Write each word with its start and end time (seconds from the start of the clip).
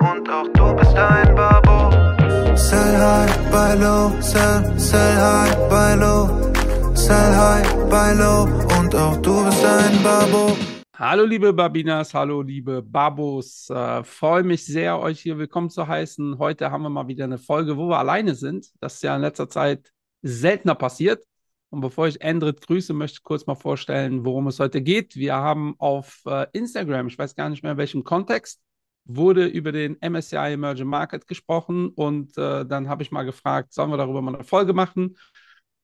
und 0.00 0.30
auch 0.30 0.48
du 0.48 0.76
bist 0.76 0.96
ein 0.96 1.34
Babo. 1.34 1.90
Sell 2.56 2.96
high, 2.98 3.50
buy 3.50 3.74
low, 3.78 4.12
sell, 4.20 4.78
sell 4.78 5.16
high, 5.16 5.68
buy 5.68 5.94
low. 5.94 6.52
Sell 6.94 7.34
high, 7.34 7.66
buy 7.88 8.14
low 8.14 8.44
und 8.78 8.94
auch 8.94 9.16
du 9.22 9.44
bist 9.44 9.64
ein 9.64 10.02
Babo. 10.02 10.56
Hallo 10.94 11.24
liebe 11.24 11.52
Babinas, 11.52 12.12
hallo 12.12 12.42
liebe 12.42 12.82
Babos. 12.82 13.70
Äh, 13.70 14.02
Freue 14.04 14.42
mich 14.42 14.66
sehr, 14.66 14.98
euch 14.98 15.20
hier 15.20 15.38
willkommen 15.38 15.70
zu 15.70 15.86
heißen. 15.86 16.38
Heute 16.38 16.70
haben 16.70 16.82
wir 16.82 16.90
mal 16.90 17.06
wieder 17.06 17.24
eine 17.24 17.38
Folge, 17.38 17.76
wo 17.76 17.88
wir 17.88 17.98
alleine 17.98 18.34
sind. 18.34 18.68
Das 18.80 18.94
ist 18.94 19.02
ja 19.02 19.14
in 19.14 19.22
letzter 19.22 19.48
Zeit 19.48 19.92
seltener 20.22 20.74
passiert. 20.74 21.24
Und 21.70 21.82
bevor 21.82 22.08
ich 22.08 22.20
Endrit 22.20 22.66
grüße, 22.66 22.94
möchte 22.94 23.18
ich 23.18 23.22
kurz 23.22 23.46
mal 23.46 23.54
vorstellen, 23.54 24.24
worum 24.24 24.48
es 24.48 24.58
heute 24.58 24.80
geht. 24.80 25.16
Wir 25.16 25.34
haben 25.34 25.74
auf 25.78 26.22
äh, 26.26 26.46
Instagram, 26.52 27.08
ich 27.08 27.18
weiß 27.18 27.34
gar 27.34 27.48
nicht 27.48 27.62
mehr 27.62 27.72
in 27.72 27.78
welchem 27.78 28.04
Kontext, 28.04 28.60
wurde 29.08 29.46
über 29.46 29.72
den 29.72 29.96
MSCI 30.00 30.52
Emerging 30.52 30.86
Market 30.86 31.26
gesprochen 31.26 31.88
und 31.88 32.36
äh, 32.38 32.64
dann 32.64 32.88
habe 32.88 33.02
ich 33.02 33.10
mal 33.10 33.24
gefragt, 33.24 33.72
sollen 33.72 33.90
wir 33.90 33.96
darüber 33.96 34.22
mal 34.22 34.34
eine 34.34 34.44
Folge 34.44 34.74
machen? 34.74 35.16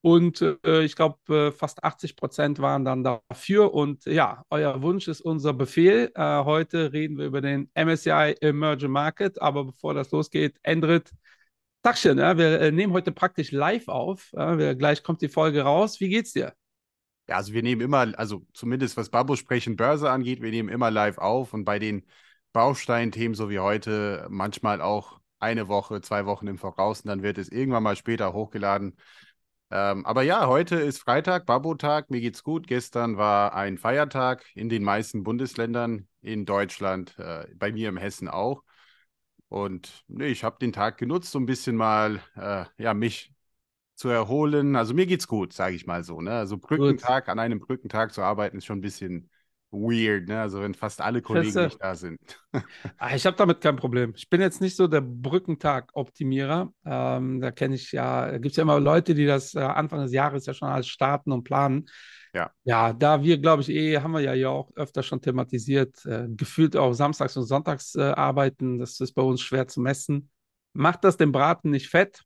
Und 0.03 0.43
äh, 0.43 0.83
ich 0.83 0.97
glaube, 0.97 1.19
äh, 1.35 1.51
fast 1.51 1.83
80 1.83 2.15
Prozent 2.15 2.59
waren 2.59 2.85
dann 2.85 3.03
dafür. 3.03 3.73
Und 3.73 4.05
ja, 4.05 4.45
euer 4.51 4.83
Wunsch 4.83 5.09
ist 5.09 5.23
unser 5.23 5.55
Befehl. 5.55 6.13
Äh, 6.15 6.45
heute 6.45 6.93
reden 6.93 7.17
wir 7.17 7.25
über 7.25 7.41
den 7.41 7.71
MSCI 7.75 8.35
Emerging 8.43 8.91
Market. 8.91 9.41
Aber 9.41 9.65
bevor 9.65 9.95
das 9.95 10.11
losgeht, 10.11 10.59
Endrit, 10.63 11.11
Tagchen, 11.83 12.19
ja, 12.19 12.37
wir 12.37 12.61
äh, 12.61 12.71
nehmen 12.71 12.93
heute 12.93 13.13
praktisch 13.13 13.51
live 13.51 13.89
auf. 13.89 14.31
Ja, 14.35 14.59
wir, 14.59 14.75
gleich 14.75 15.03
kommt 15.03 15.23
die 15.23 15.29
Folge 15.31 15.63
raus. 15.63 16.01
Wie 16.01 16.11
geht's 16.11 16.35
dir? 16.35 16.53
Ja, 17.27 17.37
also 17.37 17.55
wir 17.55 17.63
nehmen 17.63 17.81
immer, 17.81 18.13
also 18.19 18.47
zumindest 18.53 18.99
was 18.99 19.09
Babo 19.09 19.37
sprechen 19.37 19.77
Börse 19.77 20.11
angeht, 20.11 20.43
wir 20.43 20.51
nehmen 20.51 20.69
immer 20.69 20.91
live 20.91 21.17
auf 21.17 21.55
und 21.55 21.65
bei 21.65 21.79
den 21.79 22.05
Bausteinthemen, 22.55 23.35
so 23.35 23.51
wie 23.51 23.59
heute, 23.59 24.29
manchmal 24.31 24.81
auch 24.81 25.21
eine 25.41 25.67
Woche, 25.67 26.01
zwei 26.01 26.25
Wochen 26.25 26.47
im 26.47 26.57
Voraus 26.57 27.01
und 27.01 27.09
dann 27.09 27.23
wird 27.23 27.37
es 27.37 27.49
irgendwann 27.51 27.83
mal 27.83 27.97
später 27.97 28.33
hochgeladen. 28.33 28.97
Ähm, 29.73 30.07
aber 30.07 30.23
ja, 30.23 30.47
heute 30.47 30.77
ist 30.77 31.01
Freitag, 31.01 31.47
Babo-Tag, 31.47 32.11
mir 32.11 32.21
geht's 32.21 32.45
gut. 32.45 32.69
Gestern 32.69 33.17
war 33.17 33.55
ein 33.55 33.77
Feiertag 33.77 34.45
in 34.55 34.69
den 34.69 34.85
meisten 34.85 35.25
Bundesländern, 35.25 36.07
in 36.23 36.47
Deutschland, 36.47 37.19
äh, 37.19 37.49
bei 37.57 37.73
mir 37.73 37.89
im 37.89 37.97
Hessen 37.97 38.29
auch. 38.29 38.63
Und 39.49 40.05
nee, 40.07 40.29
ich 40.29 40.45
habe 40.45 40.57
den 40.61 40.73
Tag 40.73 40.97
genutzt, 40.97 41.33
so 41.33 41.41
ein 41.41 41.47
bisschen 41.47 41.75
mal 41.75 42.21
äh, 42.37 42.67
ja, 42.79 42.95
mich 42.95 43.33
zu 43.97 44.09
erholen. 44.09 44.77
Also 44.77 44.95
mir 44.95 45.07
geht's 45.07 45.27
gut, 45.27 45.53
sage 45.53 45.75
ich 45.75 45.87
mal 45.87 46.05
so. 46.05 46.21
Ne? 46.21 46.31
Also 46.31 46.57
Brückentag, 46.57 47.25
gut. 47.25 47.33
an 47.33 47.41
einem 47.41 47.59
Brückentag 47.59 48.13
zu 48.13 48.23
arbeiten, 48.23 48.59
ist 48.59 48.65
schon 48.65 48.79
ein 48.79 48.83
bisschen 48.83 49.29
weird, 49.75 50.29
ne? 50.29 50.41
Also 50.41 50.61
wenn 50.63 50.75
fast 50.75 51.01
alle 51.01 51.21
Kollegen 51.21 51.47
Feste. 51.47 51.65
nicht 51.65 51.83
da 51.83 51.95
sind. 51.95 52.19
Ah, 52.99 53.15
ich 53.15 53.27
habe 53.27 53.37
damit 53.37 53.61
kein 53.61 53.77
Problem. 53.77 54.13
Ich 54.17 54.31
bin 54.31 54.41
jetzt 54.41 54.61
nicht 54.61 54.77
so 54.77 54.87
der 54.87 55.01
Brückentag-Optimierer. 55.01 56.73
Ähm, 56.87 57.41
da 57.41 57.51
kenne 57.51 57.75
ich 57.75 57.93
ja, 57.93 58.31
da 58.31 58.39
gibt 58.39 58.53
es 58.53 58.57
ja 58.57 58.63
immer 58.63 58.79
Leute, 58.81 59.15
die 59.15 59.27
das 59.27 59.55
äh, 59.55 59.61
Anfang 59.61 60.01
des 60.01 60.13
Jahres 60.13 60.47
ja 60.47 60.55
schon 60.55 60.69
alles 60.69 60.87
starten 60.87 61.33
und 61.33 61.45
planen. 61.45 61.87
Ja. 62.33 62.51
Ja, 62.65 62.93
da 62.93 63.23
wir, 63.23 63.39
glaube 63.39 63.63
ich, 63.63 63.69
eh, 63.71 63.99
haben 63.99 64.13
wir 64.13 64.21
ja 64.21 64.35
ja 64.35 64.49
auch 64.49 64.71
öfter 64.77 65.03
schon 65.03 65.21
thematisiert, 65.21 66.05
äh, 66.07 66.27
gefühlt 66.29 66.77
auch 66.77 66.93
samstags 66.93 67.37
und 67.37 67.45
sonntags 67.45 67.95
äh, 67.95 68.03
arbeiten. 68.03 68.79
Das 68.79 69.01
ist 69.01 69.13
bei 69.13 69.23
uns 69.23 69.41
schwer 69.41 69.67
zu 69.69 69.81
messen. 69.81 70.31
Macht 70.73 71.05
das 71.05 71.17
den 71.17 71.33
Braten 71.33 71.71
nicht 71.71 71.89
fett? 71.89 72.23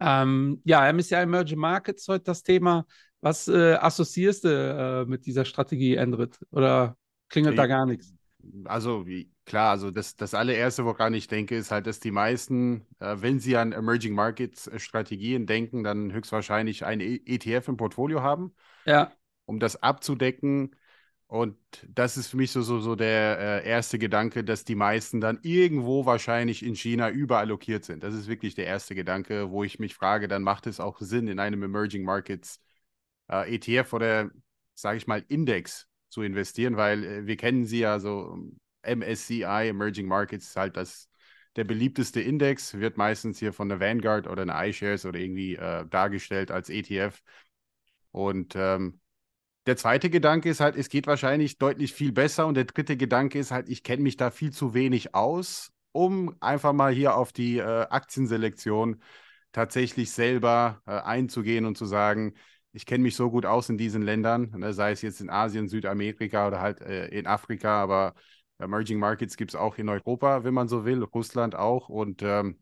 Ähm, 0.00 0.60
ja, 0.64 0.92
MSCI 0.92 1.14
Emerging 1.14 1.58
Markets 1.58 2.08
heute 2.08 2.24
das 2.24 2.42
Thema. 2.42 2.84
Was 3.22 3.46
äh, 3.46 3.74
assoziierst 3.74 4.44
du 4.44 4.48
äh, 4.48 5.08
mit 5.08 5.26
dieser 5.26 5.44
Strategie, 5.44 5.94
Endrit? 5.94 6.40
Oder 6.50 6.96
klingelt 7.28 7.56
da 7.56 7.66
gar 7.68 7.86
nichts? 7.86 8.12
Also, 8.64 9.06
klar, 9.46 9.70
also 9.70 9.92
das, 9.92 10.16
das 10.16 10.34
allererste, 10.34 10.84
woran 10.84 11.14
ich 11.14 11.28
denke, 11.28 11.56
ist 11.56 11.70
halt, 11.70 11.86
dass 11.86 12.00
die 12.00 12.10
meisten, 12.10 12.84
äh, 12.98 13.16
wenn 13.18 13.38
sie 13.38 13.56
an 13.56 13.70
Emerging 13.70 14.14
Markets 14.14 14.66
äh, 14.66 14.80
Strategien 14.80 15.46
denken, 15.46 15.84
dann 15.84 16.12
höchstwahrscheinlich 16.12 16.84
ein 16.84 17.00
ETF 17.00 17.68
im 17.68 17.76
Portfolio 17.76 18.22
haben. 18.22 18.52
Ja. 18.86 19.12
Um 19.46 19.60
das 19.60 19.80
abzudecken. 19.80 20.74
Und 21.28 21.56
das 21.88 22.16
ist 22.16 22.26
für 22.26 22.36
mich 22.36 22.50
so, 22.50 22.60
so, 22.60 22.80
so 22.80 22.96
der 22.96 23.38
äh, 23.64 23.68
erste 23.68 24.00
Gedanke, 24.00 24.42
dass 24.42 24.64
die 24.64 24.74
meisten 24.74 25.20
dann 25.20 25.38
irgendwo 25.42 26.04
wahrscheinlich 26.06 26.64
in 26.64 26.74
China 26.74 27.08
überallokiert 27.08 27.84
sind. 27.84 28.02
Das 28.02 28.14
ist 28.14 28.26
wirklich 28.26 28.56
der 28.56 28.66
erste 28.66 28.96
Gedanke, 28.96 29.50
wo 29.50 29.62
ich 29.62 29.78
mich 29.78 29.94
frage, 29.94 30.26
dann 30.26 30.42
macht 30.42 30.66
es 30.66 30.80
auch 30.80 30.98
Sinn, 31.00 31.28
in 31.28 31.38
einem 31.38 31.62
Emerging 31.62 32.02
Markets 32.04 32.60
äh, 33.32 33.54
ETF 33.54 33.92
oder, 33.94 34.30
sage 34.74 34.98
ich 34.98 35.06
mal, 35.06 35.24
Index 35.28 35.88
zu 36.08 36.22
investieren, 36.22 36.76
weil 36.76 37.04
äh, 37.04 37.26
wir 37.26 37.36
kennen 37.36 37.64
sie 37.64 37.80
ja 37.80 37.98
so, 37.98 38.38
MSCI, 38.82 39.68
Emerging 39.68 40.06
Markets, 40.06 40.48
ist 40.48 40.56
halt 40.56 40.76
das, 40.76 41.08
der 41.56 41.64
beliebteste 41.64 42.20
Index, 42.20 42.74
wird 42.74 42.96
meistens 42.96 43.38
hier 43.38 43.52
von 43.52 43.68
der 43.68 43.80
Vanguard 43.80 44.26
oder 44.26 44.42
einer 44.42 44.66
iShares 44.66 45.06
oder 45.06 45.18
irgendwie 45.18 45.56
äh, 45.56 45.86
dargestellt 45.86 46.50
als 46.50 46.68
ETF. 46.68 47.22
Und 48.10 48.54
ähm, 48.56 49.00
der 49.66 49.76
zweite 49.76 50.10
Gedanke 50.10 50.50
ist 50.50 50.60
halt, 50.60 50.76
es 50.76 50.88
geht 50.88 51.06
wahrscheinlich 51.06 51.58
deutlich 51.58 51.92
viel 51.92 52.12
besser. 52.12 52.46
Und 52.46 52.54
der 52.54 52.64
dritte 52.64 52.96
Gedanke 52.96 53.38
ist 53.38 53.52
halt, 53.52 53.68
ich 53.68 53.82
kenne 53.82 54.02
mich 54.02 54.16
da 54.16 54.30
viel 54.30 54.52
zu 54.52 54.74
wenig 54.74 55.14
aus, 55.14 55.72
um 55.92 56.34
einfach 56.40 56.72
mal 56.72 56.92
hier 56.92 57.16
auf 57.16 57.32
die 57.32 57.58
äh, 57.58 57.62
Aktienselektion 57.62 59.02
tatsächlich 59.52 60.10
selber 60.10 60.82
äh, 60.86 60.92
einzugehen 60.92 61.66
und 61.66 61.78
zu 61.78 61.86
sagen, 61.86 62.34
ich 62.72 62.86
kenne 62.86 63.02
mich 63.02 63.16
so 63.16 63.30
gut 63.30 63.46
aus 63.46 63.68
in 63.68 63.78
diesen 63.78 64.02
Ländern, 64.02 64.50
ne, 64.56 64.72
sei 64.72 64.92
es 64.92 65.02
jetzt 65.02 65.20
in 65.20 65.30
Asien, 65.30 65.68
Südamerika 65.68 66.46
oder 66.48 66.60
halt 66.60 66.80
äh, 66.80 67.08
in 67.08 67.26
Afrika, 67.26 67.82
aber 67.82 68.14
Emerging 68.58 68.98
Markets 68.98 69.36
gibt 69.36 69.52
es 69.52 69.56
auch 69.56 69.76
in 69.76 69.88
Europa, 69.88 70.44
wenn 70.44 70.54
man 70.54 70.68
so 70.68 70.84
will, 70.84 71.02
Russland 71.02 71.54
auch. 71.54 71.88
Und 71.88 72.22
ähm, 72.22 72.58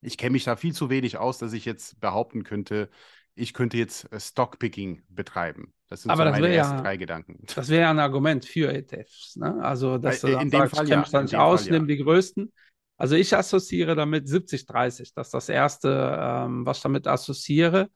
ich 0.00 0.18
kenne 0.18 0.32
mich 0.32 0.44
da 0.44 0.56
viel 0.56 0.74
zu 0.74 0.90
wenig 0.90 1.16
aus, 1.16 1.38
dass 1.38 1.52
ich 1.52 1.64
jetzt 1.64 1.98
behaupten 2.00 2.44
könnte, 2.44 2.90
ich 3.34 3.52
könnte 3.54 3.76
jetzt 3.76 4.12
äh, 4.12 4.20
Stockpicking 4.20 5.02
betreiben. 5.08 5.72
Das 5.88 6.02
sind 6.02 6.10
aber 6.10 6.24
so 6.24 6.30
das 6.30 6.40
meine 6.40 6.54
ersten 6.54 6.76
ja, 6.76 6.82
drei 6.82 6.96
Gedanken. 6.96 7.44
Das 7.54 7.68
wäre 7.68 7.82
ja 7.82 7.90
ein 7.90 7.98
Argument 7.98 8.44
für 8.44 8.72
ETFs. 8.72 9.36
Ne? 9.36 9.58
Also, 9.62 9.98
dass 9.98 10.22
äh, 10.22 10.30
du 10.30 10.38
in 10.38 10.50
dem 10.50 10.60
sagst, 10.60 10.76
Fall 10.76 10.84
ich 10.84 10.90
kenne 10.90 11.00
ja, 11.00 11.00
mich 11.00 11.10
da 11.10 11.18
in 11.18 11.24
nicht 11.24 11.36
aus, 11.36 11.66
ja. 11.66 11.72
nimm 11.72 11.88
die 11.88 11.96
größten. 11.96 12.52
Also 12.96 13.16
ich 13.16 13.36
assoziiere 13.36 13.96
damit 13.96 14.28
70-30. 14.28 15.12
Das 15.16 15.28
ist 15.28 15.34
das 15.34 15.48
Erste, 15.48 16.16
ähm, 16.16 16.64
was 16.64 16.76
ich 16.76 16.82
damit 16.84 17.08
assoziiere. 17.08 17.90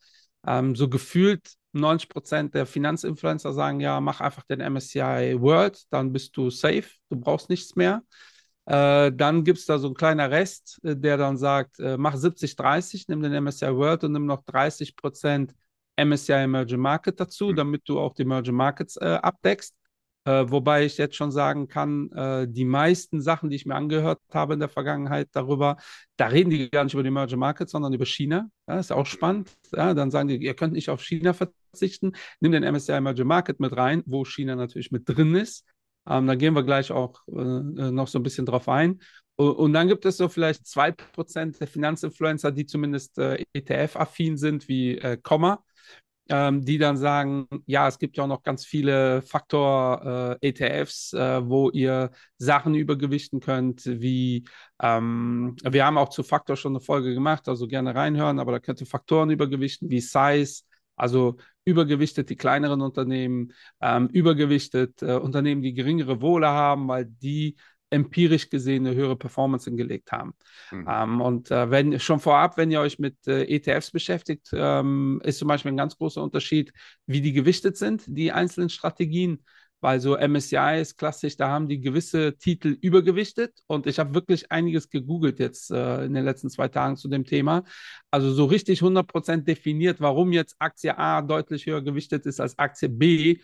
Ähm, 0.47 0.75
so 0.77 0.89
gefühlt 0.89 1.53
90 1.73 2.09
Prozent 2.09 2.55
der 2.55 2.67
Finanzinfluencer 2.67 3.53
sagen, 3.53 3.81
ja, 3.81 4.01
mach 4.01 4.21
einfach 4.21 4.45
den 4.45 4.61
MSCI 4.61 5.37
World, 5.41 5.83
dann 5.91 6.13
bist 6.13 6.37
du 6.37 6.51
safe, 6.51 6.85
du 7.11 7.17
brauchst 7.21 7.51
nichts 7.51 7.77
mehr. 7.77 8.03
Äh, 8.67 9.13
dann 9.13 9.45
gibt 9.45 9.59
es 9.59 9.67
da 9.67 9.79
so 9.79 9.89
ein 9.89 9.95
kleiner 9.95 10.31
Rest, 10.31 10.79
äh, 10.85 10.97
der 10.97 11.17
dann 11.17 11.37
sagt, 11.37 11.79
äh, 11.81 11.97
mach 11.97 12.17
70-30, 12.17 13.07
nimm 13.09 13.23
den 13.23 13.33
MSCI 13.33 13.75
World 13.75 14.05
und 14.05 14.13
nimm 14.13 14.27
noch 14.27 14.45
30 14.45 14.97
Prozent 14.97 15.55
MSCI 15.97 16.33
Emerging 16.45 16.81
Market 16.81 17.19
dazu, 17.19 17.49
Mhm. 17.49 17.57
damit 17.57 17.89
du 17.89 17.99
auch 17.99 18.15
die 18.15 18.23
Emerging 18.23 18.55
Markets 18.55 18.97
äh, 18.97 19.19
abdeckst. 19.23 19.75
Äh, 20.29 20.51
wobei 20.51 20.85
ich 20.85 20.99
jetzt 20.99 21.17
schon 21.17 21.31
sagen 21.31 21.69
kann, 21.69 22.13
äh, 22.13 22.47
die 22.47 22.67
meisten 22.67 23.23
Sachen, 23.23 23.49
die 23.49 23.57
ich 23.57 23.65
mir 23.65 23.77
angehört 23.77 24.21
habe 24.31 24.53
in 24.53 24.61
der 24.61 24.69
Vergangenheit 24.69 25.29
darüber, 25.33 25.79
da 26.19 26.27
reden 26.27 26.51
die 26.51 26.69
gar 26.69 26.85
nicht 26.85 26.93
über 26.93 27.03
die 27.03 27.09
Emerging 27.09 27.39
Markets, 27.39 27.73
sondern 27.73 27.95
über 27.95 28.05
China. 28.05 28.51
Ja, 28.67 28.79
ist 28.79 28.93
auch 28.93 29.07
spannend. 29.07 29.51
Ja, 29.75 29.95
dann 29.95 30.11
sagen 30.11 30.29
die, 30.29 30.37
ihr 30.37 30.53
könnt 30.53 30.75
nicht 30.75 30.91
auf 30.91 31.03
China 31.03 31.33
verzichten. 31.33 32.13
Nimm 32.41 32.53
den 32.53 32.63
MSCI 32.63 32.93
Emerging 32.93 33.27
Market 33.27 33.59
mit 33.59 33.75
rein, 33.75 34.03
wo 34.05 34.27
China 34.27 34.55
natürlich 34.55 34.91
mit 34.91 35.09
drin 35.09 35.35
ist. 35.35 35.65
Ähm, 36.07 36.27
da 36.27 36.35
gehen 36.35 36.53
wir 36.53 36.63
gleich 36.63 36.93
auch 36.93 37.23
äh, 37.29 37.41
äh 37.41 37.91
noch 37.91 38.09
so 38.09 38.19
ein 38.19 38.23
bisschen 38.23 38.45
drauf 38.45 38.69
ein. 38.69 39.01
Und, 39.37 39.53
und 39.53 39.73
dann 39.73 39.89
gibt 39.89 40.05
es 40.05 40.19
so 40.19 40.29
vielleicht 40.29 40.67
2% 40.67 41.59
der 41.59 41.69
Finanzinfluencer, 41.69 42.53
die 42.53 42.67
zumindest 42.67 43.17
äh, 43.17 43.47
ETF-affin 43.55 44.37
sind, 44.37 44.69
wie 44.69 44.99
äh, 44.99 45.17
Komma 45.17 45.65
ähm, 46.29 46.65
die 46.65 46.79
dann 46.79 46.97
sagen, 46.97 47.47
ja, 47.67 47.89
es 47.89 47.99
gibt 47.99 48.17
ja 48.17 48.25
auch 48.25 48.29
noch 48.29 48.43
ganz 48.43 48.65
viele 48.65 49.23
Faktor-ETFs, 49.23 51.13
äh, 51.15 51.39
äh, 51.39 51.49
wo 51.49 51.71
ihr 51.71 52.11
Sachen 52.37 52.75
übergewichten 52.75 53.41
könnt, 53.41 53.85
wie 53.87 54.45
ähm, 54.81 55.57
wir 55.63 55.87
haben 55.87 55.99
auch 55.99 56.11
zu 56.11 56.23
Faktor 56.23 56.57
schon 56.57 56.73
eine 56.73 56.81
Folge 56.81 57.15
gemacht, 57.15 57.49
also 57.49 57.67
gerne 57.67 57.95
reinhören, 57.95 58.39
aber 58.39 58.53
da 58.53 58.59
könnt 58.61 58.81
ihr 58.81 58.87
Faktoren 58.87 59.31
übergewichten, 59.31 59.91
wie 59.91 60.01
Size, 60.01 60.63
also 60.97 61.37
übergewichtet 61.65 62.31
die 62.31 62.37
kleineren 62.37 62.81
Unternehmen, 62.83 63.53
ähm, 63.81 64.09
übergewichtet 64.09 65.03
äh, 65.03 65.17
Unternehmen, 65.17 65.63
die 65.63 65.75
geringere 65.75 66.21
Wohle 66.21 66.49
haben, 66.49 66.89
weil 66.89 67.07
die 67.07 67.57
empirisch 67.91 68.51
gesehen 68.51 68.87
eine 68.87 68.95
höhere 68.95 69.17
Performance 69.17 69.69
hingelegt 69.69 70.13
haben. 70.13 70.35
Mhm. 70.71 70.87
Ähm, 70.89 71.21
und 71.21 71.51
äh, 71.51 71.71
wenn 71.71 71.99
schon 72.01 72.21
vorab, 72.21 72.57
wenn 72.57 72.71
ihr 72.71 72.81
euch 72.81 72.99
mit 72.99 73.17
äh, 73.27 73.45
ETFs 73.45 73.91
beschäftigt, 73.91 74.51
ähm, 74.53 75.21
ist 75.25 75.39
zum 75.39 75.49
Beispiel 75.49 75.73
ein 75.73 75.77
ganz 75.77 75.97
großer 75.97 76.23
Unterschied, 76.23 76.73
wie 77.07 77.21
die 77.21 77.33
gewichtet 77.33 77.77
sind, 77.77 78.05
die 78.07 78.33
einzelnen 78.33 78.69
Strategien. 78.69 79.45
Weil 79.81 80.01
so 80.01 80.17
MSCI 80.17 80.81
ist 80.81 80.97
klassisch, 80.99 81.37
da 81.37 81.51
haben 81.51 81.69
die 81.69 81.81
gewisse 81.81 82.37
Titel 82.37 82.77
übergewichtet 82.81 83.61
und 83.69 83.87
ich 83.87 84.01
habe 84.01 84.13
wirklich 84.13 84.51
einiges 84.51 84.91
gegoogelt 84.91 85.39
jetzt 85.39 85.71
äh, 85.71 86.05
in 86.05 86.15
den 86.15 86.25
letzten 86.25 86.51
zwei 86.51 86.67
Tagen 86.67 86.97
zu 86.97 87.09
dem 87.09 87.25
Thema. 87.25 87.63
Also 88.11 88.33
so 88.33 88.47
richtig 88.47 88.83
100% 88.83 89.45
definiert, 89.45 90.01
warum 90.01 90.33
jetzt 90.33 90.57
Aktie 90.59 90.99
A 90.99 91.23
deutlich 91.23 91.67
höher 91.67 91.81
gewichtet 91.81 92.27
ist 92.27 92.41
als 92.41 92.59
Aktie 92.59 92.89
B, 92.89 93.39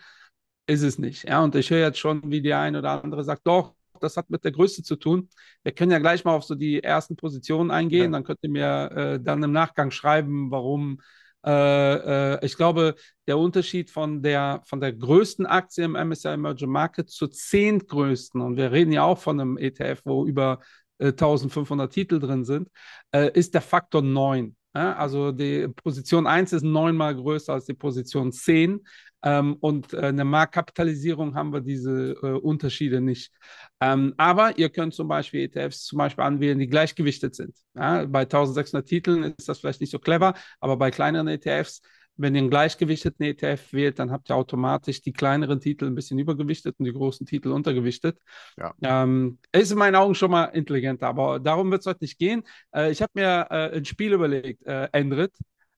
ist 0.67 0.83
es 0.83 0.99
nicht. 0.99 1.25
Ja, 1.25 1.43
und 1.45 1.55
ich 1.55 1.71
höre 1.71 1.81
jetzt 1.87 1.99
schon, 1.99 2.23
wie 2.31 2.43
die 2.43 2.55
eine 2.55 2.79
oder 2.81 3.05
andere 3.05 3.23
sagt, 3.23 3.47
doch, 3.47 3.75
das 4.05 4.17
hat 4.17 4.31
mit 4.31 4.45
der 4.45 4.53
Größe 4.53 4.83
zu 4.83 4.97
tun. 4.97 5.29
Wir 5.65 5.73
können 5.73 5.91
ja 5.91 5.99
gleich 5.99 6.25
mal 6.25 6.35
auf 6.35 6.45
so 6.45 6.55
die 6.55 6.83
ersten 6.83 7.17
Positionen 7.17 7.71
eingehen, 7.71 8.05
Ja. 8.05 8.11
dann 8.11 8.25
könnt 8.25 8.39
ihr 8.43 8.51
mir 8.51 8.91
äh, 8.93 9.21
dann 9.21 9.43
im 9.43 9.53
Nachgang 9.53 9.91
schreiben, 9.91 10.51
warum. 10.51 11.01
Äh, 11.47 12.35
äh, 12.37 12.47
ich 12.47 12.57
glaube, 12.57 12.95
der 13.27 13.37
Unterschied 13.37 13.91
von 13.91 14.23
der, 14.23 14.63
von 14.65 14.81
der 14.81 14.95
größten 14.95 15.45
Aktie 15.45 15.85
im 15.85 15.95
MSCI 15.95 16.29
Emerging 16.29 16.71
Market 16.71 17.11
zur 17.11 17.31
zehntgrößten, 17.31 18.41
und 18.41 18.57
wir 18.57 18.73
reden 18.73 18.93
ja 18.93 19.03
auch 19.03 19.19
von 19.19 19.39
einem 19.41 19.59
ETF, 19.59 20.01
wo 20.05 20.25
über 20.27 20.61
äh, 20.99 21.09
1500 21.09 21.93
Titel 21.93 22.19
drin 22.19 22.45
sind, 22.45 22.71
äh, 23.13 23.31
ist 23.39 23.53
der 23.53 23.61
Faktor 23.61 24.01
9. 24.01 24.57
Ja? 24.75 24.97
Also 24.97 25.33
die 25.33 25.69
Position 25.69 26.27
1 26.27 26.53
ist 26.53 26.63
neunmal 26.63 27.15
größer 27.15 27.53
als 27.53 27.67
die 27.67 27.75
Position 27.75 28.33
10. 28.33 28.81
Ähm, 29.25 29.57
und 29.61 29.95
äh, 29.95 30.11
in 30.11 30.17
der 30.17 30.27
Marktkapitalisierung 30.27 31.35
haben 31.35 31.53
wir 31.53 31.63
diese 31.63 32.15
äh, 32.23 32.33
Unterschiede 32.33 33.01
nicht. 33.01 33.33
Ähm, 33.81 34.13
aber 34.19 34.59
ihr 34.59 34.69
könnt 34.69 34.93
zum 34.93 35.09
Beispiel 35.09 35.45
ETFs 35.45 35.85
zum 35.85 35.99
Beispiel 35.99 36.25
anwählen, 36.25 36.59
die 36.59 36.67
gleichgewichtet 36.67 37.35
sind. 37.35 37.57
Ja? 37.75 38.05
Bei 38.05 38.21
1600 38.23 38.87
Titeln 38.87 39.35
ist 39.39 39.49
das 39.49 39.61
vielleicht 39.61 39.81
nicht 39.81 39.91
so 39.91 39.99
clever, 39.99 40.35
aber 40.61 40.77
bei 40.77 40.91
kleineren 40.91 41.29
ETFs 41.29 41.81
wenn 42.17 42.35
ihr 42.35 42.41
einen 42.43 42.51
gleichgewichteten 42.51 43.25
ETF 43.25 43.73
wählt, 43.73 43.99
dann 43.99 44.11
habt 44.11 44.31
ihr 44.31 44.37
automatisch 44.37 45.03
die 45.03 45.13
kleineren 45.13 45.61
Titel 45.61 45.87
ein 45.87 45.95
bisschen 45.95 46.19
übergewichtet 46.19 46.77
und 46.79 46.85
die 46.85 46.93
großen 46.93 47.27
Titel 47.27 47.49
untergewichtet. 47.51 48.19
Ja. 48.57 48.75
Ähm, 48.83 49.39
ist 49.53 49.73
in 49.73 49.79
meinen 49.79 49.97
Augen 49.97 50.15
schon 50.15 50.31
mal 50.31 50.45
intelligenter, 50.47 51.09
aber 51.09 51.41
darum 51.41 51.71
wird 51.71 51.81
es 51.81 51.87
heute 51.87 52.05
nicht 52.05 52.19
gehen. 52.19 52.43
Äh, 52.75 52.91
ich 52.91 53.03
habe 53.03 53.13
mir 53.15 53.47
äh, 53.51 53.77
ein 53.77 53.85
Spiel 53.85 54.13
überlegt, 54.13 54.65
äh, 54.67 54.89
Endrit. 54.93 55.33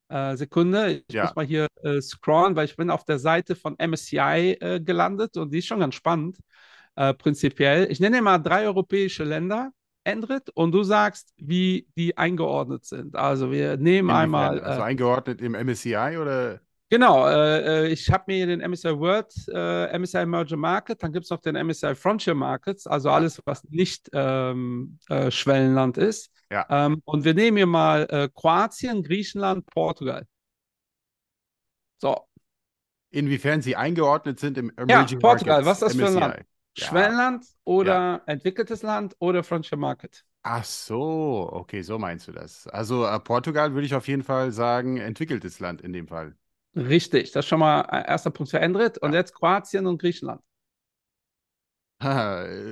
Äh, 0.09 0.37
Sekunde, 0.37 1.03
ich 1.09 1.15
Ja. 1.15 1.25
muss 1.25 1.35
mal 1.35 1.45
hier 1.47 1.67
äh, 1.83 2.01
scrollen, 2.01 2.55
weil 2.55 2.67
ich 2.67 2.77
bin 2.77 2.91
auf 2.91 3.05
der 3.05 3.19
Seite 3.19 3.57
von 3.57 3.77
MSCI 3.79 4.57
äh, 4.61 4.81
gelandet 4.81 5.37
und 5.37 5.53
die 5.53 5.59
ist 5.59 5.67
schon 5.67 5.81
ganz 5.81 5.95
spannend, 5.95 6.39
prinzipiell. 7.19 7.91
Ich 7.91 8.01
nenne 8.01 8.23
mal 8.23 8.39
drei 8.39 8.65
europäische 8.65 9.23
Länder, 9.25 9.71
Endrit, 10.07 10.51
und 10.55 10.73
du 10.73 10.83
sagst, 10.83 11.35
wie 11.37 11.87
die 11.97 12.17
eingeordnet 12.17 12.85
sind. 12.85 13.17
Also 13.17 13.51
wir 13.51 13.77
nehmen 13.77 14.11
Inwiefern? 14.11 14.17
einmal. 14.23 14.61
Also 14.61 14.81
äh, 14.81 14.85
eingeordnet 14.85 15.41
im 15.43 15.55
MSCI 15.55 16.17
oder? 16.19 16.61
Genau, 16.89 17.27
äh, 17.27 17.87
äh, 17.87 17.93
ich 17.93 18.11
habe 18.13 18.25
mir 18.29 18.47
den 18.47 18.61
MSCI 18.61 18.97
World, 18.99 19.33
äh, 19.53 19.99
MSCI 19.99 20.19
Emerging 20.19 20.61
Market, 20.61 21.03
dann 21.03 21.13
gibt 21.13 21.25
es 21.25 21.31
noch 21.31 21.41
den 21.41 21.57
MSCI 21.57 21.97
Frontier 21.97 22.35
Markets, 22.35 22.87
also 22.87 23.09
Ja. 23.09 23.17
alles, 23.17 23.43
was 23.45 23.65
nicht 23.65 24.09
ähm, 24.13 24.99
äh, 25.09 25.31
Schwellenland 25.33 25.99
ist. 25.99 26.31
Ja. 26.51 26.65
Ähm, 26.71 27.03
und 27.05 27.25
wir 27.25 27.35
nehmen 27.35 27.57
hier 27.57 27.67
mal 27.67 28.07
äh, 28.09 28.29
Kroatien, 28.33 29.03
Griechenland, 29.03 29.67
Portugal. 29.67 30.27
So, 31.99 32.27
Inwiefern 33.11 33.63
sie 33.63 33.77
eingeordnet 33.77 34.39
sind 34.39 34.59
im 34.59 34.71
ja, 34.79 34.85
Emerging 34.85 35.19
Portugal, 35.19 35.63
Markets, 35.63 35.67
was 35.67 35.83
ist 35.83 35.83
das 35.83 35.97
für 35.97 36.07
ein 36.07 36.15
MSCI. 36.15 36.21
Land? 36.21 36.47
Ja. 36.77 37.13
Schwellenland 37.13 37.45
oder 37.65 38.23
entwickeltes 38.27 38.83
Land 38.83 39.17
oder 39.19 39.43
Frontier 39.45 39.79
Market? 39.79 40.25
Ach 40.49 40.65
so, 40.65 41.49
okay, 41.53 41.83
so 41.83 41.99
meinst 41.99 42.29
du 42.29 42.33
das. 42.33 42.67
Also 42.69 43.05
äh, 43.05 43.19
Portugal 43.21 43.73
würde 43.75 43.87
ich 43.87 43.95
auf 43.95 44.07
jeden 44.09 44.23
Fall 44.23 44.53
sagen, 44.53 44.97
entwickeltes 44.97 45.59
Land 45.61 45.81
in 45.83 45.93
dem 45.93 46.07
Fall. 46.07 46.37
Richtig, 46.77 47.33
das 47.33 47.45
ist 47.45 47.49
schon 47.49 47.59
mal 47.61 47.81
ein 47.83 48.05
erster 48.05 48.31
Punkt 48.31 48.51
für 48.51 48.61
Endrit. 48.61 48.99
Und 48.99 49.13
Ja. 49.13 49.15
jetzt 49.15 49.35
Kroatien 49.35 49.87
und 49.87 49.99
Griechenland. 50.01 50.43
Äh, 51.99 52.07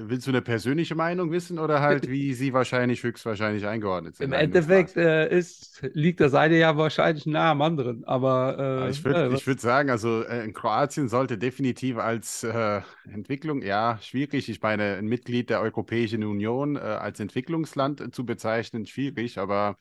willst 0.09 0.26
du 0.26 0.31
eine 0.31 0.43
persönliche 0.43 0.94
Meinung 0.94 1.31
wissen 1.31 1.59
oder 1.59 1.81
halt, 1.81 2.09
wie 2.09 2.35
sie 2.35 2.53
wahrscheinlich 2.53 3.03
höchstwahrscheinlich 3.03 3.67
eingeordnet 3.67 4.17
sind? 4.17 4.26
Im 4.26 4.32
Endeffekt 4.32 4.97
äh, 4.97 5.29
ist, 5.37 5.81
liegt 5.93 6.21
das 6.21 6.35
eine 6.35 6.56
ja 6.59 6.76
wahrscheinlich 6.76 7.26
nah 7.26 7.50
am 7.50 7.62
anderen, 7.62 8.05
aber 8.05 8.59
Ja, 8.76 8.88
äh, 8.88 8.91
Ich 8.91 9.05
würde 9.05 9.25
äh, 9.37 9.41
würd 9.47 9.61
sagen, 9.61 9.91
also 9.91 10.23
äh, 10.25 10.44
in 10.44 10.53
Kroatien 10.53 11.09
sollte 11.09 11.38
definitiv 11.38 11.97
als 11.97 12.43
äh, 12.43 12.82
Entwicklung, 13.05 13.62
ja, 13.62 13.99
schwierig. 14.03 14.49
Ich 14.49 14.61
meine, 14.62 14.97
ein 14.97 15.06
Mitglied 15.06 15.49
der 15.50 15.61
Europäischen 15.61 16.25
Union 16.25 16.75
äh, 16.76 16.81
als 16.81 17.21
Entwicklungsland 17.21 18.12
zu 18.15 18.26
bezeichnen, 18.26 18.85
schwierig, 18.87 19.38
aber 19.38 19.79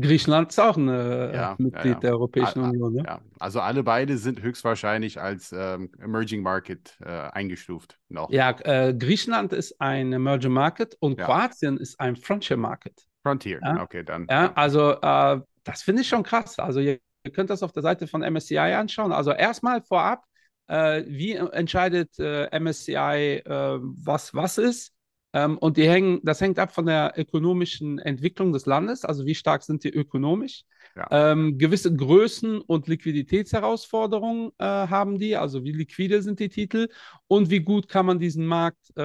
Griechenland 0.00 0.50
ist 0.50 0.58
auch 0.58 0.76
ein 0.76 0.88
äh, 0.88 1.34
Ja, 1.34 1.54
Mitglied 1.58 1.84
ja, 1.84 1.90
ja. 1.92 2.00
der 2.00 2.12
Europäischen 2.12 2.60
Ah, 2.60 2.66
ah, 2.66 2.70
Union. 2.70 2.94
Ja? 2.96 3.04
ja. 3.04 3.20
Also 3.38 3.60
alle 3.60 3.82
beide 3.82 4.16
sind 4.16 4.40
höchstwahrscheinlich 4.42 5.20
als 5.20 5.52
ähm, 5.52 5.90
Emerging 6.00 6.42
Market 6.42 6.96
äh, 7.04 7.08
eingestuft 7.08 7.98
noch. 8.08 8.30
Ja, 8.30 8.50
äh, 8.60 8.94
Griechenland 8.94 9.52
ist 9.52 9.80
ein 9.80 10.12
Emerging 10.12 10.52
Market 10.52 10.96
und. 11.00 11.18
Kroatien 11.18 11.76
ist 11.76 12.00
ein 12.00 12.16
Frontier 12.16 12.56
Market. 12.56 13.06
Frontier, 13.22 13.60
Ja. 13.62 13.82
okay, 13.82 14.02
dann. 14.02 14.26
Ja, 14.28 14.52
also 14.54 14.92
äh, 14.92 15.40
das 15.64 15.82
finde 15.82 16.02
ich 16.02 16.08
schon 16.08 16.22
krass. 16.22 16.58
Also 16.58 16.80
ihr, 16.80 16.98
ihr 17.24 17.32
könnt 17.32 17.50
das 17.50 17.62
auf 17.62 17.72
der 17.72 17.82
Seite 17.82 18.06
von 18.06 18.22
MSCI 18.22 18.58
anschauen. 18.58 19.12
Also 19.12 19.32
erstmal 19.32 19.82
vorab, 19.82 20.24
äh, 20.68 21.04
wie 21.06 21.34
entscheidet 21.34 22.18
äh, 22.18 22.48
MSCI, 22.58 23.42
was 23.44 24.34
was 24.34 24.58
ist? 24.58 24.92
Ähm, 25.34 25.56
und 25.58 25.76
die 25.76 25.88
hängen, 25.88 26.20
das 26.24 26.40
hängt 26.40 26.58
ab 26.58 26.74
von 26.74 26.86
der 26.86 27.14
ökonomischen 27.16 27.98
Entwicklung 27.98 28.52
des 28.52 28.66
Landes, 28.66 29.04
also 29.04 29.24
wie 29.24 29.34
stark 29.34 29.62
sind 29.62 29.82
die 29.84 29.90
ökonomisch. 29.90 30.64
Ja. 30.94 31.32
Ähm, 31.32 31.56
gewisse 31.56 31.90
Größen- 31.90 32.60
und 32.60 32.86
Liquiditätsherausforderungen 32.86 34.50
äh, 34.58 34.64
haben 34.64 35.18
die, 35.18 35.36
also 35.36 35.64
wie 35.64 35.72
liquide 35.72 36.20
sind 36.20 36.38
die 36.38 36.50
Titel 36.50 36.88
und 37.28 37.48
wie 37.48 37.60
gut 37.60 37.88
kann 37.88 38.04
man 38.04 38.18
diesen 38.18 38.44
Markt 38.46 38.92
äh, 38.96 39.02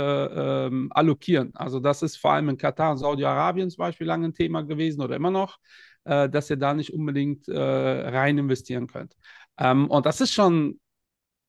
ähm, 0.68 0.90
allokieren. 0.92 1.52
Also 1.56 1.80
das 1.80 2.02
ist 2.02 2.18
vor 2.18 2.34
allem 2.34 2.50
in 2.50 2.58
Katar 2.58 2.92
und 2.92 2.98
Saudi-Arabien 2.98 3.70
zum 3.70 3.80
Beispiel 3.80 4.08
lange 4.08 4.28
ein 4.28 4.34
Thema 4.34 4.64
gewesen 4.64 5.02
oder 5.02 5.16
immer 5.16 5.32
noch, 5.32 5.60
äh, 6.04 6.28
dass 6.28 6.50
ihr 6.50 6.58
da 6.58 6.74
nicht 6.74 6.92
unbedingt 6.94 7.48
äh, 7.48 7.58
rein 7.58 8.38
investieren 8.38 8.88
könnt. 8.88 9.16
Ähm, 9.58 9.90
und 9.90 10.06
das 10.06 10.20
ist 10.20 10.34
schon, 10.34 10.80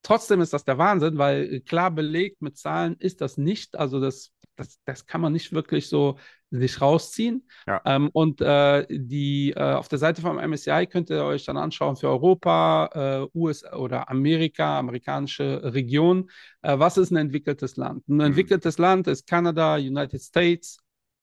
trotzdem 0.02 0.40
ist 0.40 0.52
das 0.52 0.64
der 0.64 0.78
Wahnsinn, 0.78 1.18
weil 1.18 1.60
klar 1.62 1.90
belegt 1.90 2.42
mit 2.42 2.56
Zahlen 2.56 2.94
ist 3.00 3.20
das 3.20 3.38
nicht. 3.38 3.76
Also 3.76 4.00
das, 4.00 4.32
das, 4.58 4.78
das 4.84 5.06
kann 5.06 5.20
man 5.20 5.32
nicht 5.32 5.52
wirklich 5.52 5.88
so 5.88 6.18
sich 6.50 6.80
rausziehen. 6.80 7.46
Ja. 7.66 7.80
Ähm, 7.84 8.08
und 8.12 8.40
äh, 8.40 8.86
die 8.90 9.52
äh, 9.52 9.60
auf 9.74 9.88
der 9.88 9.98
Seite 9.98 10.22
vom 10.22 10.38
MSCI 10.38 10.86
könnt 10.86 11.10
ihr 11.10 11.24
euch 11.24 11.44
dann 11.44 11.56
anschauen 11.56 11.96
für 11.96 12.08
Europa, 12.08 13.28
äh, 13.32 13.38
USA 13.38 13.76
oder 13.76 14.08
Amerika, 14.10 14.78
amerikanische 14.78 15.60
Region. 15.74 16.30
Äh, 16.62 16.78
was 16.78 16.96
ist 16.96 17.10
ein 17.10 17.16
entwickeltes 17.16 17.76
Land? 17.76 18.08
Ein 18.08 18.20
Mhm. 18.20 18.26
entwickeltes 18.26 18.78
Land 18.78 19.06
ist 19.06 19.26
Kanada, 19.26 19.76
United 19.76 20.20
States, 20.22 20.78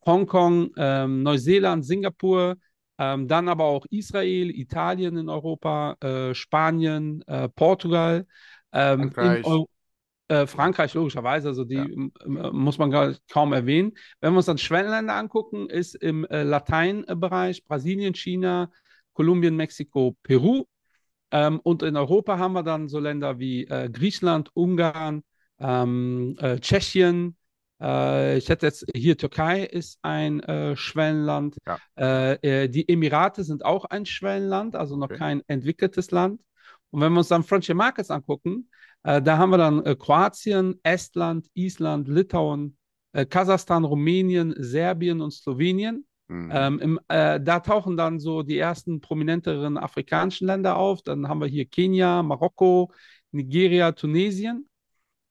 Hongkong, 0.06 0.72
ähm, 0.78 1.24
Neuseeland, 1.24 1.86
Singapur, 1.86 2.58
ähm, 2.98 3.28
dann 3.28 3.50
aber 3.50 3.66
auch 3.66 3.86
Israel, 3.90 4.52
Italien 4.52 5.18
in 5.18 5.30
Europa, 5.30 5.98
äh, 6.02 6.34
Spanien, 6.34 7.24
äh, 7.28 7.50
Portugal, 7.50 8.26
ähm, 8.72 9.02
in 9.02 9.10
Frankreich. 9.12 9.46
Eu 9.46 9.66
äh, 10.28 10.48
Frankreich 10.48 10.94
logischerweise, 10.94 11.50
also 11.50 11.64
die 11.66 11.76
Ja. 12.26 12.52
muss 12.52 12.78
man 12.78 12.92
gar 12.92 13.14
kaum 13.32 13.54
erwähnen. 13.54 13.94
Wenn 14.22 14.34
wir 14.34 14.38
uns 14.38 14.48
dann 14.48 14.58
Schwellenländer 14.58 15.14
angucken, 15.16 15.70
ist 15.70 15.96
im 15.96 16.26
äh, 16.26 16.44
Lateinbereich 16.44 17.64
Brasilien, 17.66 18.16
China, 18.16 18.72
Kolumbien, 19.14 19.56
Mexiko, 19.56 20.16
Peru. 20.24 20.66
Ähm, 21.32 21.60
und 21.64 21.84
in 21.84 21.96
Europa 21.98 22.38
haben 22.38 22.54
wir 22.54 22.64
dann 22.64 22.88
so 22.88 23.00
Länder 23.00 23.40
wie 23.40 23.66
äh, 23.66 23.90
Griechenland, 23.90 24.50
Ungarn, 24.54 25.24
ähm, 25.60 26.36
äh, 26.40 26.60
Tschechien. 26.60 27.36
Äh, 27.82 28.38
ich 28.38 28.50
hätte 28.50 28.66
jetzt 28.68 28.86
hier 28.96 29.18
Türkei 29.18 29.64
ist 29.64 30.00
ein 30.02 30.42
Schwellenland. 30.76 31.58
Ja. 31.68 32.38
Die 32.68 32.90
Emirate 32.90 33.44
sind 33.44 33.64
auch 33.66 33.86
ein 33.86 34.06
Schwellenland, 34.06 34.76
also 34.76 34.98
noch 34.98 35.06
Okay. 35.10 35.18
kein 35.18 35.42
entwickeltes 35.48 36.12
Land. 36.12 36.42
Und 36.92 37.02
wenn 37.02 37.12
wir 37.14 37.20
uns 37.20 37.28
dann 37.28 37.44
Frontier 37.44 37.76
Markets 37.76 38.12
angucken, 38.12 38.70
äh, 39.06 39.22
da 39.22 39.38
haben 39.38 39.52
wir 39.52 39.60
dann 39.60 39.86
äh, 39.86 39.96
Kroatien, 39.96 40.80
Estland, 40.82 41.48
Island, 41.54 42.08
Litauen, 42.08 42.76
äh, 43.14 43.26
Kasachstan, 43.26 43.86
Rumänien, 43.86 44.56
Serbien 44.58 45.22
und 45.22 45.32
Slowenien. 45.32 46.06
Mhm. 46.28 46.52
Ähm, 46.52 46.80
im, 46.80 47.00
da 47.08 47.60
tauchen 47.60 47.98
dann 47.98 48.20
so 48.20 48.42
die 48.42 48.58
ersten 48.58 49.00
prominenteren 49.00 49.78
afrikanischen 49.78 50.48
Länder 50.48 50.76
auf. 50.76 51.04
Dann 51.04 51.28
haben 51.28 51.40
wir 51.40 51.48
hier 51.48 51.66
Kenia, 51.66 52.24
Marokko, 52.24 52.92
Nigeria, 53.32 53.92
Tunesien, 53.92 54.68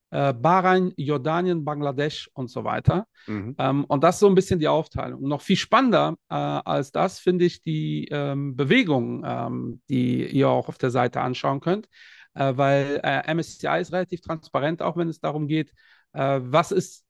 Bahrain, 0.08 0.92
Jordanien, 0.96 1.64
Bangladesch 1.64 2.30
und 2.34 2.48
so 2.48 2.62
weiter. 2.62 3.08
Mhm. 3.26 3.56
Ähm, 3.58 3.84
und 3.86 4.04
das 4.04 4.14
ist 4.14 4.20
so 4.20 4.28
ein 4.28 4.36
bisschen 4.36 4.60
die 4.60 4.68
Aufteilung. 4.68 5.24
Und 5.24 5.28
noch 5.28 5.42
viel 5.42 5.56
spannender 5.56 6.14
äh, 6.30 6.34
als 6.34 6.92
das 6.92 7.18
finde 7.18 7.44
ich 7.44 7.60
die 7.60 8.06
ähm, 8.12 8.54
Bewegungen, 8.54 9.24
ähm, 9.26 9.82
die 9.88 10.24
ihr 10.28 10.48
auch 10.48 10.68
auf 10.68 10.78
der 10.78 10.92
Seite 10.92 11.22
anschauen 11.22 11.58
könnt, 11.58 11.88
äh, 12.34 12.56
weil 12.56 13.00
äh, 13.02 13.34
MSCI 13.34 13.80
ist 13.80 13.92
relativ 13.92 14.20
transparent, 14.20 14.82
auch 14.82 14.96
wenn 14.96 15.08
es 15.08 15.20
darum 15.20 15.46
geht, 15.48 15.72
äh, 16.12 16.40
was 16.42 16.72
ist, 16.72 17.04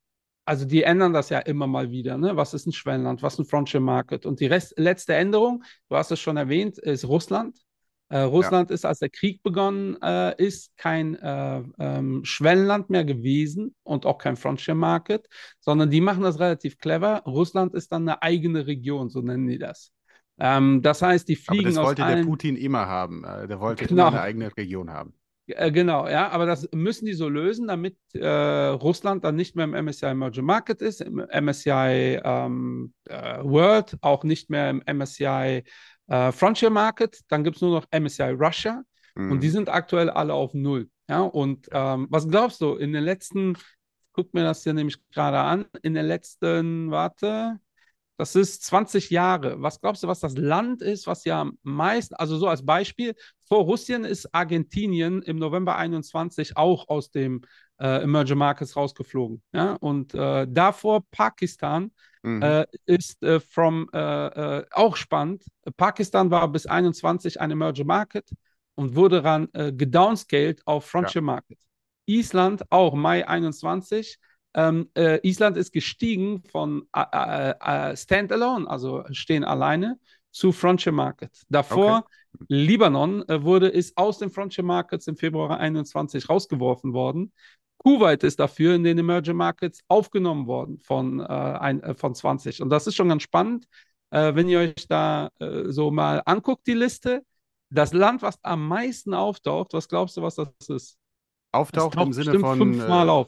also 0.45 0.67
die 0.67 0.83
ändern 0.83 1.13
das 1.13 1.31
ja 1.31 1.39
immer 1.41 1.67
mal 1.67 1.91
wieder, 1.91 2.19
ne? 2.19 2.37
Was 2.37 2.55
ist 2.55 2.67
ein 2.67 2.73
Schwellenland, 2.73 3.23
was 3.23 3.35
ist 3.35 3.41
ein 3.41 3.47
Frontier 3.47 3.81
Market? 3.81 4.27
Und 4.27 4.41
die 4.41 4.47
Rest, 4.47 4.75
letzte 4.79 5.15
Änderung, 5.15 5.65
du 5.89 5.97
hast 5.97 6.11
es 6.11 6.21
schon 6.21 6.37
erwähnt, 6.37 6.79
ist 6.79 7.07
Russland. 7.07 7.59
Äh, 8.11 8.19
Russland 8.21 8.71
ist, 8.71 8.85
als 8.85 8.99
der 8.99 9.09
Krieg 9.09 9.43
begonnen 9.43 9.97
äh, 10.03 10.35
ist, 10.43 10.77
kein 10.77 11.15
äh, 11.17 11.63
ähm, 11.79 12.25
Schwellenland 12.25 12.91
mehr 12.91 13.05
gewesen 13.05 13.75
und 13.83 14.05
auch 14.05 14.19
kein 14.19 14.37
Frontier 14.37 14.75
Market, 14.75 15.27
sondern 15.61 15.91
die 15.91 16.03
machen 16.03 16.23
das 16.23 16.39
relativ 16.39 16.79
clever. 16.79 17.23
Russland 17.27 17.75
ist 17.75 17.91
dann 17.93 18.03
eine 18.03 18.23
eigene 18.23 18.67
Region, 18.67 19.09
so 19.09 19.23
nennen 19.23 19.49
die 19.49 19.59
das. 19.59 19.94
Ähm, 20.39 20.83
das 20.83 21.03
heißt, 21.03 21.29
die 21.29 21.37
Aber 21.47 21.55
fliegen 21.55 21.69
das 21.71 21.79
aus 21.79 21.87
wollte 21.89 22.03
der. 22.05 22.25
Putin 22.25 22.57
immer 22.57 22.87
haben. 22.87 23.25
Äh, 23.25 23.47
Der 23.47 23.61
wollte 23.61 23.87
Genau. 23.87 24.09
eine 24.09 24.21
eigene 24.21 24.57
Region 24.57 24.91
haben. 24.91 25.15
Äh, 25.47 25.71
genau, 25.73 26.09
ja, 26.09 26.29
aber 26.31 26.47
das 26.47 26.69
müssen 26.73 27.05
die 27.07 27.13
so 27.13 27.29
lösen, 27.29 27.67
damit 27.69 27.97
äh, 28.15 28.27
Russland 28.27 29.25
dann 29.25 29.37
nicht 29.37 29.57
mehr 29.57 29.65
im 29.67 29.75
MSCI 29.75 30.07
Emerging 30.07 30.45
Market 30.45 30.81
ist, 30.81 31.01
im 31.03 31.19
MSCI 31.19 32.19
ähm, 32.25 32.95
äh, 33.05 33.45
World, 33.45 33.97
auch 34.01 34.25
nicht 34.25 34.49
mehr 34.51 34.71
im 34.71 34.83
MSCI 34.87 35.63
äh, 36.07 36.33
Frontier 36.33 36.71
Market. 36.71 37.21
Dann 37.29 37.45
gibt 37.45 37.57
es 37.57 37.63
nur 37.63 37.73
noch 37.73 37.87
MSCI 37.91 38.31
Russia 38.31 38.83
Mhm. 39.17 39.31
und 39.33 39.43
die 39.45 39.49
sind 39.51 39.69
aktuell 39.69 40.11
alle 40.11 40.35
auf 40.35 40.55
Null. 40.55 40.89
Ja, 41.09 41.21
und 41.21 41.69
ähm, 41.71 42.07
was 42.11 42.27
glaubst 42.29 42.61
du, 42.63 42.75
in 42.75 42.93
den 42.93 43.05
letzten, 43.05 43.57
guck 44.13 44.33
mir 44.35 44.43
das 44.43 44.65
hier 44.65 44.73
nämlich 44.75 44.97
gerade 45.13 45.39
an, 45.39 45.67
in 45.83 45.95
den 45.95 46.07
letzten, 46.07 46.91
warte, 46.91 47.61
das 48.17 48.37
ist 48.37 48.63
20 48.65 49.11
Jahre. 49.11 49.61
Was 49.61 49.81
glaubst 49.81 50.03
du, 50.03 50.09
was 50.09 50.21
das 50.21 50.37
Land 50.37 50.83
ist, 50.83 51.07
was 51.07 51.25
ja 51.25 51.41
am 51.41 51.59
meisten, 51.63 52.15
also 52.15 52.37
so 52.37 52.49
als 52.49 52.65
Beispiel, 52.65 53.15
vor 53.49 53.65
Russland 53.65 54.07
ist 54.07 54.35
Argentinien 54.35 55.23
im 55.23 55.37
November 55.37 55.77
21 55.77 56.57
auch 56.57 56.89
aus 56.89 57.11
dem 57.11 57.43
äh, 57.81 58.03
Emerging 58.03 58.39
Markets 58.39 58.77
rausgeflogen. 58.77 59.43
Ja? 59.53 59.75
Und 59.75 60.15
äh, 60.15 60.47
davor 60.49 61.03
Pakistan 61.11 61.91
Mhm. 62.25 62.43
äh, 62.43 62.67
ist 62.87 63.23
äh, 63.23 63.39
from, 63.39 63.87
äh, 63.93 63.99
äh, 63.99 64.65
auch 64.71 64.97
spannend. 64.97 65.45
Pakistan 65.77 66.31
war 66.31 66.49
bis 66.49 66.67
21 66.67 67.39
ein 67.39 67.51
Emerging 67.51 67.87
Market 67.87 68.31
und 68.77 68.97
wurde 68.97 69.23
dann 69.23 69.49
gedownscaled 69.53 70.67
auf 70.67 70.87
Frontier 70.87 71.23
Market. 71.23 71.59
Island 72.07 72.65
auch 72.73 72.95
Mai 72.95 73.29
21. 73.29 74.19
Ähm, 74.55 74.89
äh, 74.97 75.19
Island 75.29 75.57
ist 75.57 75.73
gestiegen 75.73 76.43
von 76.51 76.87
äh, 76.95 77.03
äh, 77.13 77.91
äh, 77.91 77.97
Standalone, 77.97 78.69
also 78.71 79.05
stehen 79.11 79.43
alleine, 79.45 79.99
zu 80.31 80.53
Frontier 80.53 80.93
Market. 80.93 81.31
Davor 81.49 82.07
Libanon 82.49 83.29
äh, 83.29 83.43
wurde 83.43 83.69
ist 83.69 83.97
aus 83.97 84.19
den 84.19 84.31
Frontier 84.31 84.65
Markets 84.65 85.07
im 85.09 85.17
Februar 85.17 85.59
21 85.59 86.29
rausgeworfen 86.29 86.93
worden. 86.93 87.33
Kuwait 87.79 88.23
ist 88.23 88.39
dafür 88.39 88.75
in 88.75 88.85
den 88.85 88.99
Emerging 88.99 89.37
Markets 89.37 89.81
aufgenommen 89.89 90.47
worden 90.47 90.79
von, 90.79 91.21
äh, 91.21 91.25
ein, 91.25 91.97
von 91.97 92.15
20. 92.15 92.63
Und 92.63 92.71
das 92.71 92.87
ist 92.87 92.95
schon 92.95 93.09
ganz 93.09 93.23
spannend, 93.23 93.67
wenn 94.11 94.49
ihr 94.49 94.61
euch 94.61 94.87
da 94.89 95.31
so 95.65 95.91
mal 95.91 96.23
anguckt, 96.25 96.69
die 96.69 96.75
Liste. 96.75 97.25
Das 97.71 97.93
Land, 97.93 98.23
was 98.23 98.39
am 98.45 98.69
meisten 98.69 99.13
auftaucht, 99.13 99.73
was 99.73 99.89
glaubst 99.89 100.17
du, 100.17 100.23
was 100.23 100.37
das 100.37 100.49
ist? 100.61 100.69
Das 100.69 100.97
Auftaucht 101.51 101.97
im 101.97 102.13
Sinne 102.13 102.39
von. 102.39 102.59
fünfmal 102.59 103.11
auf. 103.11 103.27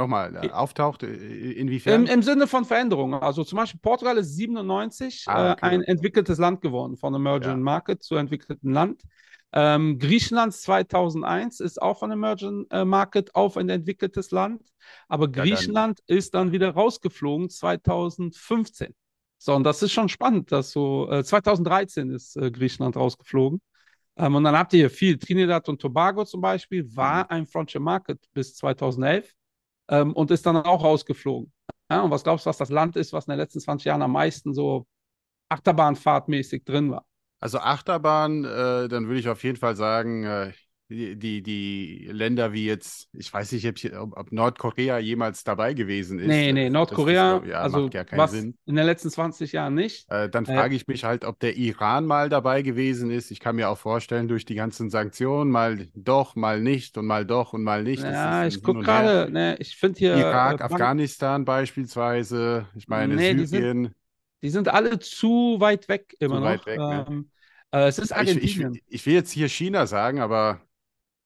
Nochmal, 0.00 0.34
äh, 0.44 0.50
auftaucht, 0.50 1.02
äh, 1.02 1.52
inwiefern? 1.52 2.06
Im, 2.06 2.12
Im 2.14 2.22
Sinne 2.22 2.46
von 2.46 2.64
Veränderungen. 2.64 3.14
Also 3.20 3.44
zum 3.44 3.58
Beispiel 3.58 3.80
Portugal 3.82 4.16
ist 4.18 4.34
97 4.34 5.24
Ah, 5.28 5.50
äh, 5.50 5.52
okay. 5.52 5.66
ein 5.66 5.82
entwickeltes 5.82 6.38
Land 6.38 6.60
geworden, 6.62 6.96
von 6.96 7.14
Emerging 7.14 7.50
Ja. 7.50 7.56
Market 7.56 8.02
zu 8.02 8.14
entwickeltem 8.16 8.72
Land. 8.72 9.02
Ähm, 9.52 9.98
Griechenland 9.98 10.54
2001 10.54 11.60
ist 11.60 11.82
auch 11.82 11.98
von 11.98 12.10
Emerging 12.10 12.66
äh, 12.70 12.84
Market 12.84 13.34
auf 13.34 13.56
ein 13.56 13.68
entwickeltes 13.68 14.30
Land. 14.30 14.62
Aber 15.08 15.28
dann- 15.28 15.44
Griechenland 15.44 16.00
ist 16.06 16.34
dann 16.34 16.52
wieder 16.52 16.70
rausgeflogen 16.70 17.50
2015. 17.50 18.94
So, 19.38 19.54
und 19.54 19.64
das 19.64 19.82
ist 19.82 19.92
schon 19.92 20.08
spannend, 20.08 20.52
dass 20.52 20.70
so 20.70 21.10
äh, 21.10 21.24
2013 21.24 22.10
ist 22.10 22.36
äh, 22.36 22.50
Griechenland 22.50 22.96
rausgeflogen. 22.96 23.60
Ähm, 24.16 24.34
und 24.34 24.44
dann 24.44 24.56
habt 24.56 24.72
ihr 24.72 24.80
hier 24.80 24.90
viel. 24.90 25.18
Trinidad 25.18 25.68
und 25.68 25.80
Tobago 25.80 26.24
zum 26.24 26.40
Beispiel 26.40 26.84
war 26.94 27.30
ein 27.30 27.46
Frontier 27.46 27.80
Market 27.80 28.18
bis 28.32 28.54
2011 28.56 29.32
ähm, 29.90 30.12
und 30.14 30.30
ist 30.30 30.46
dann 30.46 30.56
auch 30.56 30.82
rausgeflogen. 30.82 31.52
Ja, 31.90 32.02
und 32.02 32.10
was 32.10 32.22
glaubst 32.22 32.46
du, 32.46 32.50
was 32.50 32.58
das 32.58 32.70
Land 32.70 32.96
ist, 32.96 33.12
was 33.12 33.26
in 33.26 33.32
den 33.32 33.38
letzten 33.40 33.60
20 33.60 33.86
Jahren 33.86 34.02
am 34.02 34.12
meisten 34.12 34.54
so 34.54 34.86
Achterbahnfahrtmäßig 35.48 36.64
drin 36.64 36.90
war? 36.90 37.04
Also 37.40 37.58
Achterbahn, 37.58 38.44
äh, 38.44 38.88
dann 38.88 39.06
würde 39.06 39.18
ich 39.18 39.28
auf 39.28 39.42
jeden 39.42 39.56
Fall 39.56 39.74
sagen, 39.74 40.24
äh, 40.24 40.52
die, 40.90 41.42
die, 41.42 42.08
Länder 42.12 42.52
wie 42.52 42.66
jetzt, 42.66 43.08
ich 43.12 43.32
weiß 43.32 43.52
nicht, 43.52 43.66
ob, 43.96 44.16
ob, 44.16 44.32
Nordkorea 44.32 44.98
jemals 44.98 45.44
dabei 45.44 45.72
gewesen 45.74 46.18
ist. 46.18 46.26
Nee, 46.26 46.52
nee, 46.52 46.68
Nordkorea, 46.70 47.38
das, 47.40 47.48
ja, 47.48 47.60
also 47.62 47.82
macht 47.82 47.94
ja 47.94 48.04
keinen 48.04 48.18
was 48.18 48.30
Sinn. 48.32 48.58
in 48.66 48.74
den 48.76 48.84
letzten 48.86 49.10
20 49.10 49.52
Jahren 49.52 49.74
nicht. 49.74 50.10
Äh, 50.10 50.28
dann 50.28 50.44
Äh, 50.46 50.54
frage 50.54 50.74
ich 50.74 50.86
mich 50.88 51.04
halt, 51.04 51.24
ob 51.24 51.38
der 51.40 51.56
Iran 51.56 52.06
mal 52.06 52.28
dabei 52.28 52.62
gewesen 52.62 53.10
ist. 53.10 53.30
Ich 53.30 53.40
kann 53.40 53.56
mir 53.56 53.68
auch 53.68 53.78
vorstellen, 53.78 54.26
durch 54.28 54.44
die 54.44 54.54
ganzen 54.56 54.90
Sanktionen, 54.90 55.50
mal 55.50 55.86
doch, 55.94 56.34
mal 56.34 56.60
nicht 56.60 56.98
und 56.98 57.06
mal 57.06 57.24
doch 57.24 57.52
und 57.52 57.62
mal 57.62 57.82
nicht. 57.84 58.02
Ja, 58.02 58.44
ist 58.44 58.56
ich 58.56 58.62
gucke 58.62 58.80
gerade, 58.82 59.30
ne, 59.32 59.56
ich 59.58 59.76
finde 59.76 59.98
hier. 59.98 60.16
Irak, 60.16 60.60
äh, 60.60 60.64
Afghanistan 60.64 61.44
beispielsweise. 61.44 62.66
Ich 62.74 62.88
meine, 62.88 63.14
Nee, 63.14 63.34
die 63.34 63.46
sind 63.46 63.60
Syrien. 63.60 63.94
Die 64.42 64.50
sind 64.50 64.68
alle 64.68 64.98
zu 64.98 65.56
weit 65.60 65.88
weg 65.88 66.16
immer 66.18 66.36
Zu 66.36 66.40
noch. 66.40 66.46
weit 66.46 66.66
weg, 66.66 66.78
ne? 66.78 67.04
ähm, 67.08 67.30
äh, 67.72 67.86
es 67.88 67.98
ist 67.98 68.10
Ich, 68.14 68.36
ich, 68.36 68.66
Argentinien. 68.66 68.80
ich 68.86 69.06
will 69.06 69.14
jetzt 69.14 69.30
hier 69.32 69.48
China 69.48 69.86
sagen, 69.86 70.20
aber 70.20 70.60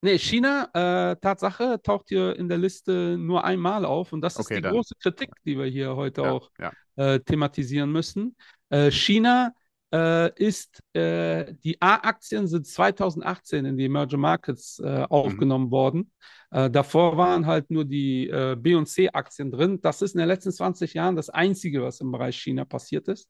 Nee, 0.01 0.19
China, 0.19 0.69
äh, 0.73 1.15
Tatsache, 1.15 1.79
taucht 1.81 2.09
hier 2.09 2.37
in 2.37 2.47
der 2.47 2.57
Liste 2.59 3.17
nur 3.17 3.43
einmal 3.43 3.85
auf. 3.85 4.13
Und 4.13 4.21
das 4.21 4.33
ist 4.35 4.45
Okay, 4.45 4.57
die 4.57 4.61
dann. 4.61 4.73
große 4.73 4.95
Kritik, 5.01 5.29
die 5.45 5.57
wir 5.57 5.65
hier 5.65 5.95
heute 5.95 6.21
ja, 6.21 6.31
auch 6.31 6.51
ja. 6.59 6.71
äh, 6.95 7.19
thematisieren 7.19 7.91
müssen. 7.91 8.35
Äh, 8.69 8.91
China 8.91 9.51
äh, 9.91 10.31
ist, 10.35 10.79
äh, 10.93 11.53
die 11.63 11.81
A-Aktien 11.81 12.47
sind 12.47 12.67
2018 12.67 13.65
in 13.65 13.77
die 13.77 13.85
Emerging 13.85 14.19
Markets 14.19 14.79
Mhm. 14.79 14.85
äh, 14.87 15.03
aufgenommen 15.09 15.71
worden. 15.71 16.11
Äh, 16.51 16.69
davor 16.69 17.17
waren 17.17 17.47
halt 17.47 17.71
nur 17.71 17.85
die 17.85 18.27
B- 18.57 18.75
und 18.75 18.85
C-Aktien 18.87 19.51
drin. 19.51 19.79
Das 19.81 20.01
ist 20.03 20.13
in 20.13 20.19
den 20.19 20.27
letzten 20.27 20.51
20 20.51 20.93
Jahren 20.93 21.15
das 21.15 21.29
Einzige, 21.31 21.81
was 21.81 21.99
im 21.99 22.11
Bereich 22.11 22.37
China 22.37 22.63
passiert 22.65 23.07
ist. 23.07 23.27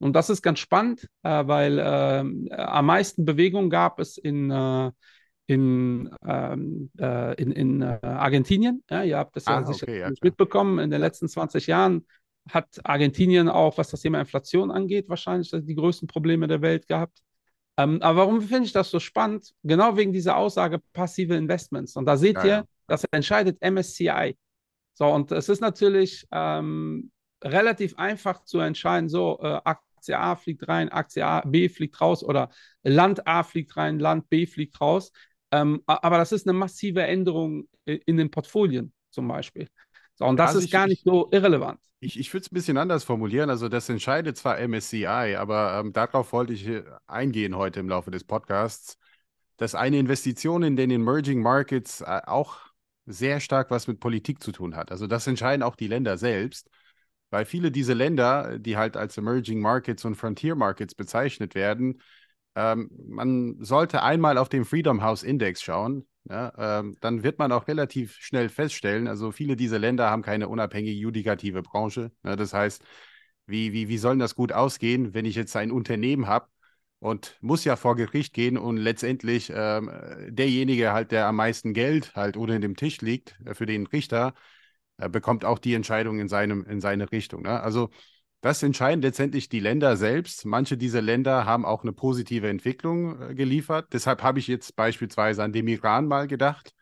Und 0.00 0.14
das 0.14 0.30
ist 0.30 0.42
ganz 0.42 0.58
spannend, 0.60 1.08
weil 1.22 1.80
ähm, 1.82 2.46
äh, 2.50 2.54
am 2.54 2.86
meisten 2.86 3.24
Bewegung 3.24 3.68
gab 3.70 3.98
es 4.00 4.16
in, 4.16 4.50
in, 5.48 6.10
ähm, 6.26 6.90
äh, 7.00 7.34
in, 7.42 7.52
in 7.52 7.82
äh, 7.82 8.00
Argentinien. 8.02 8.84
Ja, 8.90 9.04
ihr 9.04 9.18
habt 9.18 9.36
das 9.36 9.48
ja 9.48 9.56
Ah, 9.56 9.64
sicher 9.64 9.86
okay, 9.86 9.98
ja, 10.00 10.12
mitbekommen. 10.22 10.80
In 10.80 10.90
den 10.92 11.02
letzten 11.02 11.28
20 11.28 11.68
Jahren 11.68 12.06
hat 12.50 12.80
Argentinien 12.84 13.50
auch, 13.50 13.78
was 13.78 13.90
das 13.90 14.02
Thema 14.02 14.20
Inflation 14.20 14.70
angeht, 14.72 15.08
wahrscheinlich 15.10 15.50
die 15.52 15.76
größten 15.76 16.08
Probleme 16.08 16.48
der 16.48 16.62
Welt 16.62 16.88
gehabt. 16.88 17.20
Ähm, 17.76 18.02
aber 18.02 18.20
warum 18.20 18.42
finde 18.42 18.64
ich 18.64 18.72
das 18.72 18.90
so 18.90 19.00
spannend? 19.00 19.54
Genau 19.62 19.96
wegen 19.96 20.12
dieser 20.12 20.36
Aussage 20.36 20.80
passive 20.92 21.34
Investments. 21.36 21.96
Und 21.96 22.06
da 22.06 22.16
seht 22.16 22.42
Ja, 22.42 22.44
ihr, 22.44 22.66
das 22.86 23.04
entscheidet 23.12 23.62
MSCI. 23.62 24.36
So, 24.94 25.06
und 25.06 25.32
es 25.32 25.48
ist 25.48 25.60
natürlich 25.60 26.26
ähm, 26.32 27.10
relativ 27.44 27.96
einfach 27.98 28.44
zu 28.44 28.58
entscheiden, 28.60 29.08
so 29.08 29.38
äh, 29.42 29.60
Aktie 29.64 30.18
A 30.18 30.34
fliegt 30.36 30.66
rein, 30.68 30.88
Aktie 30.88 31.24
A, 31.24 31.42
B 31.42 31.68
fliegt 31.68 32.00
raus 32.00 32.24
oder 32.24 32.50
Land 32.82 33.26
A 33.26 33.44
fliegt 33.44 33.76
rein, 33.76 33.98
Land 34.00 34.28
B 34.28 34.46
fliegt 34.46 34.80
raus. 34.80 35.12
Ähm, 35.50 35.82
aber 35.86 36.18
das 36.18 36.32
ist 36.32 36.46
eine 36.46 36.56
massive 36.56 37.02
Änderung 37.02 37.68
i- 37.88 38.00
in 38.06 38.16
den 38.16 38.30
Portfolien 38.30 38.92
zum 39.10 39.28
Beispiel. 39.28 39.68
So, 40.14 40.26
und 40.26 40.36
das 40.36 40.48
Also 40.48 40.58
ist 40.60 40.66
ich- 40.66 40.70
gar 40.72 40.84
ich- 40.86 40.90
nicht 40.90 41.04
so 41.04 41.28
irrelevant. 41.30 41.80
Ich, 42.00 42.18
ich 42.18 42.32
würde 42.32 42.44
es 42.44 42.52
ein 42.52 42.54
bisschen 42.54 42.76
anders 42.76 43.04
formulieren. 43.04 43.50
Also 43.50 43.68
das 43.68 43.88
entscheidet 43.88 44.36
zwar 44.36 44.58
MSCI, 44.58 45.36
aber 45.36 45.80
ähm, 45.80 45.92
darauf 45.92 46.32
wollte 46.32 46.52
ich 46.52 46.66
äh, 46.66 46.84
eingehen 47.06 47.56
heute 47.56 47.80
im 47.80 47.88
Laufe 47.88 48.10
des 48.10 48.24
Podcasts, 48.24 48.98
dass 49.56 49.74
eine 49.74 49.98
Investition 49.98 50.62
in 50.62 50.76
den 50.76 50.90
Emerging 50.90 51.42
Markets 51.42 52.00
äh, 52.02 52.20
auch 52.26 52.58
sehr 53.06 53.40
stark 53.40 53.70
was 53.70 53.88
mit 53.88 54.00
Politik 54.00 54.42
zu 54.42 54.52
tun 54.52 54.76
hat. 54.76 54.92
Also 54.92 55.06
das 55.06 55.26
entscheiden 55.26 55.62
auch 55.62 55.76
die 55.76 55.88
Länder 55.88 56.18
selbst, 56.18 56.68
weil 57.30 57.44
viele 57.44 57.70
dieser 57.70 57.94
Länder, 57.94 58.58
die 58.58 58.76
halt 58.76 58.96
als 58.96 59.16
Emerging 59.18 59.60
Markets 59.60 60.04
und 60.04 60.14
Frontier 60.16 60.54
Markets 60.54 60.94
bezeichnet 60.94 61.54
werden, 61.54 62.00
ähm, 62.58 62.90
man 63.06 63.56
sollte 63.60 64.02
einmal 64.02 64.36
auf 64.36 64.48
den 64.48 64.64
Freedom 64.64 65.02
House 65.02 65.22
Index 65.22 65.62
schauen. 65.62 66.06
Ja, 66.28 66.80
ähm, 66.80 66.96
dann 67.00 67.22
wird 67.22 67.38
man 67.38 67.52
auch 67.52 67.68
relativ 67.68 68.16
schnell 68.16 68.48
feststellen, 68.48 69.06
also 69.06 69.30
viele 69.32 69.56
dieser 69.56 69.78
Länder 69.78 70.10
haben 70.10 70.22
keine 70.22 70.48
unabhängige 70.48 70.98
judikative 70.98 71.62
Branche. 71.62 72.10
Ja, 72.24 72.36
das 72.36 72.52
heißt, 72.52 72.82
wie, 73.46 73.72
wie, 73.72 73.88
wie 73.88 73.96
soll 73.96 74.18
das 74.18 74.34
gut 74.34 74.52
ausgehen, 74.52 75.14
wenn 75.14 75.24
ich 75.24 75.36
jetzt 75.36 75.56
ein 75.56 75.70
Unternehmen 75.70 76.26
habe 76.26 76.48
und 76.98 77.38
muss 77.40 77.64
ja 77.64 77.76
vor 77.76 77.96
Gericht 77.96 78.34
gehen 78.34 78.58
und 78.58 78.76
letztendlich 78.76 79.52
ähm, 79.54 79.90
derjenige 80.28 80.92
halt, 80.92 81.12
der 81.12 81.26
am 81.28 81.36
meisten 81.36 81.72
Geld 81.72 82.14
halt 82.14 82.36
unter 82.36 82.58
dem 82.58 82.76
Tisch 82.76 83.00
liegt, 83.00 83.38
äh, 83.46 83.54
für 83.54 83.66
den 83.66 83.86
Richter, 83.86 84.34
äh, 84.98 85.08
bekommt 85.08 85.44
auch 85.44 85.60
die 85.60 85.74
Entscheidung 85.74 86.18
in, 86.18 86.28
seinem, 86.28 86.64
in 86.66 86.80
seine 86.80 87.10
Richtung. 87.12 87.42
Ne? 87.42 87.60
Also 87.60 87.90
das 88.40 88.62
entscheiden 88.62 89.02
letztendlich 89.02 89.48
die 89.48 89.60
Länder 89.60 89.96
selbst. 89.96 90.44
Manche 90.44 90.76
dieser 90.76 91.02
Länder 91.02 91.44
haben 91.44 91.64
auch 91.64 91.82
eine 91.82 91.92
positive 91.92 92.48
Entwicklung 92.48 93.20
äh, 93.20 93.34
geliefert. 93.34 93.88
Deshalb 93.92 94.22
habe 94.22 94.38
ich 94.38 94.46
jetzt 94.46 94.76
beispielsweise 94.76 95.42
an 95.42 95.52
dem 95.52 95.66
Iran 95.68 96.06
mal 96.06 96.28
gedacht. 96.28 96.72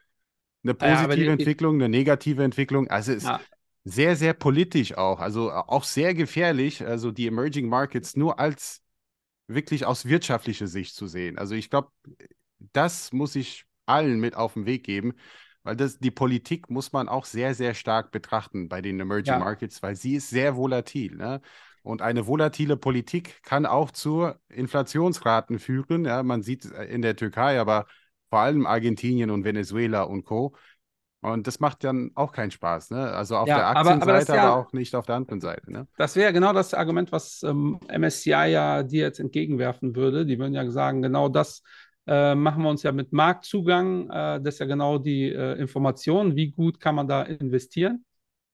Eine 0.63 0.73
Ja, 0.81 0.97
aber 0.99 1.15
positive 1.15 1.25
die- 1.27 1.33
Entwicklung, 1.33 1.75
eine 1.77 1.89
negative 1.89 2.43
Entwicklung. 2.45 2.89
Also 2.89 3.13
es 3.13 3.19
ist 3.19 3.29
Ja. 3.29 3.41
sehr, 3.85 4.17
sehr 4.17 4.35
politisch 4.35 4.97
auch. 4.97 5.21
Also 5.21 5.51
auch 5.53 5.85
sehr 5.85 6.15
gefährlich, 6.15 6.85
also 6.85 7.11
die 7.13 7.27
Emerging 7.27 7.69
Markets 7.69 8.17
nur 8.17 8.39
als 8.39 8.83
wirklich 9.49 9.87
aus 9.87 10.07
wirtschaftlicher 10.07 10.67
Sicht 10.67 10.95
zu 10.95 11.07
sehen. 11.07 11.39
Also 11.39 11.55
ich 11.55 11.71
glaube, 11.71 11.91
das 12.73 13.13
muss 13.13 13.37
ich 13.37 13.65
allen 13.87 14.19
mit 14.21 14.35
auf 14.37 14.55
den 14.55 14.67
Weg 14.67 14.85
geben, 14.85 15.15
weil 15.67 15.77
das, 15.77 15.99
die 15.99 16.11
Politik 16.11 16.71
muss 16.71 16.93
man 16.93 17.09
auch 17.09 17.25
sehr, 17.27 17.55
sehr 17.55 17.75
stark 17.75 18.11
betrachten 18.13 18.69
bei 18.69 18.81
den 18.81 18.99
Emerging 19.01 19.35
Ja. 19.35 19.39
Markets, 19.39 19.83
weil 19.83 19.97
sie 19.97 20.15
ist 20.17 20.31
sehr 20.31 20.57
volatil. 20.57 21.17
Ne? 21.17 21.41
Und 21.83 22.03
eine 22.03 22.27
volatile 22.27 22.77
Politik 22.77 23.43
kann 23.43 23.67
auch 23.67 23.91
zu 23.91 24.33
Inflationsraten 24.49 25.59
führen. 25.59 26.05
Ja, 26.05 26.23
man 26.23 26.43
sieht 26.43 26.65
es 26.65 26.71
in 26.71 27.03
der 27.03 27.17
Türkei, 27.17 27.61
aber 27.61 27.87
vor 28.31 28.41
allem 28.41 28.67
Argentinien 28.67 29.31
und 29.31 29.45
Venezuela 29.45 30.03
und 30.03 30.25
Co. 30.25 30.55
Und 31.23 31.47
das 31.47 31.59
macht 31.61 31.83
dann 31.83 32.11
auch 32.15 32.31
keinen 32.31 32.51
Spaß, 32.53 32.91
ne? 32.91 33.11
Also 33.11 33.37
auf 33.37 33.49
Ja, 33.49 33.57
der 33.57 33.67
aber- 33.67 33.81
aber 33.81 33.91
Aktienseite, 33.91 34.19
das 34.27 34.31
aber, 34.31 34.39
ja- 34.39 34.55
auch 34.55 34.73
nicht 34.73 34.95
auf 34.95 35.07
der 35.07 35.17
anderen 35.17 35.41
Seite, 35.41 35.73
ne? 35.73 35.89
Das 35.97 36.15
wäre 36.15 36.33
genau 36.33 36.53
das 36.53 36.75
Argument, 36.75 37.11
was 37.11 37.43
ähm, 37.43 37.81
MSCI 37.89 38.47
ja 38.53 38.83
dir 38.83 39.03
jetzt 39.03 39.19
entgegenwerfen 39.19 39.97
würde. 39.97 40.25
Die 40.27 40.39
würden 40.39 40.55
ja 40.55 40.71
sagen, 40.71 41.03
genau 41.03 41.29
das 41.29 41.63
äh, 42.07 42.35
machen 42.35 42.63
wir 42.63 42.71
uns 42.71 42.83
ja 42.83 42.93
mit 42.93 43.13
Marktzugang. 43.13 44.11
Äh, 44.11 44.41
das 44.43 44.55
ist 44.55 44.61
ja 44.61 44.67
genau 44.67 44.99
die 44.99 45.31
äh, 45.33 45.55
Information, 45.61 46.37
wie 46.37 46.51
gut 46.51 46.81
kann 46.81 46.95
man 46.95 47.09
da 47.09 47.23
investieren. 47.23 48.05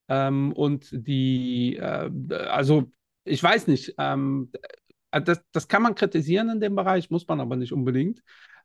Ähm, 0.09 0.53
und 0.53 0.89
die, 0.91 1.77
äh, 1.77 2.09
also 2.49 2.91
ich 3.25 3.41
weiß 3.41 3.67
nicht, 3.67 3.95
ähm, 3.97 4.51
äh, 5.11 5.21
das, 5.21 5.41
das 5.51 5.67
kann 5.67 5.81
man 5.83 5.95
kritisieren 5.95 6.49
in 6.49 6.59
dem 6.59 6.75
Bereich, 6.75 7.09
muss 7.09 7.27
man 7.27 7.39
aber 7.41 7.55
nicht 7.55 7.71
unbedingt. 7.73 8.21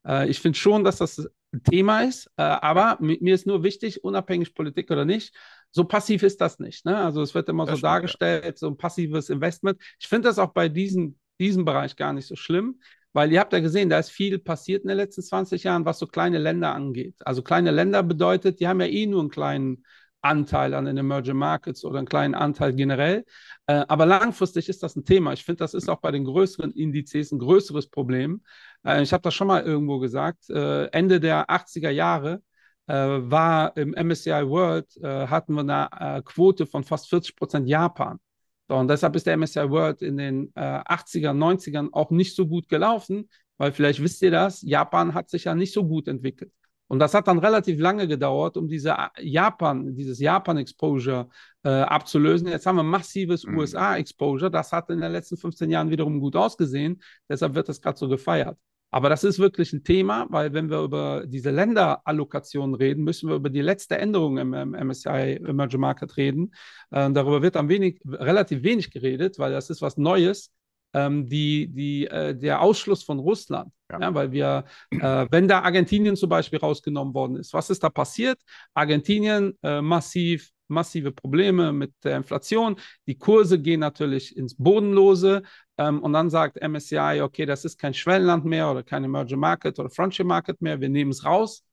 Äh, 0.07 0.29
ich 0.29 0.41
finde 0.41 0.59
schon, 0.59 0.85
dass 0.85 0.99
das 0.99 1.29
Thema 1.65 2.03
ist, 2.03 2.31
aber 2.37 2.99
mi- 3.01 3.19
mir 3.23 3.35
ist 3.35 3.47
nur 3.47 3.63
wichtig, 3.63 4.05
unabhängig 4.05 4.55
Politik 4.55 4.91
oder 4.91 5.05
nicht, 5.07 5.35
so 5.71 5.85
passiv 5.85 6.23
ist 6.23 6.41
das 6.43 6.59
nicht. 6.59 6.85
Ne? 6.85 6.97
Also 6.97 7.23
es 7.23 7.35
wird 7.35 7.49
immer 7.49 7.67
Das 7.67 7.75
so 7.75 7.79
stimmt, 7.79 8.03
ja. 8.05 8.15
dargestellt, 8.17 8.59
so 8.59 8.67
ein 8.69 8.77
passives 8.77 9.31
Investment. 9.31 9.81
Ich 9.99 10.09
finde 10.09 10.29
das 10.29 10.39
auch 10.39 10.53
bei 10.53 10.69
diesem, 10.69 11.19
diesem 11.41 11.65
Bereich 11.65 11.97
gar 11.97 12.13
nicht 12.13 12.27
so 12.27 12.37
schlimm, 12.37 12.81
weil 13.19 13.33
ihr 13.33 13.41
habt 13.41 13.53
ja 13.53 13.59
gesehen, 13.59 13.91
da 13.91 13.99
ist 13.99 14.11
viel 14.11 14.39
passiert 14.39 14.85
in 14.85 14.89
den 14.89 14.97
letzten 14.97 15.23
20 15.23 15.65
Jahren, 15.65 15.85
was 15.85 15.99
so 15.99 16.07
kleine 16.07 16.39
Länder 16.39 16.73
angeht. 16.73 17.17
Also 17.25 17.43
kleine 17.43 17.73
Länder 17.73 18.05
bedeutet, 18.05 18.61
die 18.61 18.69
haben 18.69 18.81
ja 18.81 18.87
eh 18.87 19.07
nur 19.07 19.19
einen 19.23 19.29
kleinen 19.29 19.85
Anteil 20.21 20.73
an 20.73 20.85
den 20.85 20.97
Emerging 20.99 21.37
Markets 21.37 21.85
oder 21.85 21.99
einen 21.99 22.07
kleinen 22.07 22.37
Anteil 22.37 22.75
generell. 22.75 23.25
Äh, 23.67 23.85
aber 23.89 24.07
langfristig 24.07 24.69
ist 24.69 24.85
das 24.85 24.95
ein 24.95 25.05
Thema. 25.05 25.33
Ich 25.33 25.45
finde, 25.45 25.59
das 25.65 25.75
ist 25.75 25.89
auch 25.89 26.01
bei 26.01 26.13
den 26.13 26.25
größeren 26.27 26.71
Indizes 26.71 27.33
ein 27.33 27.41
größeres 27.41 27.89
Problem. 27.91 28.41
Äh, 28.85 29.03
ich 29.03 29.13
habe 29.13 29.23
das 29.23 29.35
schon 29.35 29.49
mal 29.49 29.65
irgendwo 29.65 29.99
gesagt. 29.99 30.49
Äh, 30.49 30.85
Ende 30.93 31.19
der 31.19 31.51
80er 31.51 31.91
Jahre 31.91 32.41
äh, 32.87 32.95
war 32.95 33.77
im 33.77 33.95
MSCI 33.95 34.49
World, 34.49 34.97
äh, 35.03 35.27
hatten 35.27 35.55
wir 35.55 35.63
eine 35.63 36.19
äh, 36.19 36.23
Quote 36.23 36.67
von 36.67 36.85
fast 36.85 37.09
40 37.09 37.35
Prozent 37.35 37.69
Japan. 37.69 38.21
So, 38.69 38.77
und 38.77 38.89
deshalb 38.89 39.17
ist 39.17 39.27
der 39.27 39.37
MSCI 39.37 39.71
World 39.71 40.03
in 40.03 40.17
den 40.17 40.53
äh, 40.55 40.61
80ern, 40.61 41.37
90ern 41.37 41.89
auch 41.93 42.11
nicht 42.11 42.37
so 42.37 42.47
gut 42.47 42.69
gelaufen, 42.69 43.29
weil 43.57 43.73
vielleicht 43.73 44.03
wisst 44.03 44.23
ihr 44.23 44.31
das, 44.31 44.63
Japan 44.63 45.15
hat 45.15 45.31
sich 45.31 45.45
ja 45.45 45.55
nicht 45.55 45.73
so 45.73 45.87
gut 45.87 46.07
entwickelt. 46.07 46.53
Und 46.87 47.01
das 47.01 47.13
hat 47.13 47.29
dann 47.29 47.39
relativ 47.39 47.79
lange 47.81 48.09
gedauert, 48.09 48.57
um 48.57 48.69
diese 48.69 48.91
äh, 48.91 49.09
Japan, 49.23 49.95
dieses 49.95 50.19
Japan-Exposure 50.21 51.29
äh, 51.63 51.69
abzulösen. 51.69 52.49
Jetzt 52.49 52.67
haben 52.67 52.77
wir 52.77 52.83
massives 52.83 53.45
Mhm. 53.45 53.59
USA-Exposure. 53.59 54.51
Das 54.51 54.73
hat 54.73 54.89
in 54.91 55.01
den 55.01 55.13
letzten 55.13 55.37
15 55.37 55.71
Jahren 55.71 55.91
wiederum 55.91 56.19
gut 56.21 56.35
ausgesehen. 56.37 57.03
Deshalb 57.29 57.55
wird 57.55 57.69
das 57.69 57.81
gerade 57.81 57.99
so 57.99 58.09
gefeiert. 58.09 58.59
Aber 58.91 59.09
das 59.11 59.23
ist 59.25 59.39
wirklich 59.39 59.73
ein 59.73 59.85
Thema, 59.85 60.27
weil 60.31 60.53
wenn 60.55 60.71
wir 60.71 60.81
über 60.81 61.25
diese 61.27 61.51
Länderallokationen 61.51 62.75
reden, 62.75 63.05
müssen 63.05 63.29
wir 63.29 63.37
über 63.37 63.51
die 63.51 63.61
letzte 63.61 63.99
Änderung 63.99 64.39
im, 64.39 64.55
im 64.55 64.71
MSCI 64.71 65.41
Emerging 65.47 65.81
Market 65.81 66.17
reden. 66.17 66.55
Äh, 66.91 67.11
darüber 67.13 67.43
wird 67.43 67.57
am 67.57 67.69
wenig, 67.69 68.01
relativ 68.07 68.63
wenig 68.63 68.91
geredet, 68.91 69.39
weil 69.39 69.53
das 69.53 69.69
ist 69.71 69.83
was 69.83 69.97
Neues. 69.97 70.53
Ähm, 70.95 71.27
die, 71.27 71.69
die, 71.69 72.07
äh, 72.07 72.35
der 72.35 72.63
Ausschluss 72.63 73.03
von 73.03 73.19
Russland. 73.19 73.71
Ja. 73.93 74.01
Ja. 74.01 74.15
weil 74.15 74.33
wir, 74.33 74.65
äh, 74.91 75.27
wenn 75.31 75.47
da 75.47 75.61
Argentinien 75.61 76.17
zum 76.17 76.31
Beispiel 76.31 76.59
rausgenommen 76.59 77.13
worden 77.13 77.37
ist, 77.37 77.53
was 77.53 77.69
ist 77.69 77.83
da 77.85 77.91
passiert? 77.91 78.41
Argentinien 78.73 79.59
äh, 79.63 79.83
massiv, 79.83 80.51
massive 80.67 81.13
Probleme 81.13 81.73
mit 81.75 81.93
der 82.05 82.17
Inflation. 82.17 82.77
Die 83.07 83.19
Kurse 83.19 83.61
gehen 83.61 83.81
natürlich 83.81 84.35
ins 84.35 84.57
Bodenlose. 84.57 85.43
Ähm, 85.79 86.03
und 86.03 86.13
dann 86.13 86.29
sagt 86.31 86.61
MSCI, 86.61 87.21
okay, 87.23 87.47
das 87.47 87.65
ist 87.65 87.79
kein 87.79 87.95
Schwellenland 87.95 88.45
mehr 88.45 88.71
oder 88.71 88.83
kein 88.83 89.05
Emerging 89.05 89.39
Market 89.39 89.79
oder 89.79 89.91
Frontier 89.91 90.25
Market 90.25 90.61
mehr. 90.61 90.81
Wir 90.81 90.89
nehmen 90.89 91.11
es 91.13 91.25
raus. 91.25 91.65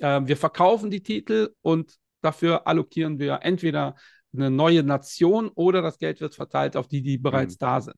Äh, 0.00 0.22
wir 0.24 0.36
verkaufen 0.36 0.90
die 0.90 1.02
Titel 1.02 1.54
und 1.62 1.96
dafür 2.22 2.66
allokieren 2.66 3.18
wir 3.18 3.40
entweder 3.42 3.94
eine 4.32 4.50
neue 4.50 4.82
Nation 4.82 5.48
oder 5.54 5.82
das 5.82 5.98
Geld 5.98 6.20
wird 6.20 6.34
verteilt 6.34 6.76
auf 6.76 6.88
die, 6.88 7.02
die 7.02 7.18
bereits 7.18 7.54
Mhm. 7.54 7.58
da 7.58 7.80
sind. 7.80 7.96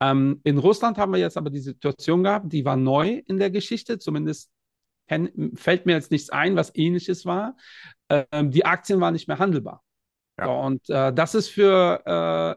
Ähm, 0.00 0.40
in 0.44 0.58
Russland 0.58 0.98
haben 0.98 1.12
wir 1.12 1.20
jetzt 1.20 1.36
aber 1.36 1.50
die 1.50 1.60
Situation 1.60 2.22
gehabt, 2.22 2.52
die 2.52 2.64
war 2.64 2.76
neu 2.76 3.22
in 3.26 3.38
der 3.38 3.50
Geschichte, 3.50 3.98
zumindest 3.98 4.50
fällt 5.56 5.84
mir 5.84 5.92
jetzt 5.92 6.10
nichts 6.10 6.30
ein, 6.30 6.56
was 6.56 6.74
ähnliches 6.74 7.26
war. 7.26 7.56
Ähm, 8.08 8.50
die 8.50 8.64
Aktien 8.64 9.00
waren 9.00 9.12
nicht 9.12 9.28
mehr 9.28 9.38
handelbar. 9.38 9.82
Ja. 10.38 10.46
So, 10.46 10.52
und 10.52 10.88
äh, 10.90 11.12
das 11.12 11.34
ist 11.34 11.48
für 11.48 12.02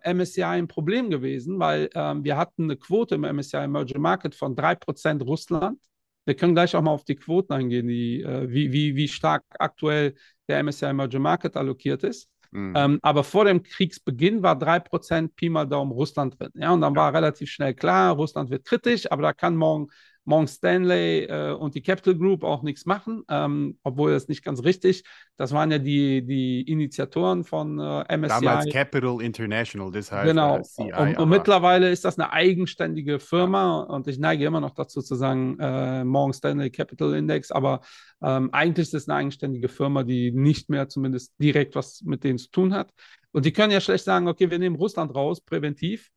äh, 0.04 0.14
MSCI 0.14 0.44
ein 0.44 0.68
Problem 0.68 1.10
gewesen, 1.10 1.60
weil 1.60 1.90
ähm, 1.94 2.24
wir 2.24 2.38
hatten 2.38 2.64
eine 2.64 2.78
Quote 2.78 3.16
im 3.16 3.24
MSCI 3.24 3.58
Emerging 3.58 4.02
Market 4.02 4.36
von 4.36 4.56
3% 4.56 5.22
Russland. 5.22 5.80
Wir 6.26 6.36
können 6.36 6.56
gleich 6.56 6.76
auch 6.76 6.82
mal 6.82 6.92
auf 6.92 7.04
die 7.04 7.16
Quoten 7.16 7.54
eingehen, 7.54 7.88
die, 7.88 8.22
äh, 8.22 8.50
wie, 8.50 8.72
wie, 8.72 8.96
wie 8.96 9.08
stark 9.08 9.44
aktuell 9.60 10.16
der 10.48 10.60
MSCI 10.64 10.86
Emerging 10.86 11.22
Market 11.22 11.58
allokiert 11.58 12.04
ist. 12.04 12.30
Mhm. 12.52 12.74
Ähm, 12.76 13.00
aber 13.02 13.24
vor 13.24 13.46
dem 13.46 13.62
Kriegsbeginn 13.62 14.42
war 14.42 14.58
3% 14.58 15.36
Pi 15.36 15.50
mal 15.50 15.66
Daumen 15.66 15.92
Russland 15.92 16.40
drin. 16.40 16.52
Ja, 16.56 16.72
und 16.72 16.82
dann 16.82 16.96
war 16.96 17.14
relativ 17.14 17.50
schnell 17.50 17.74
klar, 17.74 18.16
Russland 18.16 18.50
wird 18.50 18.66
kritisch, 18.66 19.12
aber 19.12 19.22
da 19.24 19.34
kann 19.34 19.58
morgen, 19.58 19.88
morgen 20.26 20.48
Stanley 20.48 21.26
äh, 21.26 21.52
und 21.54 21.76
die 21.76 21.82
Capital 21.82 22.16
Group 22.16 22.44
auch 22.44 22.64
nichts 22.64 22.86
machen, 22.86 23.24
ähm, 23.30 23.78
obwohl 23.84 24.12
das 24.12 24.28
nicht 24.28 24.44
ganz 24.44 24.64
richtig. 24.64 25.04
Das 25.38 25.54
waren 25.54 25.72
ja 25.72 25.78
die, 25.78 26.26
die 26.26 26.62
Initiatoren 26.64 27.44
von 27.44 27.80
äh, 27.80 28.18
MSCI. 28.18 28.46
Damals 28.46 28.70
Capital 28.72 29.22
International, 29.22 29.92
das 29.92 30.12
heißt 30.12 30.28
Genau. 30.28 30.62
CI, 30.62 30.92
Und, 30.94 31.18
und 31.18 31.30
mittlerweile 31.30 31.92
ist 31.92 32.06
das 32.06 32.18
eine 32.20 32.34
eigenständige 32.34 33.20
Firma 33.20 33.82
und 33.82 34.08
ich 34.08 34.20
neige 34.20 34.46
immer 34.46 34.60
noch 34.60 34.74
dazu 34.74 35.02
zu 35.02 35.16
sagen, 35.16 35.58
äh, 35.60 36.04
Morgan 36.04 36.34
Stanley 36.34 36.72
Capital 36.72 37.14
Index, 37.14 37.52
aber 37.52 37.82
ähm, 38.22 38.50
eigentlich 38.52 38.88
ist 38.88 38.94
es 38.94 39.08
eine 39.08 39.18
eigenständige 39.20 39.70
Firma, 39.70 40.04
die 40.04 40.32
nicht 40.32 40.70
mehr 40.70 40.90
zumindest 40.90 41.34
direkt 41.40 41.76
was 41.76 42.02
mit 42.02 42.24
denen 42.24 42.40
zu 42.40 42.50
tun 42.50 42.74
hat. 42.74 42.92
Und 43.32 43.46
die 43.46 43.54
können 43.54 43.72
ja 43.72 43.82
schlecht 43.82 44.06
sagen, 44.06 44.28
okay, 44.28 44.50
wir 44.50 44.60
nehmen 44.60 44.76
Russland 44.76 45.14
raus, 45.14 45.42
präventiv. 45.42 46.10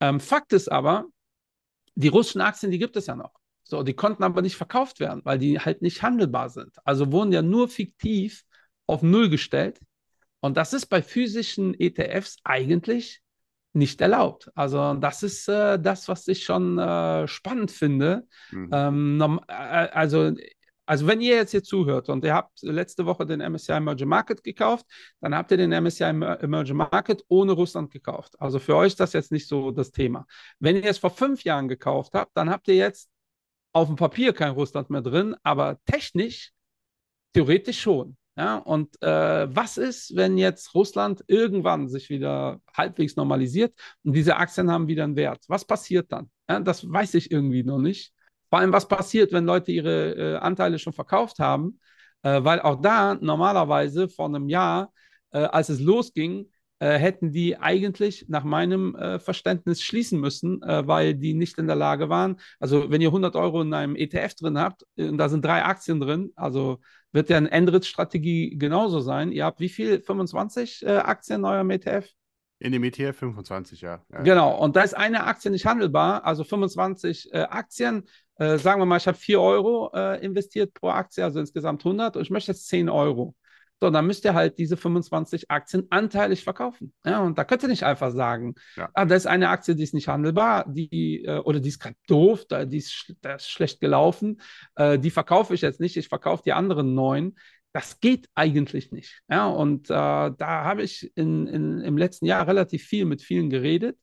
Ähm, 0.00 0.20
Fakt 0.20 0.52
ist 0.52 0.70
aber, 0.70 1.06
die 1.94 2.08
russischen 2.08 2.40
Aktien, 2.40 2.72
die 2.72 2.78
gibt 2.78 2.96
es 2.96 3.06
ja 3.06 3.16
noch. 3.16 3.32
So, 3.64 3.82
die 3.82 3.94
konnten 3.94 4.22
aber 4.22 4.42
nicht 4.42 4.56
verkauft 4.56 5.00
werden, 5.00 5.22
weil 5.24 5.38
die 5.38 5.58
halt 5.58 5.82
nicht 5.82 6.02
handelbar 6.02 6.50
sind. 6.50 6.76
Also 6.84 7.10
wurden 7.10 7.32
ja 7.32 7.42
nur 7.42 7.68
fiktiv 7.68 8.44
auf 8.86 9.02
Null 9.02 9.30
gestellt. 9.30 9.80
Und 10.40 10.56
das 10.58 10.74
ist 10.74 10.86
bei 10.86 11.02
physischen 11.02 11.74
ETFs 11.80 12.36
eigentlich 12.44 13.22
nicht 13.72 14.00
erlaubt. 14.00 14.50
Also 14.54 14.94
das 14.94 15.22
ist 15.22 15.48
äh, 15.48 15.78
das, 15.80 16.06
was 16.08 16.28
ich 16.28 16.44
schon 16.44 16.78
äh, 16.78 17.26
spannend 17.26 17.70
finde. 17.70 18.26
Mhm. 18.52 18.68
Ähm, 18.70 19.16
norm- 19.16 19.40
äh, 19.48 19.52
also, 19.52 20.32
also 20.86 21.06
wenn 21.06 21.22
ihr 21.22 21.34
jetzt 21.36 21.52
hier 21.52 21.62
zuhört 21.62 22.10
und 22.10 22.24
ihr 22.24 22.34
habt 22.34 22.60
letzte 22.62 23.06
Woche 23.06 23.24
den 23.24 23.40
MSCI 23.40 23.72
Emerging 23.72 24.06
Market 24.06 24.44
gekauft, 24.44 24.86
dann 25.22 25.34
habt 25.34 25.50
ihr 25.50 25.56
den 25.56 25.72
MSCI 25.72 26.04
Emer- 26.04 26.40
Emerging 26.42 26.76
Market 26.76 27.24
ohne 27.28 27.52
Russland 27.52 27.90
gekauft. 27.90 28.34
Also 28.38 28.58
für 28.58 28.76
euch 28.76 28.88
ist 28.88 29.00
das 29.00 29.14
jetzt 29.14 29.32
nicht 29.32 29.48
so 29.48 29.70
das 29.70 29.90
Thema. 29.90 30.26
Wenn 30.60 30.76
ihr 30.76 30.84
es 30.84 30.98
vor 30.98 31.10
fünf 31.10 31.42
Jahren 31.42 31.66
gekauft 31.68 32.12
habt, 32.12 32.36
dann 32.36 32.50
habt 32.50 32.68
ihr 32.68 32.76
jetzt 32.76 33.08
auf 33.74 33.88
dem 33.88 33.96
Papier 33.96 34.32
kein 34.32 34.52
Russland 34.52 34.88
mehr 34.88 35.02
drin, 35.02 35.36
aber 35.42 35.78
technisch 35.84 36.52
theoretisch 37.34 37.80
schon. 37.80 38.16
Ja, 38.36 38.56
und 38.56 39.00
äh, 39.02 39.54
was 39.54 39.76
ist, 39.76 40.16
wenn 40.16 40.36
jetzt 40.38 40.74
Russland 40.74 41.22
irgendwann 41.28 41.88
sich 41.88 42.10
wieder 42.10 42.60
halbwegs 42.76 43.14
normalisiert 43.14 43.74
und 44.02 44.14
diese 44.14 44.36
Aktien 44.36 44.70
haben 44.70 44.88
wieder 44.88 45.04
einen 45.04 45.16
Wert? 45.16 45.44
Was 45.48 45.64
passiert 45.64 46.10
dann? 46.10 46.30
Ja, 46.48 46.58
das 46.60 46.90
weiß 46.90 47.14
ich 47.14 47.30
irgendwie 47.30 47.62
noch 47.62 47.78
nicht. 47.78 48.12
Vor 48.50 48.58
allem, 48.58 48.72
was 48.72 48.88
passiert, 48.88 49.32
wenn 49.32 49.44
Leute 49.44 49.70
ihre 49.72 50.14
äh, 50.14 50.36
Anteile 50.36 50.78
schon 50.80 50.92
verkauft 50.92 51.38
haben? 51.38 51.78
Äh, 52.22 52.42
weil 52.42 52.60
auch 52.60 52.80
da 52.80 53.14
normalerweise 53.14 54.08
vor 54.08 54.26
einem 54.26 54.48
Jahr, 54.48 54.92
äh, 55.30 55.38
als 55.38 55.68
es 55.68 55.80
losging, 55.80 56.50
äh, 56.78 56.98
hätten 56.98 57.32
die 57.32 57.56
eigentlich 57.56 58.26
nach 58.28 58.44
meinem 58.44 58.94
äh, 58.96 59.18
Verständnis 59.18 59.82
schließen 59.82 60.20
müssen, 60.20 60.62
äh, 60.62 60.86
weil 60.86 61.14
die 61.14 61.34
nicht 61.34 61.58
in 61.58 61.66
der 61.66 61.76
Lage 61.76 62.08
waren. 62.08 62.36
Also 62.58 62.90
wenn 62.90 63.00
ihr 63.00 63.08
100 63.08 63.36
Euro 63.36 63.62
in 63.62 63.72
einem 63.72 63.96
ETF 63.96 64.34
drin 64.34 64.58
habt 64.58 64.84
äh, 64.96 65.08
und 65.08 65.18
da 65.18 65.28
sind 65.28 65.44
drei 65.44 65.64
Aktien 65.64 66.00
drin, 66.00 66.32
also 66.36 66.80
wird 67.12 67.30
ja 67.30 67.36
eine 67.36 67.50
Endrit-Strategie 67.50 68.58
genauso 68.58 69.00
sein. 69.00 69.30
Ihr 69.30 69.44
habt 69.44 69.60
wie 69.60 69.68
viel? 69.68 70.00
25 70.00 70.84
äh, 70.84 70.96
Aktien 70.96 71.40
in 71.40 71.44
eurem 71.44 71.70
ETF? 71.70 72.08
In 72.58 72.72
dem 72.72 72.82
ETF 72.82 73.16
25, 73.18 73.80
ja. 73.80 74.02
ja. 74.12 74.22
Genau, 74.22 74.58
und 74.58 74.74
da 74.74 74.82
ist 74.82 74.94
eine 74.94 75.24
Aktie 75.24 75.50
nicht 75.50 75.66
handelbar, 75.66 76.24
also 76.24 76.44
25 76.44 77.32
äh, 77.32 77.38
Aktien. 77.42 78.04
Äh, 78.36 78.58
sagen 78.58 78.80
wir 78.80 78.86
mal, 78.86 78.96
ich 78.96 79.06
habe 79.06 79.18
4 79.18 79.40
Euro 79.40 79.90
äh, 79.94 80.24
investiert 80.24 80.72
pro 80.74 80.88
Aktie, 80.88 81.22
also 81.22 81.40
insgesamt 81.40 81.84
100 81.84 82.16
und 82.16 82.22
ich 82.22 82.30
möchte 82.30 82.52
jetzt 82.52 82.66
10 82.68 82.88
Euro. 82.88 83.34
So, 83.84 83.90
dann 83.90 84.06
müsst 84.06 84.24
ihr 84.24 84.32
halt 84.32 84.58
diese 84.58 84.78
25 84.78 85.50
Aktien 85.50 85.86
anteilig 85.90 86.42
verkaufen. 86.42 86.94
Ja, 87.04 87.20
und 87.20 87.36
da 87.36 87.44
könnt 87.44 87.62
ihr 87.62 87.68
nicht 87.68 87.82
einfach 87.82 88.10
sagen, 88.12 88.54
Ja. 88.76 88.88
ah, 88.94 89.04
da 89.04 89.14
ist 89.14 89.26
eine 89.26 89.50
Aktie, 89.50 89.74
die 89.76 89.82
ist 89.82 89.92
nicht 89.92 90.08
handelbar, 90.08 90.64
die, 90.66 91.22
äh, 91.24 91.38
oder 91.40 91.60
die 91.60 91.68
ist 91.68 91.80
gerade 91.80 91.96
doof, 92.06 92.46
da, 92.48 92.64
die 92.64 92.78
ist, 92.78 93.14
da 93.20 93.34
ist 93.34 93.50
schlecht 93.50 93.80
gelaufen, 93.80 94.40
äh, 94.76 94.98
die 94.98 95.10
verkaufe 95.10 95.52
ich 95.52 95.60
jetzt 95.60 95.80
nicht, 95.80 95.98
ich 95.98 96.08
verkaufe 96.08 96.42
die 96.46 96.54
anderen 96.54 96.94
neun. 96.94 97.34
Das 97.74 98.00
geht 98.00 98.28
eigentlich 98.34 98.90
nicht. 98.90 99.20
Ja, 99.28 99.48
und 99.48 99.90
äh, 99.90 99.92
da 99.92 100.36
habe 100.40 100.82
ich 100.82 101.12
in, 101.14 101.46
in, 101.46 101.80
im 101.80 101.98
letzten 101.98 102.24
Jahr 102.24 102.46
relativ 102.48 102.84
viel 102.84 103.04
mit 103.04 103.20
vielen 103.20 103.50
geredet. 103.50 103.98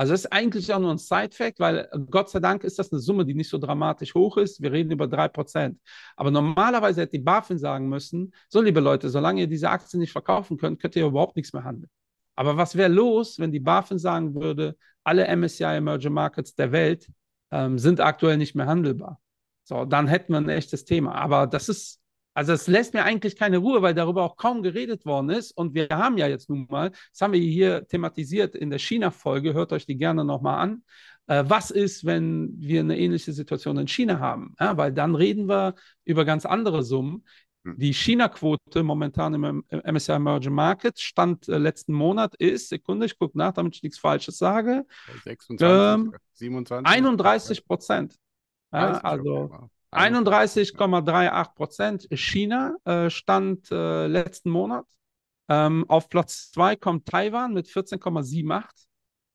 Also 0.00 0.14
das 0.14 0.20
ist 0.20 0.32
eigentlich 0.32 0.72
auch 0.72 0.78
nur 0.78 0.92
ein 0.92 0.96
Side-Fact, 0.96 1.60
weil 1.60 1.86
äh, 1.92 1.98
Gott 2.08 2.30
sei 2.30 2.40
Dank 2.40 2.64
ist 2.64 2.78
das 2.78 2.90
eine 2.90 3.02
Summe, 3.02 3.26
die 3.26 3.34
nicht 3.34 3.50
so 3.50 3.58
dramatisch 3.58 4.14
hoch 4.14 4.38
ist. 4.38 4.62
Wir 4.62 4.72
reden 4.72 4.90
über 4.92 5.06
3%. 5.06 5.78
Aber 6.16 6.30
normalerweise 6.30 7.02
hätte 7.02 7.18
die 7.18 7.22
BaFin 7.22 7.58
sagen 7.58 7.86
müssen, 7.86 8.32
so 8.48 8.62
liebe 8.62 8.80
Leute, 8.80 9.10
solange 9.10 9.42
ihr 9.42 9.46
diese 9.46 9.68
Aktien 9.68 10.00
nicht 10.00 10.12
verkaufen 10.12 10.56
könnt, 10.56 10.80
könnt 10.80 10.96
ihr 10.96 11.04
überhaupt 11.04 11.36
nichts 11.36 11.52
mehr 11.52 11.64
handeln. 11.64 11.90
Aber 12.34 12.56
was 12.56 12.76
wäre 12.76 12.88
los, 12.88 13.38
wenn 13.38 13.52
die 13.52 13.60
BaFin 13.60 13.98
sagen 13.98 14.34
würde, 14.34 14.74
alle 15.04 15.26
MSCI 15.36 15.64
Emerging 15.64 16.14
Markets 16.14 16.54
der 16.54 16.72
Welt 16.72 17.06
ähm, 17.50 17.78
sind 17.78 18.00
aktuell 18.00 18.38
nicht 18.38 18.54
mehr 18.54 18.64
handelbar? 18.64 19.20
So, 19.64 19.84
dann 19.84 20.08
hätten 20.08 20.32
wir 20.32 20.38
ein 20.38 20.48
echtes 20.48 20.86
Thema. 20.86 21.14
Aber 21.14 21.46
das 21.46 21.68
ist 21.68 21.99
also 22.40 22.54
es 22.54 22.68
lässt 22.68 22.94
mir 22.94 23.04
eigentlich 23.04 23.36
keine 23.36 23.58
Ruhe, 23.58 23.82
weil 23.82 23.92
darüber 23.92 24.22
auch 24.22 24.38
kaum 24.38 24.62
geredet 24.62 25.04
worden 25.04 25.28
ist. 25.28 25.52
Und 25.52 25.74
wir 25.74 25.88
haben 25.90 26.16
ja 26.16 26.26
jetzt 26.26 26.48
nun 26.48 26.66
mal, 26.70 26.88
das 26.88 27.20
haben 27.20 27.34
wir 27.34 27.40
hier 27.40 27.86
thematisiert 27.86 28.54
in 28.54 28.70
der 28.70 28.78
China-Folge, 28.78 29.52
hört 29.52 29.74
euch 29.74 29.84
die 29.84 29.98
gerne 29.98 30.24
nochmal 30.24 30.58
an. 30.60 30.82
Äh, 31.26 31.44
was 31.46 31.70
ist, 31.70 32.06
wenn 32.06 32.54
wir 32.58 32.80
eine 32.80 32.98
ähnliche 32.98 33.34
Situation 33.34 33.76
in 33.76 33.88
China 33.88 34.20
haben? 34.20 34.54
Ja, 34.58 34.74
weil 34.78 34.90
dann 34.90 35.14
reden 35.14 35.50
wir 35.50 35.74
über 36.06 36.24
ganz 36.24 36.46
andere 36.46 36.82
Summen. 36.82 37.26
Hm. 37.66 37.76
Die 37.76 37.92
China-Quote 37.92 38.84
momentan 38.84 39.34
im 39.34 39.62
MSCI 39.68 40.12
Emerging 40.12 40.54
Markets 40.54 41.02
Stand 41.02 41.46
äh, 41.46 41.58
letzten 41.58 41.92
Monat 41.92 42.36
ist, 42.36 42.70
Sekunde, 42.70 43.04
ich 43.04 43.18
gucke 43.18 43.36
nach, 43.36 43.52
damit 43.52 43.76
ich 43.76 43.82
nichts 43.82 43.98
Falsches 43.98 44.38
sage. 44.38 44.86
26, 45.24 45.60
ähm, 45.60 46.14
27? 46.32 46.90
31 46.90 47.66
Prozent. 47.66 48.16
Ja, 48.72 48.92
also 49.00 49.68
31,38 49.92 51.54
Prozent. 51.54 52.08
China 52.12 52.76
äh, 52.84 53.10
stand 53.10 53.70
äh, 53.70 54.06
letzten 54.06 54.50
Monat. 54.50 54.86
Ähm, 55.48 55.84
auf 55.88 56.08
Platz 56.08 56.52
2 56.52 56.76
kommt 56.76 57.06
Taiwan 57.06 57.54
mit 57.54 57.66
14,78. 57.66 58.64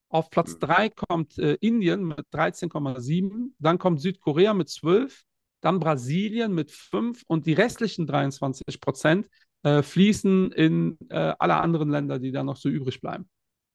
Auf 0.10 0.30
Platz 0.30 0.58
3 0.60 0.86
hm. 0.86 0.92
kommt 0.96 1.38
äh, 1.38 1.56
Indien 1.56 2.06
mit 2.06 2.26
13,7. 2.32 3.52
Dann 3.60 3.78
kommt 3.78 4.00
Südkorea 4.00 4.54
mit 4.54 4.70
12. 4.70 5.24
Dann 5.60 5.80
Brasilien 5.80 6.54
mit 6.54 6.72
5. 6.72 7.24
Und 7.28 7.46
die 7.46 7.54
restlichen 7.54 8.08
23 8.08 8.80
Prozent 8.80 9.28
äh, 9.64 9.82
fließen 9.82 10.54
in 10.54 10.98
äh, 11.10 11.34
alle 11.38 11.56
anderen 11.56 11.90
Länder, 11.90 12.20
die 12.20 12.32
da 12.32 12.44
noch 12.44 12.56
so 12.56 12.70
übrig 12.70 13.02
bleiben. 13.02 13.28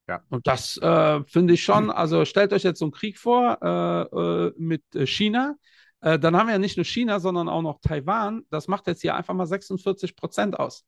Ja. 0.08 0.22
Und 0.30 0.46
das 0.46 0.78
äh, 0.78 1.22
finde 1.24 1.54
ich 1.54 1.62
schon, 1.62 1.90
also 1.90 2.24
stellt 2.24 2.52
euch 2.54 2.62
jetzt 2.62 2.78
so 2.78 2.86
einen 2.86 2.92
Krieg 2.92 3.18
vor 3.18 4.52
mit 4.56 4.82
China 5.04 5.56
äh, 6.00 6.18
dann 6.18 6.36
haben 6.36 6.46
wir 6.46 6.54
ja 6.54 6.58
nicht 6.58 6.76
nur 6.76 6.84
China, 6.84 7.20
sondern 7.20 7.48
auch 7.48 7.62
noch 7.62 7.80
Taiwan. 7.80 8.44
Das 8.50 8.68
macht 8.68 8.86
jetzt 8.86 9.02
hier 9.02 9.14
einfach 9.14 9.34
mal 9.34 9.46
46 9.46 10.16
Prozent 10.16 10.58
aus. 10.58 10.84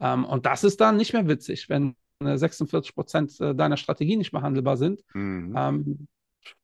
Ähm, 0.00 0.24
und 0.24 0.46
das 0.46 0.64
ist 0.64 0.80
dann 0.80 0.96
nicht 0.96 1.12
mehr 1.12 1.28
witzig, 1.28 1.68
wenn 1.68 1.96
46 2.20 2.90
äh, 2.90 2.94
Prozent 2.94 3.40
äh, 3.40 3.54
deiner 3.54 3.76
Strategie 3.76 4.16
nicht 4.16 4.32
mehr 4.32 4.42
handelbar 4.42 4.76
sind. 4.76 5.02
Mhm. 5.14 5.54
Ähm, 5.56 6.08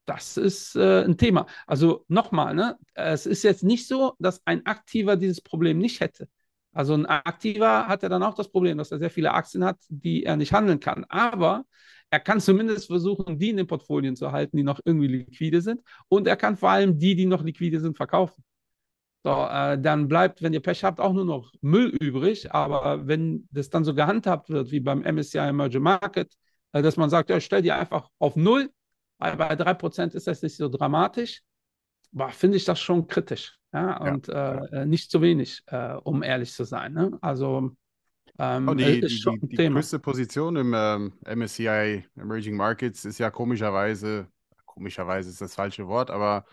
das 0.05 0.37
ist 0.37 0.77
äh, 0.77 1.05
ein 1.05 1.17
Thema. 1.17 1.47
Also 1.67 2.05
nochmal, 2.09 2.55
ne? 2.55 2.79
es 2.95 3.27
ist 3.27 3.43
jetzt 3.43 3.63
nicht 3.63 3.87
so, 3.87 4.15
dass 4.19 4.43
ein 4.45 4.67
Aktiver 4.67 5.17
dieses 5.17 5.41
Problem 5.41 5.79
nicht 5.79 6.01
hätte. 6.01 6.29
Also 6.73 6.95
ein 6.95 7.07
Aktiver 7.07 7.89
hat 7.89 8.03
ja 8.03 8.09
dann 8.09 8.23
auch 8.23 8.35
das 8.35 8.49
Problem, 8.49 8.79
dass 8.79 8.93
er 8.93 8.99
sehr 8.99 9.11
viele 9.11 9.33
Aktien 9.33 9.65
hat, 9.65 9.79
die 9.89 10.25
er 10.25 10.37
nicht 10.37 10.53
handeln 10.53 10.79
kann. 10.81 11.05
Aber 11.09 11.65
er 12.11 12.21
kann 12.21 12.41
zumindest 12.41 12.87
versuchen, 12.87 13.39
die 13.39 13.51
in 13.51 13.57
den 13.57 13.67
Portfolien 13.67 14.17
zu 14.17 14.33
halten, 14.33 14.57
die 14.57 14.63
noch 14.63 14.81
irgendwie 14.85 15.09
liquide 15.09 15.63
sind. 15.63 15.81
Und 16.09 16.27
er 16.27 16.37
kann 16.37 16.57
vor 16.57 16.71
allem 16.71 16.99
die, 16.99 17.15
die 17.17 17.27
noch 17.27 17.43
liquide 17.43 17.81
sind, 17.81 17.97
verkaufen. 17.97 18.45
So, 19.23 19.31
äh, 19.31 19.79
dann 19.81 20.09
bleibt, 20.09 20.43
wenn 20.43 20.53
ihr 20.55 20.61
Pech 20.61 20.83
habt, 20.83 20.99
auch 21.01 21.13
nur 21.13 21.25
noch 21.25 21.53
Müll 21.61 21.89
übrig. 22.01 22.53
Aber 22.53 23.07
wenn 23.07 23.49
das 23.51 23.69
dann 23.69 23.85
so 23.85 23.95
gehandhabt 23.95 24.49
wird, 24.49 24.71
wie 24.71 24.81
beim 24.81 25.03
MSCI 25.03 25.39
Emerging 25.39 25.83
Market, 25.83 26.33
äh, 26.73 26.83
dass 26.83 26.97
man 26.97 27.11
sagt, 27.11 27.31
ja, 27.31 27.41
stell 27.41 27.63
die 27.63 27.73
einfach 27.73 28.09
auf 28.19 28.37
Null, 28.37 28.71
weil 29.19 29.37
bei 29.37 29.55
3% 29.57 30.15
ist 30.15 30.27
das 30.27 30.43
nicht 30.43 30.57
so 30.57 30.69
dramatisch, 30.69 31.43
finde 32.31 32.57
ich 32.57 32.65
das 32.65 32.81
schon 32.81 33.07
kritisch. 33.07 33.60
Ja? 33.73 33.97
Und 33.99 34.29
ja. 34.29 34.65
Äh, 34.67 34.87
nicht 34.87 35.11
zu 35.11 35.23
wenig, 35.23 35.63
äh, 35.67 35.95
um 35.95 36.23
ehrlich 36.23 36.53
zu 36.53 36.65
sein. 36.65 36.93
Ne? 36.93 37.19
Also 37.21 37.73
ähm, 38.39 38.69
oh, 38.69 38.75
die, 38.75 39.01
die, 39.01 39.25
die, 39.43 39.57
die 39.57 39.69
größte 39.69 39.99
Position 39.99 40.57
im 40.57 40.75
ähm, 40.75 41.13
MSCI 41.27 42.05
Emerging 42.17 42.57
Markets 42.57 43.05
ist 43.05 43.19
ja 43.19 43.31
komischerweise, 43.31 44.29
komischerweise 44.65 45.29
ist 45.29 45.41
das 45.41 45.55
falsche 45.55 45.87
Wort, 45.89 46.11
aber 46.11 46.47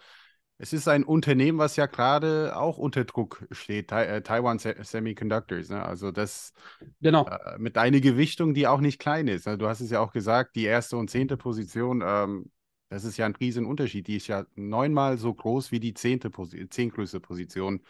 es 0.59 0.73
ist 0.73 0.87
ein 0.87 1.03
Unternehmen, 1.03 1.59
was 1.59 1.75
ja 1.75 1.85
gerade 1.85 2.57
auch 2.57 2.77
unter 2.77 3.05
Druck 3.05 3.45
steht, 3.51 3.89
tai 3.89 4.05
äh, 4.05 4.21
Taiwan 4.21 4.59
Semiconductors. 4.59 5.69
Ne? 5.69 5.83
Also 5.83 6.11
das 6.11 6.51
genau. 6.99 7.27
Äh, 7.27 7.57
mit 7.59 7.77
einer 7.77 7.99
Gewichtung, 7.99 8.53
die 8.53 8.67
auch 8.67 8.81
nicht 8.81 8.99
klein 8.99 9.27
ist. 9.27 9.45
Ne? 9.45 9.57
Du 9.57 9.67
hast 9.67 9.81
es 9.81 9.91
ja 9.91 9.99
auch 9.99 10.11
gesagt, 10.11 10.55
die 10.55 10.65
erste 10.65 10.97
und 10.97 11.09
zehnte 11.09 11.37
Position, 11.37 12.03
ähm, 12.05 12.51
das 12.89 13.03
ist 13.03 13.17
ja 13.17 13.25
ein 13.25 13.35
Riesenunterschied. 13.35 14.07
Die 14.07 14.17
ist 14.17 14.27
ja 14.27 14.45
neunmal 14.55 15.17
so 15.17 15.33
groß 15.33 15.71
wie 15.71 15.79
die 15.79 15.93
zehnte 15.93 16.29
Posi 16.29 16.69
zehntgrößte 16.69 17.19
Position 17.19 17.81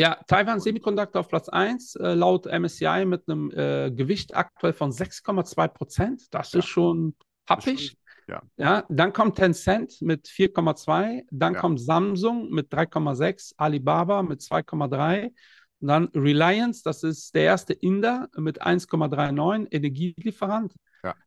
ja, 0.00 0.16
Taiwan 0.26 0.60
Semiconductor 0.60 1.20
auf 1.20 1.28
Platz 1.28 1.50
1, 1.50 1.96
äh, 1.96 2.14
laut 2.14 2.46
MSCI 2.46 3.04
mit 3.04 3.28
einem 3.28 3.50
äh, 3.50 3.90
Gewicht 3.90 4.34
aktuell 4.34 4.72
von 4.72 4.92
6,2 4.92 5.68
Prozent. 5.68 6.22
Das 6.30 6.54
ja. 6.54 6.60
ist 6.60 6.68
schon 6.68 7.14
happig. 7.46 7.98
Ja. 8.26 8.40
ja. 8.56 8.84
Dann 8.88 9.12
kommt 9.12 9.36
Tencent 9.36 10.00
mit 10.00 10.26
4,2, 10.26 11.24
dann 11.30 11.52
ja. 11.52 11.60
kommt 11.60 11.82
Samsung 11.82 12.48
mit 12.48 12.72
3,6, 12.72 13.52
Alibaba 13.58 14.22
mit 14.22 14.40
2,3 14.40 15.34
und 15.80 15.88
dann 15.88 16.08
Reliance, 16.14 16.80
das 16.82 17.02
ist 17.02 17.34
der 17.34 17.42
erste 17.42 17.74
Inder 17.74 18.30
mit 18.38 18.62
1,39, 18.62 19.66
Energielieferant 19.70 20.72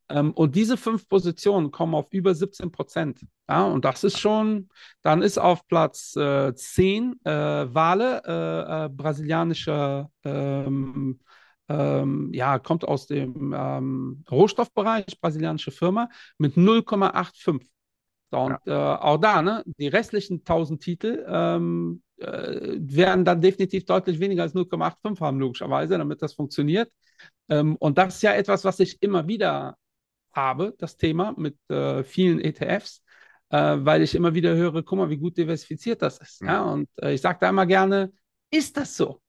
Ähm, 0.10 0.32
und 0.32 0.56
diese 0.56 0.78
fünf 0.78 1.08
Positionen 1.08 1.72
kommen 1.72 1.96
auf 1.96 2.08
über 2.12 2.36
17 2.36 2.72
Prozent. 2.72 3.22
Ja, 3.50 3.64
und 3.64 3.84
das 3.86 4.04
ist 4.04 4.20
schon, 4.20 4.70
dann 5.02 5.22
ist 5.22 5.38
auf 5.38 5.68
Platz 5.68 6.16
äh, 6.16 6.54
10 6.54 7.20
äh, 7.24 7.32
Wale, 7.32 8.22
äh, 8.26 8.86
äh, 8.86 8.90
brasilianischer, 8.90 10.10
ähm, 10.24 11.20
ähm, 11.70 12.32
ja, 12.34 12.60
kommt 12.60 12.86
aus 12.86 13.08
dem 13.08 13.54
ähm, 13.58 14.24
Rohstoffbereich, 14.30 15.20
brasilianische 15.20 15.72
Firma, 15.72 16.10
mit 16.38 16.56
0,85. 16.58 17.62
So, 18.34 18.40
und 18.40 18.58
ja. 18.66 18.96
Äh, 18.96 18.98
auch 18.98 19.18
da, 19.18 19.44
ne, 19.44 19.64
die 19.78 19.88
restlichen 19.88 20.40
1000 20.40 20.82
Titel 20.82 21.24
ähm, 21.28 22.02
äh, 22.18 22.78
werden 22.80 23.26
dann 23.26 23.42
definitiv 23.42 23.86
deutlich 23.86 24.20
weniger 24.20 24.42
als 24.42 24.56
0,85 24.56 25.20
haben, 25.22 25.40
logischerweise, 25.40 26.00
damit 26.00 26.24
das 26.24 26.34
funktioniert. 26.34 26.92
Ähm, 27.48 27.76
und 27.76 28.00
das 28.00 28.16
ist 28.16 28.24
ja 28.24 28.34
etwas, 28.34 28.66
was 28.66 28.80
ich 28.80 28.98
immer 29.04 29.28
wieder 29.28 29.78
habe, 30.32 30.74
das 30.80 30.98
Thema 30.98 31.36
mit 31.38 31.58
äh, 31.70 32.04
vielen 32.04 32.40
ETFs, 32.40 33.04
äh, 33.50 33.78
weil 33.78 34.02
ich 34.02 34.16
immer 34.16 34.34
wieder 34.34 34.56
höre, 34.56 34.82
guck 34.82 34.98
mal, 34.98 35.12
wie 35.12 35.18
gut 35.18 35.38
diversifiziert 35.38 36.02
das 36.02 36.18
ist. 36.18 36.42
Mhm. 36.42 36.48
Ja? 36.48 36.64
Und 36.64 36.90
äh, 37.04 37.14
ich 37.14 37.22
sage 37.22 37.38
da 37.40 37.50
immer 37.50 37.68
gerne, 37.68 38.12
ist 38.50 38.76
das 38.78 38.98
so? 38.98 39.22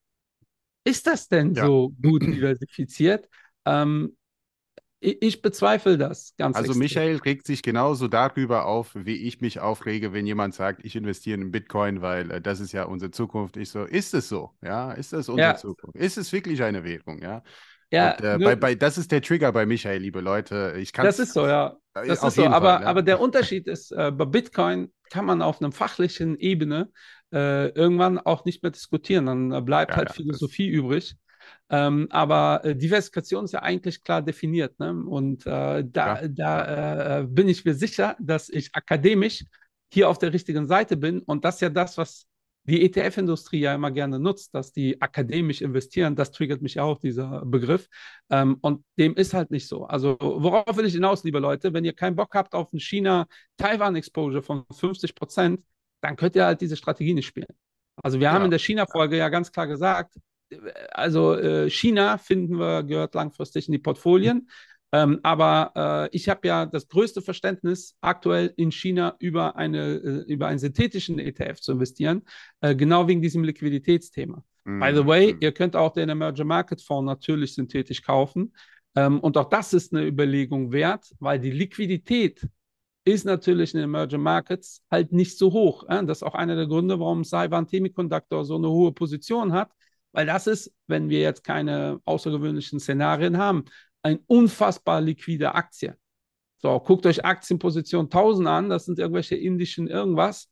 Ist 0.82 1.06
das 1.06 1.28
denn 1.28 1.52
ja. 1.52 1.66
so 1.66 1.92
gut 2.02 2.22
diversifiziert? 2.22 3.28
Ähm, 3.66 4.16
ich 5.04 5.42
bezweifle 5.42 5.98
das 5.98 6.34
ganz 6.38 6.56
Also 6.56 6.68
extrem. 6.68 6.78
Michael 6.80 7.16
regt 7.18 7.46
sich 7.46 7.62
genauso 7.62 8.08
darüber 8.08 8.64
auf, 8.66 8.92
wie 8.94 9.16
ich 9.26 9.40
mich 9.40 9.60
aufrege, 9.60 10.12
wenn 10.12 10.26
jemand 10.26 10.54
sagt, 10.54 10.84
ich 10.84 10.96
investiere 10.96 11.40
in 11.40 11.50
Bitcoin, 11.50 12.00
weil 12.00 12.30
äh, 12.30 12.40
das 12.40 12.60
ist 12.60 12.72
ja 12.72 12.84
unsere 12.84 13.10
Zukunft. 13.10 13.56
Ich 13.56 13.70
so, 13.70 13.84
ist 13.84 14.14
es 14.14 14.28
so? 14.28 14.50
Ja, 14.62 14.92
ist 14.92 15.12
das 15.12 15.28
unsere 15.28 15.50
ja. 15.50 15.56
Zukunft? 15.56 15.96
Ist 15.96 16.16
es 16.16 16.32
wirklich 16.32 16.62
eine 16.62 16.84
Währung? 16.84 17.20
Ja. 17.22 17.42
Ja, 17.90 18.12
und, 18.12 18.24
äh, 18.24 18.38
bei, 18.38 18.56
bei, 18.56 18.74
das 18.74 18.98
ist 18.98 19.12
der 19.12 19.22
Trigger 19.22 19.52
bei 19.52 19.66
Michael, 19.66 20.00
liebe 20.00 20.20
Leute. 20.20 20.74
Ich 20.78 20.90
das 20.92 21.18
ist 21.18 21.32
so, 21.32 21.46
ja. 21.46 21.76
Äh, 21.94 22.08
das 22.08 22.24
ist 22.24 22.34
so, 22.34 22.46
aber, 22.46 22.80
ja. 22.80 22.86
aber 22.86 23.02
der 23.02 23.20
Unterschied 23.20 23.68
ist, 23.68 23.92
äh, 23.92 24.10
bei 24.10 24.24
Bitcoin 24.24 24.92
kann 25.10 25.26
man 25.26 25.42
auf 25.42 25.60
einer 25.60 25.70
fachlichen 25.70 26.36
Ebene 26.38 26.90
äh, 27.32 27.68
irgendwann 27.68 28.18
auch 28.18 28.44
nicht 28.44 28.62
mehr 28.62 28.72
diskutieren. 28.72 29.26
Dann 29.26 29.52
äh, 29.52 29.60
bleibt 29.60 29.92
ja, 29.92 29.98
halt 29.98 30.12
Philosophie 30.12 30.68
übrig. 30.68 31.14
Ähm, 31.70 32.06
aber 32.10 32.64
äh, 32.64 32.76
Diversifikation 32.76 33.44
ist 33.44 33.52
ja 33.52 33.62
eigentlich 33.62 34.02
klar 34.02 34.22
definiert. 34.22 34.78
Ne? 34.78 34.92
Und 34.92 35.46
da, 35.46 35.82
da 35.82 37.22
bin 37.26 37.48
ich 37.48 37.64
mir 37.64 37.74
sicher, 37.74 38.16
dass 38.20 38.48
ich 38.48 38.74
akademisch 38.74 39.44
hier 39.92 40.08
auf 40.08 40.18
der 40.18 40.32
richtigen 40.32 40.66
Seite 40.66 40.96
bin. 40.96 41.20
Und 41.20 41.44
das 41.44 41.56
ist 41.56 41.60
ja 41.62 41.68
das, 41.70 41.96
was 41.98 42.26
die 42.64 42.82
ETF-Industrie 42.82 43.60
ja 43.60 43.74
immer 43.74 43.90
gerne 43.90 44.18
nutzt, 44.18 44.54
dass 44.54 44.72
die 44.72 45.00
akademisch 45.00 45.60
investieren, 45.60 46.16
das 46.16 46.30
triggert 46.32 46.62
mich 46.62 46.80
auch, 46.80 46.98
dieser 46.98 47.44
Begriff. 47.44 47.88
Ähm, 48.30 48.56
und 48.62 48.84
dem 48.98 49.14
ist 49.14 49.34
halt 49.34 49.50
nicht 49.50 49.68
so. 49.68 49.84
Also, 49.84 50.16
worauf 50.20 50.76
will 50.76 50.86
ich 50.86 50.94
hinaus, 50.94 51.24
liebe 51.24 51.38
Leute? 51.38 51.74
Wenn 51.74 51.84
ihr 51.84 51.92
keinen 51.92 52.16
Bock 52.16 52.34
habt 52.34 52.54
auf 52.54 52.72
ein 52.72 52.80
China-Taiwan-Exposure 52.80 54.42
von 54.42 54.64
50 54.72 55.14
Prozent, 55.14 55.62
dann 56.00 56.16
könnt 56.16 56.36
ihr 56.36 56.46
halt 56.46 56.60
diese 56.60 56.76
Strategie 56.76 57.14
nicht 57.14 57.26
spielen. 57.26 57.54
Also, 58.02 58.18
wir 58.18 58.24
ja. 58.24 58.32
haben 58.32 58.46
in 58.46 58.50
der 58.50 58.58
China-Folge 58.58 59.18
ja 59.18 59.28
ganz 59.28 59.52
klar 59.52 59.66
gesagt, 59.66 60.14
also 60.90 61.34
äh, 61.34 61.70
China 61.70 62.18
finden 62.18 62.58
wir 62.58 62.82
gehört 62.82 63.14
langfristig 63.14 63.68
in 63.68 63.72
die 63.72 63.78
Portfolien. 63.78 64.48
Ähm, 64.94 65.18
aber 65.24 65.72
äh, 65.74 66.16
ich 66.16 66.28
habe 66.28 66.46
ja 66.46 66.66
das 66.66 66.86
größte 66.86 67.20
Verständnis, 67.20 67.96
aktuell 68.00 68.54
in 68.56 68.70
China 68.70 69.16
über, 69.18 69.56
eine, 69.56 69.94
äh, 69.94 70.32
über 70.32 70.46
einen 70.46 70.60
synthetischen 70.60 71.18
ETF 71.18 71.60
zu 71.60 71.72
investieren, 71.72 72.22
äh, 72.60 72.76
genau 72.76 73.08
wegen 73.08 73.20
diesem 73.20 73.42
Liquiditätsthema. 73.42 74.44
Mhm. 74.62 74.80
By 74.80 74.94
the 74.94 75.04
way, 75.04 75.32
mhm. 75.32 75.38
ihr 75.40 75.50
könnt 75.50 75.74
auch 75.74 75.92
den 75.92 76.10
Emerging 76.10 76.46
Market 76.46 76.80
Fonds 76.80 77.06
natürlich 77.06 77.54
synthetisch 77.54 78.02
kaufen. 78.02 78.54
Ähm, 78.94 79.18
und 79.18 79.36
auch 79.36 79.48
das 79.48 79.72
ist 79.72 79.92
eine 79.92 80.06
Überlegung 80.06 80.70
wert, 80.70 81.12
weil 81.18 81.40
die 81.40 81.50
Liquidität 81.50 82.46
ist 83.04 83.26
natürlich 83.26 83.74
in 83.74 83.80
den 83.80 83.90
Emerging 83.90 84.20
Markets 84.20 84.80
halt 84.92 85.10
nicht 85.10 85.36
so 85.36 85.52
hoch. 85.52 85.84
Das 85.88 86.18
ist 86.18 86.22
auch 86.22 86.36
einer 86.36 86.54
der 86.54 86.68
Gründe, 86.68 87.00
warum 87.00 87.24
Saiwan 87.24 87.66
Semiconductor 87.66 88.44
so 88.44 88.54
eine 88.54 88.70
hohe 88.70 88.92
Position 88.92 89.52
hat, 89.52 89.72
weil 90.14 90.26
das 90.26 90.46
ist, 90.46 90.72
wenn 90.86 91.08
wir 91.10 91.20
jetzt 91.20 91.44
keine 91.44 92.00
außergewöhnlichen 92.04 92.78
Szenarien 92.80 93.36
haben, 93.36 93.64
eine 94.02 94.20
unfassbar 94.26 95.00
liquide 95.00 95.54
Aktie. 95.54 95.96
So, 96.58 96.78
guckt 96.80 97.04
euch 97.04 97.24
Aktienposition 97.24 98.06
1000 98.06 98.48
an, 98.48 98.68
das 98.70 98.86
sind 98.86 98.98
irgendwelche 98.98 99.34
indischen 99.34 99.88
irgendwas. 99.88 100.48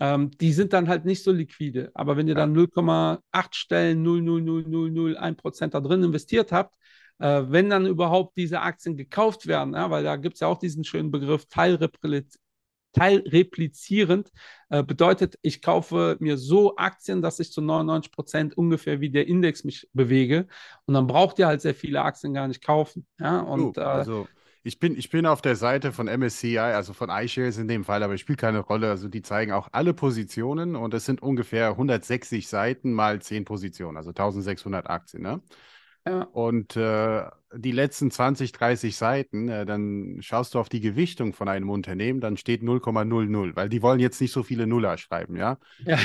Ähm, 0.00 0.30
die 0.40 0.52
sind 0.52 0.72
dann 0.72 0.88
halt 0.88 1.04
nicht 1.04 1.22
so 1.22 1.30
liquide. 1.30 1.90
Aber 1.94 2.16
wenn 2.16 2.26
ihr 2.26 2.34
dann 2.34 2.54
0,8 2.54 3.54
Stellen 3.54 4.02
0,00001 4.02 5.36
Prozent 5.36 5.74
da 5.74 5.80
drin 5.80 6.02
investiert 6.02 6.50
habt, 6.50 6.74
äh, 7.18 7.42
wenn 7.48 7.68
dann 7.70 7.86
überhaupt 7.86 8.36
diese 8.36 8.60
Aktien 8.60 8.96
gekauft 8.96 9.46
werden, 9.46 9.74
ja, 9.74 9.90
weil 9.90 10.04
da 10.04 10.16
gibt 10.16 10.34
es 10.34 10.40
ja 10.40 10.48
auch 10.48 10.58
diesen 10.58 10.84
schönen 10.84 11.10
Begriff 11.10 11.46
Teilrepliz 11.46 12.38
teilreplizierend, 12.92 14.30
äh, 14.68 14.82
bedeutet, 14.82 15.38
ich 15.42 15.62
kaufe 15.62 16.16
mir 16.20 16.36
so 16.36 16.76
Aktien, 16.76 17.22
dass 17.22 17.40
ich 17.40 17.52
zu 17.52 17.60
99 17.60 18.12
Prozent 18.12 18.58
ungefähr 18.58 19.00
wie 19.00 19.10
der 19.10 19.26
Index 19.26 19.64
mich 19.64 19.88
bewege. 19.92 20.46
Und 20.86 20.94
dann 20.94 21.06
braucht 21.06 21.38
ihr 21.38 21.46
halt 21.46 21.60
sehr 21.60 21.74
viele 21.74 22.02
Aktien 22.02 22.34
gar 22.34 22.48
nicht 22.48 22.64
kaufen. 22.64 23.06
Ja, 23.18 23.40
und, 23.40 23.78
uh, 23.78 23.80
also 23.80 24.28
ich 24.64 24.78
bin, 24.78 24.96
ich 24.96 25.10
bin 25.10 25.26
auf 25.26 25.42
der 25.42 25.56
Seite 25.56 25.90
von 25.90 26.06
MSCI, 26.06 26.58
also 26.58 26.92
von 26.92 27.10
iShares 27.10 27.58
in 27.58 27.66
dem 27.66 27.84
Fall, 27.84 28.02
aber 28.02 28.14
es 28.14 28.20
spielt 28.20 28.38
keine 28.38 28.60
Rolle. 28.60 28.90
Also 28.90 29.08
die 29.08 29.22
zeigen 29.22 29.50
auch 29.50 29.68
alle 29.72 29.92
Positionen 29.92 30.76
und 30.76 30.94
es 30.94 31.04
sind 31.04 31.20
ungefähr 31.20 31.70
160 31.70 32.46
Seiten 32.46 32.92
mal 32.92 33.20
10 33.20 33.44
Positionen, 33.44 33.96
also 33.96 34.10
1600 34.10 34.88
Aktien. 34.88 35.22
Ne? 35.22 35.40
Ja. 36.06 36.22
Und 36.32 36.76
äh, 36.76 37.24
die 37.54 37.72
letzten 37.72 38.10
20, 38.10 38.52
30 38.52 38.96
Seiten, 38.96 39.48
äh, 39.48 39.64
dann 39.64 40.18
schaust 40.20 40.54
du 40.54 40.58
auf 40.58 40.68
die 40.68 40.80
Gewichtung 40.80 41.32
von 41.32 41.48
einem 41.48 41.70
Unternehmen, 41.70 42.20
dann 42.20 42.36
steht 42.36 42.62
0,00, 42.62 43.56
weil 43.56 43.68
die 43.68 43.82
wollen 43.82 44.00
jetzt 44.00 44.20
nicht 44.20 44.32
so 44.32 44.42
viele 44.42 44.66
Nuller 44.66 44.98
schreiben, 44.98 45.36
ja? 45.36 45.58
Ja. 45.84 45.98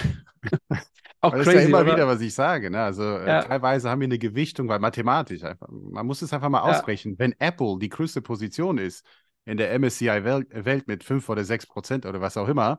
Auch 1.20 1.34
weil 1.34 1.42
crazy, 1.42 1.56
das 1.56 1.56
ist 1.56 1.62
ja 1.62 1.68
immer 1.70 1.82
oder? 1.82 1.94
wieder, 1.94 2.08
was 2.08 2.22
ich 2.22 2.34
sage. 2.34 2.70
Ne? 2.70 2.80
Also 2.80 3.04
äh, 3.04 3.28
ja. 3.28 3.40
äh, 3.40 3.48
teilweise 3.48 3.90
haben 3.90 4.02
wir 4.02 4.06
eine 4.06 4.20
Gewichtung, 4.20 4.68
weil 4.68 4.80
mathematisch 4.80 5.44
einfach, 5.44 5.68
man 5.70 6.06
muss 6.06 6.22
es 6.22 6.32
einfach 6.32 6.50
mal 6.50 6.60
ja. 6.60 6.78
ausrechnen. 6.78 7.18
Wenn 7.18 7.34
Apple 7.40 7.78
die 7.80 7.90
größte 7.90 8.22
Position 8.22 8.78
ist 8.78 9.04
in 9.46 9.58
der 9.58 9.74
MSCI-Welt 9.80 10.48
Welt 10.52 10.88
mit 10.88 11.04
5 11.04 11.28
oder 11.30 11.44
6 11.44 11.66
Prozent 11.66 12.06
oder 12.06 12.22
was 12.22 12.38
auch 12.38 12.48
immer, 12.48 12.78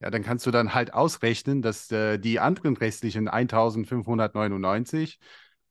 ja, 0.00 0.10
dann 0.10 0.22
kannst 0.22 0.46
du 0.46 0.52
dann 0.52 0.74
halt 0.74 0.94
ausrechnen, 0.94 1.60
dass 1.60 1.90
äh, 1.90 2.18
die 2.18 2.38
anderen 2.38 2.76
restlichen 2.76 3.26
1599 3.26 5.18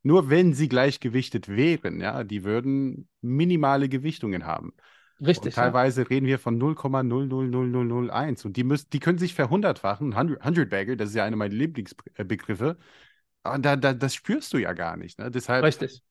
nur 0.07 0.29
wenn 0.29 0.53
sie 0.53 0.69
gleichgewichtet 0.69 1.49
wären, 1.49 1.99
ja, 1.99 2.23
die 2.23 2.43
würden 2.43 3.09
minimale 3.21 3.89
Gewichtungen 3.89 4.45
haben. 4.45 4.73
Richtig. 5.19 5.47
Und 5.47 5.55
teilweise 5.55 6.03
ja. 6.03 6.07
reden 6.07 6.27
wir 6.27 6.39
von 6.39 6.59
0,000001 6.61 8.45
und 8.45 8.55
die, 8.55 8.63
müssen, 8.63 8.89
die 8.91 8.99
können 8.99 9.17
sich 9.17 9.33
verhundertfachen. 9.33 10.13
100 10.13 10.69
Bagger, 10.69 10.95
das 10.95 11.09
ist 11.09 11.15
ja 11.15 11.25
einer 11.25 11.35
meiner 11.35 11.53
Lieblingsbegriffe. 11.53 12.77
Und 13.43 13.65
da, 13.65 13.75
da, 13.75 13.93
das 13.93 14.15
spürst 14.15 14.53
du 14.53 14.57
ja 14.59 14.73
gar 14.73 14.95
nicht. 14.95 15.19
Ne? 15.19 15.29
Deshalb, 15.29 15.65
Richtig. 15.65 16.01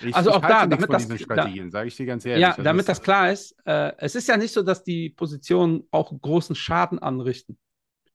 Ich, 0.00 0.14
also 0.14 0.30
ich 0.30 0.36
auch 0.36 0.40
da, 0.40 0.66
damit 0.66 0.86
von 0.86 0.92
das, 0.92 1.02
diesen 1.02 1.18
Strategien, 1.18 1.70
sage 1.70 1.88
ich 1.88 1.96
dir 1.96 2.06
ganz 2.06 2.24
ehrlich. 2.24 2.42
Ja, 2.42 2.50
also 2.50 2.62
damit 2.62 2.88
das 2.88 3.02
klar 3.02 3.30
ist, 3.30 3.54
äh, 3.64 3.92
es 3.98 4.14
ist 4.14 4.28
ja 4.28 4.36
nicht 4.36 4.52
so, 4.52 4.62
dass 4.62 4.82
die 4.82 5.10
Positionen 5.10 5.84
auch 5.90 6.12
großen 6.18 6.56
Schaden 6.56 6.98
anrichten 6.98 7.58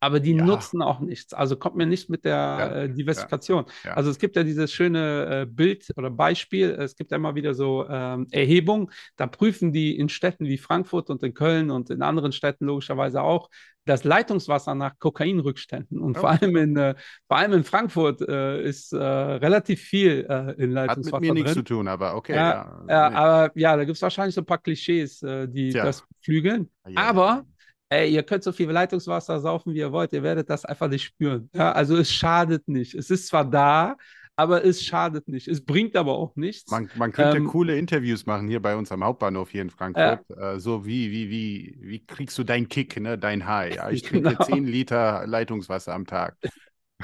aber 0.05 0.19
die 0.19 0.35
ja. 0.35 0.45
nutzen 0.45 0.83
auch 0.83 0.99
nichts. 0.99 1.33
Also 1.33 1.57
kommt 1.57 1.75
mir 1.75 1.87
nicht 1.87 2.11
mit 2.11 2.25
der 2.25 2.33
ja. 2.35 2.71
äh, 2.83 2.89
Diversifikation. 2.93 3.65
Ja. 3.83 3.93
Also 3.93 4.11
es 4.11 4.19
gibt 4.19 4.35
ja 4.35 4.43
dieses 4.43 4.71
schöne 4.71 5.41
äh, 5.41 5.45
Bild 5.47 5.91
oder 5.97 6.11
Beispiel, 6.11 6.69
es 6.69 6.95
gibt 6.95 7.09
ja 7.09 7.17
immer 7.17 7.33
wieder 7.33 7.55
so 7.55 7.87
ähm, 7.89 8.27
Erhebungen, 8.29 8.91
da 9.15 9.25
prüfen 9.25 9.73
die 9.73 9.97
in 9.97 10.07
Städten 10.09 10.45
wie 10.45 10.59
Frankfurt 10.59 11.09
und 11.09 11.23
in 11.23 11.33
Köln 11.33 11.71
und 11.71 11.89
in 11.89 12.03
anderen 12.03 12.31
Städten 12.33 12.65
logischerweise 12.65 13.23
auch 13.23 13.49
das 13.85 14.03
Leitungswasser 14.03 14.75
nach 14.75 14.93
Kokainrückständen. 14.99 15.99
Und 15.99 16.17
oh. 16.17 16.21
vor, 16.21 16.29
allem 16.29 16.55
in, 16.55 16.77
äh, 16.77 16.93
vor 17.27 17.37
allem 17.37 17.53
in 17.53 17.63
Frankfurt 17.63 18.21
äh, 18.21 18.63
ist 18.63 18.93
äh, 18.93 18.97
relativ 18.97 19.81
viel 19.81 20.27
äh, 20.29 20.53
in 20.61 20.71
Leitungswasser. 20.71 21.17
Hat 21.17 21.21
mit 21.21 21.33
mir 21.33 21.33
nichts 21.33 21.53
zu 21.53 21.63
tun, 21.63 21.87
aber 21.87 22.15
okay. 22.15 22.35
Ja, 22.35 22.85
ja, 22.87 23.11
aber 23.11 23.51
ja, 23.55 23.75
da 23.75 23.85
gibt 23.85 23.95
es 23.95 24.01
wahrscheinlich 24.03 24.35
so 24.35 24.41
ein 24.41 24.45
paar 24.45 24.59
Klischees, 24.59 25.19
die 25.19 25.69
Tja. 25.69 25.83
das 25.83 26.03
flügeln. 26.21 26.69
aber 26.95 27.45
ey, 27.89 28.13
ihr 28.13 28.23
könnt 28.23 28.43
so 28.43 28.51
viel 28.51 28.69
Leitungswasser 28.69 29.39
saufen, 29.39 29.73
wie 29.73 29.79
ihr 29.79 29.91
wollt, 29.91 30.13
ihr 30.13 30.23
werdet 30.23 30.49
das 30.49 30.65
einfach 30.65 30.87
nicht 30.87 31.03
spüren. 31.03 31.49
Ja, 31.53 31.71
also 31.71 31.97
es 31.97 32.11
schadet 32.11 32.67
nicht. 32.67 32.95
Es 32.95 33.09
ist 33.09 33.27
zwar 33.27 33.45
da, 33.45 33.95
aber 34.35 34.65
es 34.65 34.83
schadet 34.83 35.27
nicht. 35.27 35.47
Es 35.47 35.63
bringt 35.63 35.95
aber 35.95 36.13
auch 36.13 36.35
nichts. 36.35 36.69
Man, 36.69 36.89
man 36.95 37.11
könnte 37.11 37.37
ähm, 37.37 37.47
coole 37.47 37.77
Interviews 37.77 38.25
machen 38.25 38.47
hier 38.47 38.61
bei 38.61 38.75
uns 38.75 38.91
am 38.91 39.03
Hauptbahnhof 39.03 39.49
hier 39.49 39.61
in 39.61 39.69
Frankfurt. 39.69 40.25
Äh, 40.37 40.59
so 40.59 40.85
wie, 40.85 41.11
wie, 41.11 41.29
wie, 41.29 41.77
wie 41.81 42.05
kriegst 42.05 42.37
du 42.37 42.43
deinen 42.43 42.67
Kick, 42.67 42.99
ne? 42.99 43.17
dein 43.17 43.47
High? 43.47 43.75
Ja, 43.75 43.89
ich 43.89 44.01
trinke 44.03 44.29
genau. 44.29 44.43
10 44.43 44.65
Liter 44.65 45.25
Leitungswasser 45.25 45.93
am 45.93 46.05
Tag. 46.05 46.37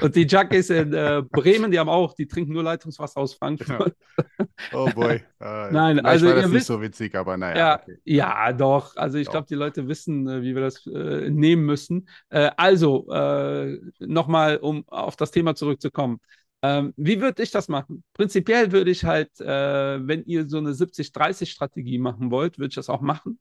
Und 0.00 0.16
die 0.16 0.22
Junkies 0.22 0.70
in 0.70 0.92
äh, 0.94 1.22
Bremen, 1.30 1.70
die 1.70 1.78
haben 1.78 1.88
auch, 1.88 2.14
die 2.14 2.26
trinken 2.26 2.52
nur 2.52 2.62
Leitungswasser 2.62 3.20
aus 3.20 3.34
Frankfurt. 3.34 3.94
Ja. 4.38 4.46
Oh 4.72 4.88
boy. 4.94 5.22
Äh, 5.42 5.72
Nein, 5.72 5.98
also 5.98 6.26
war 6.26 6.36
das 6.36 6.44
nicht 6.44 6.54
wisst, 6.54 6.66
so 6.68 6.80
witzig, 6.80 7.16
aber 7.16 7.36
naja. 7.36 7.56
Ja, 7.58 7.80
okay. 7.82 7.98
ja 8.04 8.52
doch. 8.52 8.94
Also 8.96 9.18
ich 9.18 9.28
glaube, 9.28 9.48
die 9.48 9.56
Leute 9.56 9.88
wissen, 9.88 10.28
äh, 10.28 10.42
wie 10.42 10.54
wir 10.54 10.62
das 10.62 10.86
äh, 10.86 11.28
nehmen 11.30 11.64
müssen. 11.66 12.08
Äh, 12.28 12.52
also, 12.56 13.10
äh, 13.10 13.76
nochmal, 13.98 14.58
um 14.58 14.86
auf 14.86 15.16
das 15.16 15.32
Thema 15.32 15.56
zurückzukommen. 15.56 16.20
Ähm, 16.62 16.94
wie 16.96 17.20
würde 17.20 17.42
ich 17.42 17.50
das 17.50 17.66
machen? 17.66 18.04
Prinzipiell 18.12 18.70
würde 18.70 18.92
ich 18.92 19.04
halt, 19.04 19.30
wenn 19.40 20.22
ihr 20.26 20.48
so 20.48 20.58
eine 20.58 20.74
70-30-Strategie 20.74 21.98
machen 21.98 22.30
wollt, 22.30 22.56
würde 22.58 22.68
ich 22.68 22.76
das 22.76 22.88
auch 22.88 23.00
machen. 23.00 23.40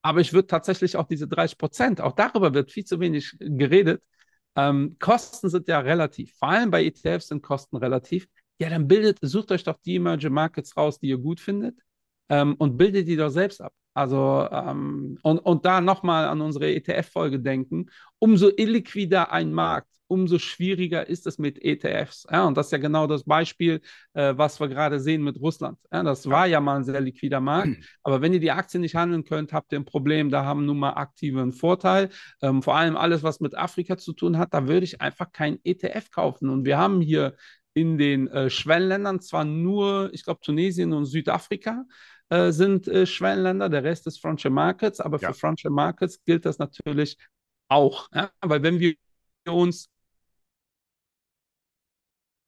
Aber 0.00 0.20
ich 0.20 0.32
würde 0.32 0.46
tatsächlich 0.46 0.96
auch 0.96 1.06
diese 1.06 1.28
30 1.28 1.58
Prozent, 1.58 2.00
auch 2.00 2.12
darüber 2.12 2.54
wird 2.54 2.72
viel 2.72 2.84
zu 2.86 2.98
wenig 2.98 3.36
geredet, 3.38 4.02
ähm, 4.56 4.96
Kosten 4.98 5.48
sind 5.48 5.68
ja 5.68 5.80
relativ, 5.80 6.34
vor 6.36 6.48
allem 6.48 6.70
bei 6.70 6.84
ETFs 6.84 7.28
sind 7.28 7.42
Kosten 7.42 7.76
relativ. 7.76 8.26
Ja, 8.58 8.70
dann 8.70 8.86
bildet, 8.86 9.18
sucht 9.22 9.50
euch 9.52 9.64
doch 9.64 9.78
die 9.78 9.96
Emerging 9.96 10.32
Markets 10.32 10.76
raus, 10.76 10.98
die 10.98 11.08
ihr 11.08 11.18
gut 11.18 11.40
findet 11.40 11.78
ähm, 12.28 12.54
und 12.58 12.76
bildet 12.76 13.08
die 13.08 13.16
doch 13.16 13.30
selbst 13.30 13.60
ab. 13.60 13.72
Also, 13.94 14.48
ähm, 14.50 15.18
und, 15.22 15.38
und 15.38 15.64
da 15.64 15.80
nochmal 15.80 16.26
an 16.26 16.40
unsere 16.40 16.72
ETF-Folge 16.72 17.40
denken. 17.40 17.86
Umso 18.18 18.50
illiquider 18.56 19.32
ein 19.32 19.52
Markt, 19.52 19.88
umso 20.12 20.38
schwieriger 20.38 21.08
ist 21.08 21.26
es 21.26 21.38
mit 21.38 21.62
ETFs. 21.62 22.26
Ja, 22.30 22.46
und 22.46 22.56
das 22.56 22.66
ist 22.66 22.72
ja 22.72 22.78
genau 22.78 23.06
das 23.06 23.24
Beispiel, 23.24 23.80
äh, 24.12 24.34
was 24.36 24.60
wir 24.60 24.68
gerade 24.68 25.00
sehen 25.00 25.22
mit 25.22 25.40
Russland. 25.40 25.78
Ja, 25.90 26.02
das 26.02 26.28
war 26.28 26.46
ja 26.46 26.60
mal 26.60 26.76
ein 26.76 26.84
sehr 26.84 27.00
liquider 27.00 27.40
Markt. 27.40 27.76
Aber 28.02 28.20
wenn 28.20 28.32
ihr 28.34 28.40
die 28.40 28.50
Aktien 28.50 28.82
nicht 28.82 28.94
handeln 28.94 29.24
könnt, 29.24 29.52
habt 29.52 29.72
ihr 29.72 29.80
ein 29.80 29.84
Problem. 29.86 30.30
Da 30.30 30.44
haben 30.44 30.66
nun 30.66 30.78
mal 30.78 30.92
aktive 30.94 31.40
einen 31.40 31.52
Vorteil. 31.52 32.10
Ähm, 32.42 32.62
vor 32.62 32.76
allem 32.76 32.96
alles, 32.96 33.22
was 33.22 33.40
mit 33.40 33.56
Afrika 33.56 33.96
zu 33.96 34.12
tun 34.12 34.38
hat, 34.38 34.52
da 34.52 34.68
würde 34.68 34.84
ich 34.84 35.00
einfach 35.00 35.32
kein 35.32 35.58
ETF 35.64 36.10
kaufen. 36.10 36.50
Und 36.50 36.64
wir 36.66 36.78
haben 36.78 37.00
hier 37.00 37.34
in 37.74 37.96
den 37.96 38.28
äh, 38.28 38.50
Schwellenländern 38.50 39.20
zwar 39.20 39.44
nur, 39.44 40.10
ich 40.12 40.24
glaube, 40.24 40.40
Tunesien 40.42 40.92
und 40.92 41.06
Südafrika 41.06 41.84
äh, 42.32 42.50
sind 42.50 42.88
äh, 42.88 43.04
Schwellenländer, 43.04 43.68
der 43.68 43.84
Rest 43.84 44.06
ist 44.06 44.18
Frontier 44.18 44.50
Markets, 44.50 45.00
aber 45.00 45.18
ja. 45.18 45.28
für 45.28 45.38
Frontier 45.38 45.70
Markets 45.70 46.24
gilt 46.24 46.46
das 46.46 46.58
natürlich 46.58 47.18
auch. 47.68 48.08
Ja? 48.14 48.30
Weil 48.40 48.62
wenn 48.62 48.80
wir 48.80 48.94
uns 49.46 49.90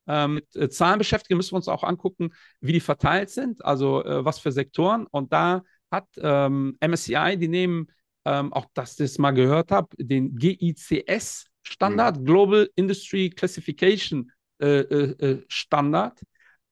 äh, 0.06 0.26
mit 0.26 0.56
äh, 0.56 0.70
Zahlen 0.70 0.98
beschäftigen, 0.98 1.36
müssen 1.36 1.52
wir 1.52 1.56
uns 1.56 1.68
auch 1.68 1.84
angucken, 1.84 2.32
wie 2.60 2.72
die 2.72 2.80
verteilt 2.80 3.28
sind, 3.28 3.62
also 3.62 4.02
was 4.06 4.38
für 4.38 4.52
Sektoren. 4.52 5.06
Und 5.10 5.34
da 5.34 5.62
hat 5.90 6.08
ähm, 6.16 6.78
MSCI, 6.80 7.36
die 7.36 7.48
nehmen, 7.48 7.88
ähm, 8.24 8.54
auch 8.54 8.66
dass 8.72 8.92
ich 8.92 8.96
das 8.96 9.18
mal 9.18 9.32
gehört 9.32 9.70
habe, 9.70 9.88
den 9.98 10.34
GICS-Standard, 10.36 12.20
mhm. 12.20 12.24
Global 12.24 12.70
Industry 12.74 13.28
Classification 13.28 14.32
äh, 14.60 14.80
äh, 14.80 15.44
Standard. 15.48 16.20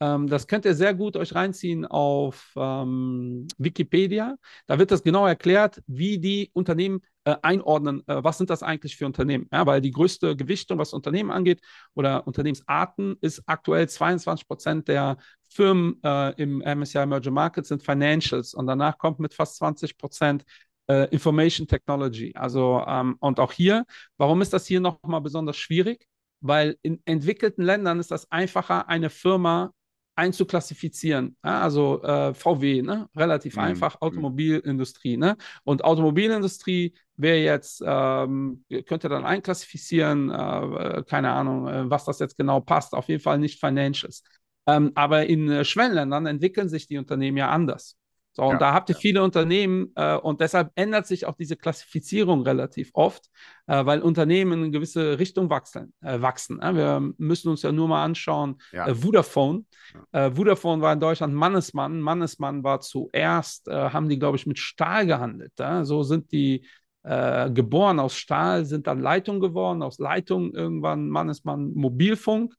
Ähm, 0.03 0.27
das 0.27 0.49
könnt 0.49 0.65
ihr 0.65 0.75
sehr 0.75 0.95
gut 0.95 1.17
euch 1.17 1.33
reinziehen 1.35 1.87
auf 1.87 2.53
ähm, 2.57 3.47
Wikipedia. 3.57 4.37
Da 4.67 4.79
wird 4.81 4.91
das 4.91 5.05
genau 5.05 5.27
erklärt, 5.27 5.81
wie 5.87 6.19
die 6.19 6.51
Unternehmen 6.55 7.03
äh, 7.25 7.37
einordnen, 7.43 8.03
äh, 8.09 8.25
was 8.25 8.37
sind 8.39 8.51
das 8.51 8.65
eigentlich 8.65 8.97
für 8.97 9.07
Unternehmen. 9.07 9.47
Ja, 9.53 9.65
weil 9.65 9.81
die 9.81 9.93
größte 9.93 10.35
Gewichtung, 10.35 10.79
was 10.79 10.93
Unternehmen 10.93 11.31
angeht 11.31 11.61
oder 11.95 12.27
Unternehmensarten, 12.27 13.17
ist 13.21 13.43
aktuell 13.47 13.89
22 13.89 14.49
Prozent 14.49 14.89
der 14.89 15.19
Firmen 15.49 16.01
äh, 16.03 16.31
im 16.43 16.63
MSCI 16.63 16.99
Emerging 16.99 17.35
Markets 17.35 17.69
sind 17.69 17.85
Financials 17.85 18.55
und 18.55 18.67
danach 18.67 18.99
kommt 18.99 19.21
mit 19.21 19.35
fast 19.35 19.57
20 19.59 19.99
Prozent 19.99 20.45
äh, 20.89 21.09
Information 21.11 21.69
Technology. 21.69 22.33
Also 22.35 22.83
ähm, 22.89 23.17
und 23.21 23.39
auch 23.39 23.53
hier, 23.53 23.85
warum 24.17 24.43
ist 24.43 24.53
das 24.53 24.67
hier 24.67 24.81
nochmal 24.81 25.21
besonders 25.21 25.57
schwierig? 25.57 26.09
Weil 26.41 26.77
in 26.83 27.01
entwickelten 27.05 27.63
Ländern 27.63 28.01
ist 28.01 28.11
das 28.11 28.29
einfacher, 28.33 28.89
eine 28.89 29.09
Firma 29.09 29.73
einzuklassifizieren. 30.15 31.37
Ja, 31.45 31.61
also 31.63 32.03
äh, 32.03 32.35
VW, 32.35 32.83
ne? 32.83 33.09
relativ 33.17 33.57
mhm. 33.57 33.63
einfach, 33.63 33.95
mhm. 33.95 34.03
Automobilindustrie. 34.03 35.17
Ne? 35.17 35.37
Und 35.65 35.85
Automobilindustrie 35.85 36.95
wäre 37.17 37.39
jetzt, 37.39 37.83
ähm, 37.85 38.65
könnte 38.87 39.09
dann 39.09 39.25
einklassifizieren, 39.25 40.31
äh, 40.31 41.03
keine 41.09 41.31
Ahnung, 41.33 41.69
äh, 41.69 41.91
was 41.91 42.05
das 42.05 42.19
jetzt 42.19 42.37
genau 42.37 42.61
passt, 42.61 42.95
auf 42.95 43.09
jeden 43.09 43.23
Fall 43.23 43.39
nicht 43.39 43.61
Financials. 43.61 44.23
Ähm, 44.67 44.93
aber 44.95 45.27
in 45.27 45.51
äh, 45.51 45.65
Schwellenländern 45.65 46.27
entwickeln 46.27 46.69
sich 46.69 46.87
die 46.87 46.99
Unternehmen 46.99 47.37
ja 47.37 47.51
anders. 47.51 47.97
So, 48.35 48.45
und 48.45 48.53
Ja, 48.53 48.59
da 48.59 48.73
habt 48.73 48.89
ihr 48.89 48.95
viele 48.95 49.23
Unternehmen 49.23 49.93
äh, 49.95 50.17
und 50.17 50.41
deshalb 50.41 50.71
ändert 50.75 51.07
sich 51.07 51.27
auch 51.27 51.35
diese 51.35 51.55
Klassifizierung 51.55 52.43
relativ 52.43 52.91
oft, 52.95 53.27
äh, 53.67 53.85
weil 53.85 54.01
Unternehmen 54.01 54.53
in 54.53 54.59
eine 54.61 54.71
gewisse 54.71 55.19
Richtung 55.19 55.51
wachsen. 55.51 55.93
Äh, 56.01 56.23
wachsen 56.23 56.59
äh. 56.61 56.75
Wir 56.75 57.13
müssen 57.19 57.51
uns 57.51 57.61
ja 57.63 57.73
nur 57.73 57.89
mal 57.89 58.03
anschauen, 58.05 58.57
Ja. 58.73 58.87
äh, 58.89 58.95
Vodafone. 58.95 59.65
Äh, 60.13 60.31
Vodafone 60.31 60.81
war 60.81 60.95
in 60.95 61.01
Deutschland 61.01 61.35
Mannesmann. 61.35 62.01
Mannesmann 62.01 62.65
war 62.65 62.81
zuerst, 62.81 63.69
äh, 63.69 63.91
haben 63.91 64.09
die, 64.09 64.19
glaube 64.19 64.39
ich, 64.39 64.47
mit 64.47 64.59
Stahl 64.59 65.07
gehandelt. 65.07 65.53
Ja? 65.59 65.85
So 65.85 66.03
sind 66.03 66.33
die 66.33 66.67
geboren 67.05 67.99
aus 67.99 68.15
Stahl, 68.17 68.65
sind 68.65 68.87
dann 68.87 69.01
Leitung 69.01 69.41
geworden, 69.41 69.83
aus 69.83 69.99
Leitung 69.99 70.55
irgendwann 70.55 71.09
Mannesmann 71.09 71.73
Mobilfunk. 71.75 72.55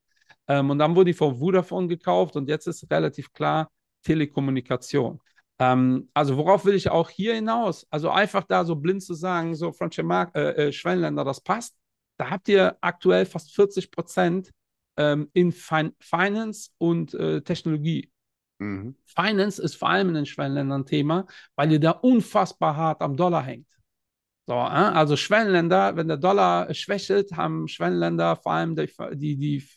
Ähm, 0.49 0.69
und 0.69 0.79
dann 0.79 0.97
wurde 0.97 1.11
die 1.11 1.13
von 1.13 1.37
Vodafone 1.39 1.87
gekauft 1.87 2.35
und 2.35 2.49
jetzt 2.49 2.67
ist 2.67 2.85
relativ 2.91 3.31
klar 3.31 3.71
Telekommunikation. 4.03 5.21
Ähm, 5.63 6.09
also 6.13 6.37
worauf 6.37 6.65
will 6.65 6.75
ich 6.75 6.89
auch 6.89 7.09
hier 7.09 7.35
hinaus? 7.35 7.87
Also 7.89 8.09
einfach 8.09 8.43
da 8.43 8.65
so 8.65 8.75
blind 8.75 9.03
zu 9.03 9.13
sagen, 9.13 9.55
so 9.55 9.71
Frontier 9.71 10.03
Mark 10.03 10.35
äh, 10.35 10.67
äh, 10.67 10.71
Schwellenländer, 10.71 11.23
das 11.23 11.41
passt. 11.41 11.75
Da 12.17 12.29
habt 12.29 12.47
ihr 12.49 12.77
aktuell 12.81 13.25
fast 13.25 13.55
40 13.55 13.91
Prozent 13.91 14.51
ähm, 14.97 15.29
in 15.33 15.51
fin 15.51 15.93
Finance 15.99 16.69
und 16.77 17.13
äh, 17.13 17.41
Technologie. 17.41 18.11
Mhm. 18.59 18.95
Finance 19.05 19.61
ist 19.61 19.75
vor 19.75 19.89
allem 19.89 20.09
in 20.09 20.15
den 20.15 20.25
Schwellenländern 20.25 20.85
Thema, 20.85 21.25
weil 21.55 21.71
ihr 21.71 21.79
da 21.79 21.91
unfassbar 21.91 22.75
hart 22.75 23.01
am 23.01 23.15
Dollar 23.15 23.43
hängt. 23.43 23.67
So, 24.45 24.53
äh, 24.53 24.57
also 24.57 25.15
Schwellenländer, 25.15 25.95
wenn 25.95 26.07
der 26.07 26.17
Dollar 26.17 26.73
schwächelt, 26.73 27.31
haben 27.31 27.67
Schwellenländer 27.67 28.35
vor 28.35 28.51
allem 28.51 28.75
die, 28.75 28.87
die, 29.15 29.37
die 29.37 29.67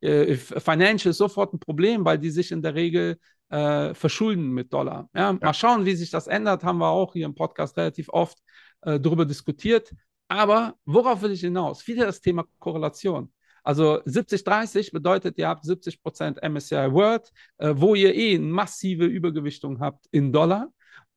äh, 0.00 0.36
Financials 0.36 1.18
sofort 1.18 1.52
ein 1.52 1.60
Problem, 1.60 2.04
weil 2.04 2.18
die 2.18 2.30
sich 2.30 2.50
in 2.50 2.62
der 2.62 2.74
Regel 2.74 3.18
äh, 3.50 3.94
verschulden 3.94 4.50
mit 4.50 4.72
Dollar. 4.72 5.08
Ja, 5.14 5.32
Mal 5.32 5.54
schauen, 5.54 5.84
wie 5.84 5.94
sich 5.94 6.10
das 6.10 6.26
ändert, 6.26 6.64
haben 6.64 6.78
wir 6.78 6.88
auch 6.88 7.12
hier 7.12 7.26
im 7.26 7.34
Podcast 7.34 7.76
relativ 7.76 8.08
oft 8.10 8.38
äh, 8.82 9.00
darüber 9.00 9.24
diskutiert. 9.24 9.92
Aber 10.28 10.74
worauf 10.84 11.22
will 11.22 11.32
ich 11.32 11.40
hinaus? 11.40 11.86
Wieder 11.86 12.06
das 12.06 12.20
Thema 12.20 12.44
Korrelation. 12.58 13.32
Also 13.64 14.00
70-30 14.04 14.92
bedeutet, 14.92 15.38
ihr 15.38 15.48
habt 15.48 15.64
70% 15.64 16.42
MSCI 16.42 16.92
World, 16.92 17.30
äh, 17.58 17.74
wo 17.76 17.94
ihr 17.94 18.14
eh 18.14 18.34
eine 18.34 18.44
massive 18.44 19.04
Übergewichtung 19.04 19.80
habt 19.80 20.06
in 20.10 20.32
Dollar. 20.32 20.68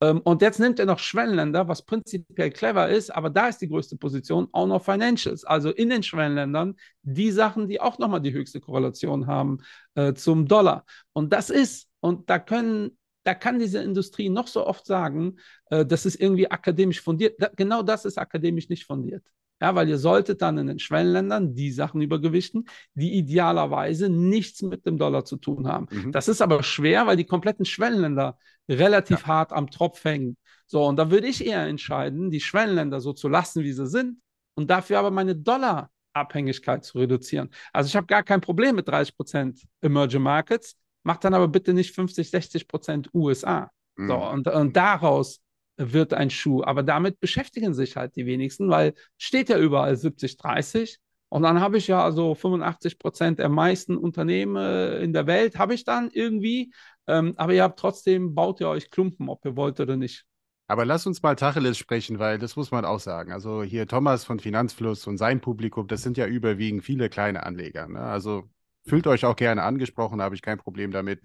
Ähm, 0.02 0.20
und 0.22 0.41
jetzt 0.41 0.60
nimmt 0.60 0.80
er 0.80 0.86
noch 0.86 1.00
Schwellenländer, 1.00 1.67
was 1.67 1.86
prinzipiell 1.86 2.50
clever 2.50 2.89
ist, 2.89 3.12
aber 3.12 3.30
da 3.30 3.48
ist 3.48 3.60
die 3.60 3.70
größte 3.70 3.98
Position 3.98 4.48
auch 4.52 4.67
noch 4.67 4.84
Financials. 4.84 5.46
Also 5.46 5.70
in 5.70 5.89
den 5.89 6.04
Schwellenländern 6.04 6.76
die 7.04 7.32
Sachen, 7.32 7.67
die 7.67 7.80
auch 7.80 8.00
nochmal 8.00 8.22
die 8.22 8.34
höchste 8.34 8.60
Korrelation 8.60 9.28
haben 9.28 9.60
äh, 9.96 10.13
zum 10.13 10.48
Dollar. 10.48 10.86
Und 11.13 11.32
das 11.32 11.50
ist, 11.50 11.88
und 12.02 12.30
da 12.30 12.40
können, 12.40 12.98
da 13.24 13.34
kann 13.34 13.60
diese 13.60 13.82
Industrie 13.82 14.30
noch 14.30 14.48
so 14.48 14.66
oft 14.68 14.86
sagen, 14.86 15.38
äh, 15.70 15.86
das 15.86 16.06
ist 16.06 16.20
irgendwie 16.20 16.52
akademisch 16.52 17.02
fundiert. 17.02 17.36
Da, 17.40 17.50
genau 17.56 17.82
das 17.84 18.04
ist 18.06 18.18
akademisch 18.18 18.68
nicht 18.68 18.86
fundiert. 18.86 19.24
Ja, 19.62 19.76
weil 19.76 19.88
ihr 19.88 20.00
solltet 20.00 20.42
dann 20.42 20.58
in 20.58 20.66
den 20.66 20.80
Schwellenländern 20.80 21.54
die 21.54 21.72
Sachen 21.72 22.02
übergewichten, 22.02 22.66
die 22.96 23.14
idealerweise 23.14 24.10
nichts 24.10 24.64
mit 24.64 24.88
dem 24.88 24.98
Dollar 24.98 25.24
zu 25.24 25.38
tun 25.38 25.68
haben. 25.68 25.86
Mhm. 25.92 26.12
Das 26.12 26.28
ist 26.28 26.42
aber 26.42 26.64
schwer, 26.64 27.06
weil 27.06 27.16
die 27.16 27.26
kompletten 27.26 27.66
Schwellenländer 27.66 28.40
relativ 28.68 29.28
hart 29.28 29.54
am 29.54 29.70
Tropf 29.70 30.04
hängen. 30.04 30.36
So, 30.66 30.84
und 30.86 30.96
da 30.96 31.12
würde 31.12 31.28
ich 31.28 31.46
eher 31.46 31.68
entscheiden, 31.68 32.32
die 32.32 32.40
Schwellenländer 32.40 33.02
so 33.02 33.14
zu 33.14 33.28
lassen, 33.28 33.64
wie 33.64 33.74
sie 33.74 33.86
sind, 33.86 34.20
und 34.56 34.70
dafür 34.72 34.98
aber 34.98 35.12
meine 35.12 35.36
Dollarabhängigkeit 35.36 36.84
zu 36.84 36.98
reduzieren. 36.98 37.50
Also 37.72 37.88
ich 37.88 37.96
habe 37.96 38.08
gar 38.08 38.24
kein 38.24 38.42
Problem 38.42 38.76
mit 38.76 38.88
30 38.88 39.16
Prozent 39.16 39.62
Emerging 39.82 40.24
Markets, 40.24 40.76
macht 41.04 41.24
dann 41.24 41.34
aber 41.34 41.48
bitte 41.48 41.74
nicht 41.74 41.94
50, 41.94 42.30
60 42.30 42.68
Prozent 42.68 43.10
USA. 43.14 43.72
Mhm. 43.96 44.08
So, 44.08 44.18
und, 44.18 44.48
und 44.48 44.76
daraus 44.76 45.42
wird 45.78 46.14
ein 46.14 46.30
Schuh. 46.30 46.64
Aber 46.64 46.84
damit 46.84 47.20
beschäftigen 47.20 47.74
sich 47.74 47.96
halt 47.96 48.16
die 48.16 48.26
wenigsten, 48.26 48.70
weil 48.70 48.94
steht 49.18 49.50
ja 49.50 49.58
überall 49.58 49.96
70, 49.96 50.38
30. 50.38 51.00
Und 51.30 51.44
dann 51.44 51.62
habe 51.62 51.78
ich 51.78 51.88
ja 51.88 52.04
also 52.04 52.36
85 52.36 53.00
Prozent 53.00 53.40
der 53.40 53.50
meisten 53.50 53.96
Unternehmen 53.98 54.58
äh, 54.58 55.00
in 55.02 55.14
der 55.14 55.28
Welt, 55.28 55.58
habe 55.58 55.74
ich 55.74 55.86
dann 55.86 56.10
irgendwie. 56.12 56.74
Ähm, 57.08 57.34
aber 57.38 57.54
ihr 57.54 57.64
habt 57.64 57.80
trotzdem, 57.80 58.36
baut 58.36 58.60
ihr 58.60 58.68
euch 58.68 58.92
Klumpen, 58.92 59.30
ob 59.30 59.46
ihr 59.46 59.56
wollt 59.56 59.80
oder 59.80 59.96
nicht. 59.96 60.26
Aber 60.68 60.86
lass 60.86 61.06
uns 61.06 61.22
mal 61.22 61.36
Tacheles 61.36 61.78
sprechen, 61.78 62.20
weil 62.20 62.38
das 62.38 62.56
muss 62.56 62.72
man 62.72 62.86
auch 62.86 63.00
sagen. 63.00 63.32
Also 63.32 63.64
hier 63.64 63.88
Thomas 63.88 64.24
von 64.24 64.40
Finanzfluss 64.40 65.08
und 65.08 65.18
sein 65.18 65.42
Publikum, 65.42 65.88
das 65.88 66.02
sind 66.02 66.18
ja 66.18 66.28
überwiegend 66.28 66.84
viele 66.84 67.10
kleine 67.10 67.44
Anleger. 67.44 67.88
Ne? 67.88 68.00
Also 68.00 68.50
fühlt 68.86 69.08
euch 69.08 69.26
auch 69.26 69.36
gerne 69.36 69.63
angesprochen, 69.63 70.20
da 70.20 70.26
habe 70.26 70.36
ich 70.36 70.41
kein 70.41 70.58
Problem 70.58 70.91
damit. 70.91 71.22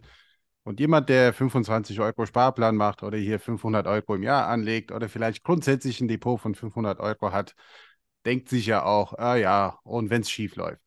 Und 0.64 0.80
jemand, 0.80 1.08
der 1.08 1.32
25 1.32 2.00
Euro 2.00 2.26
Sparplan 2.26 2.76
macht 2.76 3.02
oder 3.02 3.18
hier 3.18 3.38
500 3.38 3.86
Euro 3.86 4.16
im 4.16 4.22
Jahr 4.24 4.48
anlegt 4.48 4.90
oder 4.90 5.08
vielleicht 5.08 5.44
grundsätzlich 5.44 6.00
ein 6.00 6.08
Depot 6.08 6.40
von 6.40 6.54
500 6.54 6.98
Euro 7.00 7.32
hat, 7.32 7.54
denkt 8.24 8.48
sich 8.48 8.66
ja 8.66 8.84
auch, 8.84 9.12
ah 9.14 9.36
ja, 9.36 9.78
und 9.84 10.10
wenn 10.10 10.22
es 10.22 10.30
schief 10.30 10.56
läuft. 10.56 10.82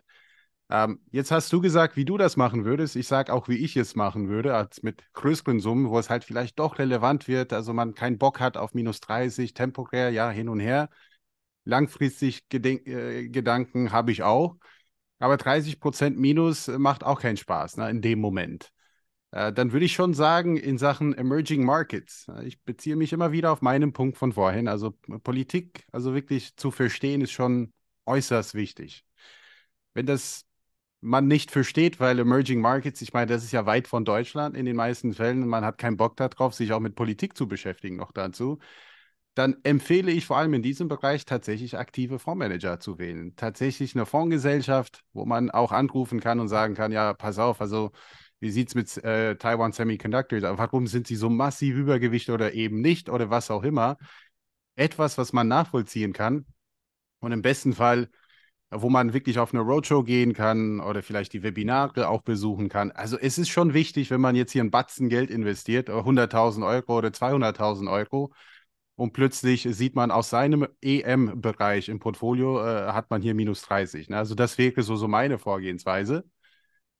Ähm, 0.71 0.99
jetzt 1.11 1.31
hast 1.31 1.51
du 1.51 1.61
gesagt, 1.61 1.95
wie 1.95 2.05
du 2.05 2.17
das 2.17 2.37
machen 2.37 2.63
würdest. 2.65 2.95
Ich 2.95 3.07
sage 3.07 3.33
auch, 3.33 3.47
wie 3.47 3.57
ich 3.57 3.75
es 3.75 3.95
machen 3.95 4.29
würde, 4.29 4.55
als 4.55 4.83
mit 4.83 5.03
größeren 5.13 5.59
Summen, 5.59 5.89
wo 5.89 5.97
es 5.97 6.09
halt 6.09 6.23
vielleicht 6.23 6.59
doch 6.59 6.77
relevant 6.77 7.27
wird. 7.27 7.53
Also 7.53 7.73
man 7.73 7.95
keinen 7.95 8.19
Bock 8.19 8.39
hat 8.39 8.55
auf 8.57 8.73
minus 8.75 8.99
30, 8.99 9.53
temporär, 9.55 10.11
ja, 10.11 10.29
hin 10.29 10.47
und 10.49 10.59
her. 10.59 10.89
Langfristig 11.65 12.49
Geden 12.49 12.85
äh, 12.85 13.29
Gedanken 13.29 13.91
habe 13.91 14.11
ich 14.11 14.23
auch. 14.23 14.57
Aber 15.19 15.37
30 15.37 15.79
Prozent 15.79 16.17
Minus 16.17 16.67
macht 16.67 17.03
auch 17.03 17.21
keinen 17.21 17.37
Spaß 17.37 17.77
ne, 17.77 17.89
in 17.89 18.01
dem 18.01 18.19
Moment. 18.19 18.71
Äh, 19.31 19.53
dann 19.53 19.71
würde 19.71 19.85
ich 19.85 19.93
schon 19.93 20.13
sagen, 20.13 20.57
in 20.57 20.77
Sachen 20.77 21.13
Emerging 21.13 21.63
Markets, 21.63 22.27
äh, 22.29 22.45
ich 22.45 22.63
beziehe 22.63 22.95
mich 22.95 23.13
immer 23.13 23.31
wieder 23.31 23.51
auf 23.51 23.61
meinen 23.61 23.93
Punkt 23.93 24.17
von 24.17 24.33
vorhin. 24.33 24.67
Also 24.67 24.91
Politik, 25.23 25.85
also 25.91 26.13
wirklich 26.15 26.55
zu 26.55 26.71
verstehen, 26.71 27.21
ist 27.21 27.31
schon 27.31 27.73
äußerst 28.05 28.55
wichtig. 28.55 29.05
Wenn 29.93 30.05
das 30.05 30.45
man 31.01 31.27
nicht 31.27 31.51
versteht, 31.51 31.99
weil 31.99 32.19
Emerging 32.19 32.61
Markets, 32.61 33.01
ich 33.01 33.13
meine, 33.13 33.27
das 33.27 33.43
ist 33.43 33.51
ja 33.53 33.65
weit 33.65 33.87
von 33.87 34.05
Deutschland 34.05 34.57
in 34.57 34.65
den 34.65 34.75
meisten 34.75 35.13
Fällen, 35.13 35.47
man 35.47 35.63
hat 35.63 35.77
keinen 35.77 35.97
Bock 35.97 36.17
darauf, 36.17 36.53
sich 36.53 36.73
auch 36.73 36.79
mit 36.81 36.95
Politik 36.95 37.37
zu 37.37 37.47
beschäftigen 37.47 37.95
noch 37.95 38.11
dazu, 38.11 38.59
dann 39.39 39.55
empfehle 39.63 40.11
ich 40.11 40.25
vor 40.25 40.37
allem 40.37 40.53
in 40.53 40.61
diesem 40.61 40.89
Bereich 40.89 41.23
tatsächlich 41.23 41.77
aktive 41.77 42.19
Fondsmanager 42.19 42.81
zu 42.81 42.99
wählen. 42.99 43.35
Tatsächlich 43.37 43.95
eine 43.95 44.05
Fondsgesellschaft, 44.05 45.01
wo 45.13 45.25
man 45.25 45.49
auch 45.49 45.71
anrufen 45.71 46.19
kann 46.19 46.41
und 46.41 46.49
sagen 46.49 46.75
kann, 46.75 46.91
ja, 46.91 47.13
pass 47.13 47.39
auf, 47.39 47.61
also 47.61 47.91
wie 48.41 48.51
sieht 48.51 48.67
es 48.67 48.75
mit 48.75 48.97
äh, 49.03 49.37
Taiwan 49.37 49.71
Semiconductors? 49.71 50.43
Warum 50.43 50.87
sind 50.87 51.07
sie 51.07 51.15
so 51.15 51.29
massiv 51.29 51.75
Übergewicht 51.77 52.29
oder 52.29 52.53
eben 52.53 52.81
nicht 52.81 53.09
oder 53.09 53.29
was 53.29 53.49
auch 53.49 53.63
immer? 53.63 53.97
Etwas, 54.75 55.17
was 55.17 55.31
man 55.31 55.47
nachvollziehen 55.47 56.11
kann 56.11 56.45
und 57.19 57.31
im 57.31 57.41
besten 57.41 57.71
Fall 57.73 58.09
wo 58.71 58.89
man 58.89 59.13
wirklich 59.13 59.39
auf 59.39 59.53
eine 59.53 59.63
Roadshow 59.63 60.03
gehen 60.03 60.33
kann 60.33 60.79
oder 60.79 61.01
vielleicht 61.01 61.33
die 61.33 61.41
Webinare 61.41 62.07
auch 62.07 62.21
besuchen 62.21 62.69
kann. 62.69 62.91
Also 62.91 63.17
es 63.17 63.39
ist 63.39 63.49
schon 63.49 63.73
wichtig, 63.73 64.11
wenn 64.11 64.21
man 64.21 64.35
jetzt 64.35 64.51
hier 64.51 64.63
ein 64.63 64.69
Batzen 64.69 65.09
Geld 65.09 65.31
investiert, 65.31 65.89
100.000 65.89 66.63
Euro 66.63 66.97
oder 66.97 67.09
200.000 67.09 67.91
Euro 67.91 68.31
und 68.99 69.13
plötzlich 69.13 69.67
sieht 69.71 69.95
man 69.95 70.11
aus 70.11 70.29
seinem 70.29 70.67
EM-Bereich 70.81 71.89
im 71.89 71.99
Portfolio, 71.99 72.59
äh, 72.61 72.91
hat 72.91 73.09
man 73.09 73.21
hier 73.21 73.33
minus 73.33 73.61
30. 73.61 74.09
Ne? 74.09 74.17
Also 74.17 74.35
das 74.35 74.57
wäre 74.57 74.83
so, 74.83 74.95
so 74.97 75.07
meine 75.07 75.37
Vorgehensweise. 75.39 76.25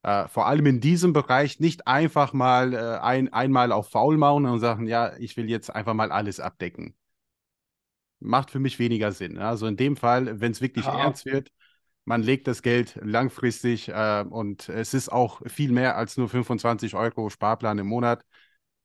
Äh, 0.04 0.28
vor 0.30 0.48
allem 0.48 0.66
in 0.68 0.82
diesem 0.82 1.14
Bereich 1.14 1.60
nicht 1.60 1.88
einfach 1.88 2.34
mal 2.34 2.74
äh, 2.74 3.00
ein, 3.02 3.34
einmal 3.34 3.72
auf 3.74 3.90
faul 3.90 4.18
machen 4.18 4.46
und 4.46 4.60
sagen, 4.60 4.88
ja, 4.88 5.18
ich 5.18 5.38
will 5.38 5.50
jetzt 5.50 5.70
einfach 5.76 5.94
mal 5.94 6.12
alles 6.12 6.40
abdecken. 6.40 6.96
Macht 8.20 8.52
für 8.52 8.60
mich 8.60 8.80
weniger 8.80 9.12
Sinn. 9.12 9.34
Ne? 9.34 9.46
Also 9.48 9.68
in 9.68 9.78
dem 9.78 9.96
Fall, 9.96 10.40
wenn 10.42 10.52
es 10.52 10.62
wirklich 10.62 10.86
Ja. 10.86 10.94
ernst 10.94 11.26
wird, 11.26 11.52
man 12.06 12.24
legt 12.24 12.48
das 12.48 12.62
Geld 12.62 13.00
langfristig 13.04 13.90
äh, 13.90 14.26
und 14.30 14.70
es 14.70 14.94
ist 14.94 15.10
auch 15.10 15.42
viel 15.48 15.72
mehr 15.72 15.98
als 15.98 16.18
nur 16.18 16.30
25 16.30 16.96
Euro 16.96 17.30
Sparplan 17.30 17.80
im 17.80 17.88
Monat, 17.88 18.26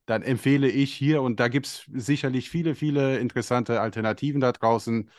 dann 0.06 0.22
empfehle 0.22 0.68
ich 0.68 0.94
hier, 0.94 1.22
und 1.22 1.40
da 1.40 1.48
gibt 1.48 1.66
es 1.66 1.84
sicherlich 1.92 2.50
viele, 2.50 2.74
viele 2.74 3.18
interessante 3.18 3.80
Alternativen 3.80 4.40
da 4.40 4.52
draußen. 4.52 5.10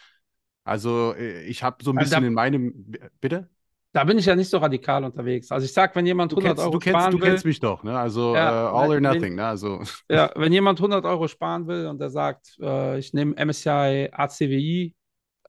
Also 0.63 1.13
äh, 1.15 1.43
ich 1.45 1.63
habe 1.63 1.84
so 1.84 1.91
ein 1.91 1.98
Also 1.98 2.10
bisschen 2.10 2.24
da- 2.24 2.28
in 2.28 2.34
meinem, 2.34 2.93
bitte? 3.21 3.50
Da 3.93 4.04
bin 4.04 4.17
ich 4.17 4.26
ja 4.26 4.36
nicht 4.36 4.50
so 4.50 4.58
radikal 4.58 5.04
unterwegs. 5.06 5.52
Also 5.52 5.65
ich 5.65 5.74
sage, 5.74 5.95
wenn 5.95 6.06
jemand 6.06 6.32
Du 6.32 6.36
100 6.36 6.58
kennst, 6.58 6.63
Euro 6.65 6.74
du 6.74 6.80
kennst, 6.80 7.00
sparen 7.00 7.13
du 7.13 7.21
will, 7.21 7.30
kennst 7.30 7.45
mich 7.45 7.60
doch, 7.60 7.84
ne? 7.84 7.98
Also 7.98 8.34
Ja, 8.36 8.50
äh, 8.50 8.69
all 8.69 8.90
or 8.90 8.96
wenn- 8.96 9.02
nothing, 9.02 9.36
ne? 9.36 9.46
Also 9.46 9.81
Ja, 10.10 10.31
wenn 10.36 10.52
jemand 10.54 10.79
100 10.81 11.06
Euro 11.06 11.27
sparen 11.27 11.67
will 11.67 11.88
und 11.88 12.00
der 12.00 12.10
sagt, 12.12 12.58
äh, 12.62 13.00
ich 13.00 13.13
nehme 13.13 13.36
MSCI 13.38 14.10
ACWI, 14.12 14.96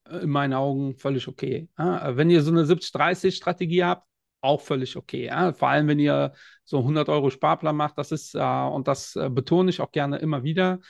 äh, 0.08 0.18
in 0.18 0.30
meinen 0.30 0.54
Augen 0.54 0.96
völlig 0.96 1.28
okay. 1.28 1.68
Äh, 1.78 2.16
wenn 2.16 2.30
ihr 2.30 2.42
so 2.42 2.50
eine 2.52 2.64
70-30-Strategie 2.66 3.84
habt, 3.84 4.06
auch 4.46 4.60
völlig 4.60 4.96
okay. 4.96 5.26
Ja, 5.26 5.52
vor 5.52 5.68
allem, 5.68 5.88
wenn 5.88 5.98
ihr 5.98 6.32
so 6.64 6.78
100 6.78 7.08
Euro 7.08 7.30
Sparplan 7.30 7.76
macht, 7.76 7.98
das 7.98 8.12
ist, 8.12 8.34
äh, 8.34 8.40
und 8.40 8.88
das 8.88 9.16
äh, 9.16 9.28
betone 9.30 9.70
ich 9.70 9.80
auch 9.80 9.92
gerne 9.92 10.18
immer 10.18 10.42
wieder, 10.44 10.80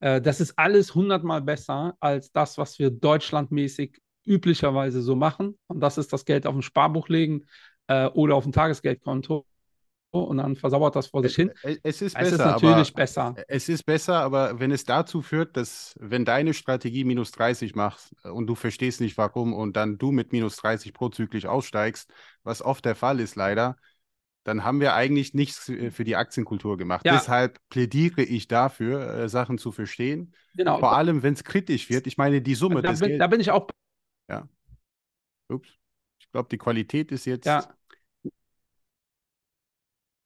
äh, 0.00 0.20
das 0.20 0.40
ist 0.40 0.58
alles 0.58 0.90
100 0.90 1.24
Mal 1.24 1.42
besser 1.42 1.96
als 2.00 2.32
das, 2.32 2.58
was 2.58 2.78
wir 2.78 2.90
deutschlandmäßig 2.90 3.98
üblicherweise 4.26 5.02
so 5.02 5.16
machen. 5.16 5.58
Und 5.66 5.80
das 5.80 5.98
ist 5.98 6.12
das 6.12 6.24
Geld 6.24 6.46
auf 6.46 6.54
ein 6.54 6.62
Sparbuch 6.62 7.08
legen 7.08 7.46
äh, 7.86 8.06
oder 8.08 8.34
auf 8.36 8.46
ein 8.46 8.52
Tagesgeldkonto. 8.52 9.46
Und 10.22 10.38
dann 10.38 10.56
versauert 10.56 10.96
das 10.96 11.08
vor 11.08 11.22
sich 11.22 11.34
hin. 11.34 11.52
Es, 11.62 11.78
es 11.82 12.02
ist 12.02 12.16
Es 12.16 12.30
besser, 12.30 12.32
ist 12.32 12.38
natürlich 12.38 12.88
aber 12.88 12.94
besser. 12.94 13.34
es 13.48 13.68
ist 13.68 13.84
besser, 13.84 14.20
aber 14.20 14.60
wenn 14.60 14.70
es 14.70 14.84
dazu 14.84 15.22
führt, 15.22 15.56
dass 15.56 15.94
wenn 16.00 16.24
deine 16.24 16.54
Strategie 16.54 17.04
minus 17.04 17.32
30 17.32 17.74
macht 17.74 18.14
äh, 18.24 18.28
und 18.28 18.46
du 18.46 18.54
verstehst 18.54 19.00
nicht 19.00 19.18
warum 19.18 19.52
und 19.52 19.76
dann 19.76 19.98
du 19.98 20.12
mit 20.12 20.32
minus 20.32 20.56
30 20.56 20.92
prozyklisch 20.92 21.46
aussteigst, 21.46 22.10
was 22.42 22.62
oft 22.62 22.84
der 22.84 22.94
Fall 22.94 23.20
ist 23.20 23.36
leider, 23.36 23.76
dann 24.44 24.62
haben 24.62 24.80
wir 24.80 24.94
eigentlich 24.94 25.34
nichts 25.34 25.68
äh, 25.68 25.90
für 25.90 26.04
die 26.04 26.16
Aktienkultur 26.16 26.76
gemacht. 26.76 27.04
Ja. 27.04 27.14
Deshalb 27.14 27.58
plädiere 27.70 28.22
ich 28.22 28.46
dafür, 28.46 29.14
äh, 29.14 29.28
Sachen 29.28 29.58
zu 29.58 29.72
verstehen. 29.72 30.34
Genau. 30.56 30.78
Vor 30.78 30.96
allem, 30.96 31.22
wenn 31.22 31.34
es 31.34 31.44
kritisch 31.44 31.90
wird. 31.90 32.06
Ich 32.06 32.18
meine, 32.18 32.40
die 32.42 32.54
Summe 32.54 32.82
da, 32.82 32.90
des 32.90 33.00
bin, 33.00 33.08
Geldes. 33.08 33.24
da 33.24 33.26
bin 33.26 33.40
ich 33.40 33.50
auch. 33.50 33.68
Ups. 35.48 35.68
Ich 36.20 36.30
glaube, 36.32 36.48
die 36.50 36.58
Qualität 36.58 37.12
ist 37.12 37.26
jetzt. 37.26 37.46
Ja, 37.46 37.64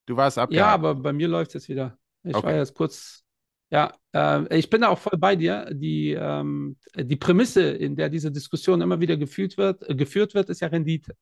Du 0.09 0.17
warst 0.17 0.37
ja, 0.37 0.43
abgehakt. 0.45 0.75
aber 0.75 0.95
bei 0.95 1.13
mir 1.13 1.29
läuft 1.29 1.51
es 1.51 1.55
jetzt 1.55 1.69
wieder. 1.69 1.99
Ich 2.25 2.43
war 2.43 2.45
Okay. 2.45 2.57
jetzt 2.57 2.75
kurz. 2.75 3.23
Ja, 3.71 3.93
äh, 4.15 4.59
ich 4.59 4.71
bin 4.71 4.81
da 4.81 4.89
auch 4.89 4.99
voll 4.99 5.19
bei 5.19 5.37
dir. 5.37 5.69
Die, 5.73 6.13
ähm, 6.19 6.77
die 6.97 7.17
Prämisse, 7.17 7.63
in 7.71 7.97
der 7.97 8.09
diese 8.09 8.33
Diskussion 8.33 8.81
immer 8.81 9.01
wieder 9.01 9.17
geführt 9.19 9.59
wird, 9.59 9.89
äh, 9.89 9.95
geführt 9.95 10.35
wird, 10.35 10.49
ist 10.49 10.61
ja 10.61 10.69
Rendite. 10.69 11.15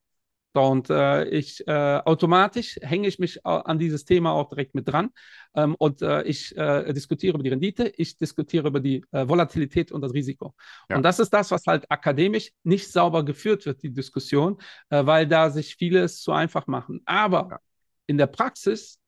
So, 0.54 0.62
und 0.62 0.88
äh, 0.88 1.24
ich 1.28 1.66
äh, 1.68 2.00
automatisch 2.04 2.78
hänge 2.80 3.08
ich 3.08 3.18
mich 3.18 3.44
an 3.44 3.78
dieses 3.78 4.06
Thema 4.06 4.32
auch 4.32 4.48
direkt 4.48 4.74
mit 4.74 4.88
dran. 4.88 5.10
Ähm, 5.54 5.74
und 5.78 6.00
äh, 6.00 6.22
ich 6.22 6.56
äh, 6.56 6.92
diskutiere 6.94 7.34
über 7.34 7.42
die 7.42 7.50
Rendite, 7.50 7.92
ich 7.96 8.16
diskutiere 8.16 8.68
über 8.68 8.80
die 8.80 9.04
äh, 9.12 9.28
Volatilität 9.28 9.92
und 9.92 10.00
das 10.00 10.14
Risiko. 10.14 10.54
Ja. 10.88 10.96
Und 10.96 11.02
das 11.02 11.18
ist 11.18 11.30
das, 11.34 11.50
was 11.50 11.66
halt 11.66 11.90
akademisch 11.90 12.52
nicht 12.62 12.90
sauber 12.90 13.24
geführt 13.24 13.66
wird, 13.66 13.82
die 13.82 13.92
Diskussion, 13.92 14.56
weil 14.88 15.26
da 15.26 15.50
sich 15.50 15.76
viele 15.76 16.00
es 16.04 16.22
zu 16.22 16.32
einfach 16.32 16.66
machen. 16.68 17.02
Aber 17.04 17.48
Ja. 17.50 17.58
In 18.06 18.18
der 18.18 18.26
Praxis 18.26 18.98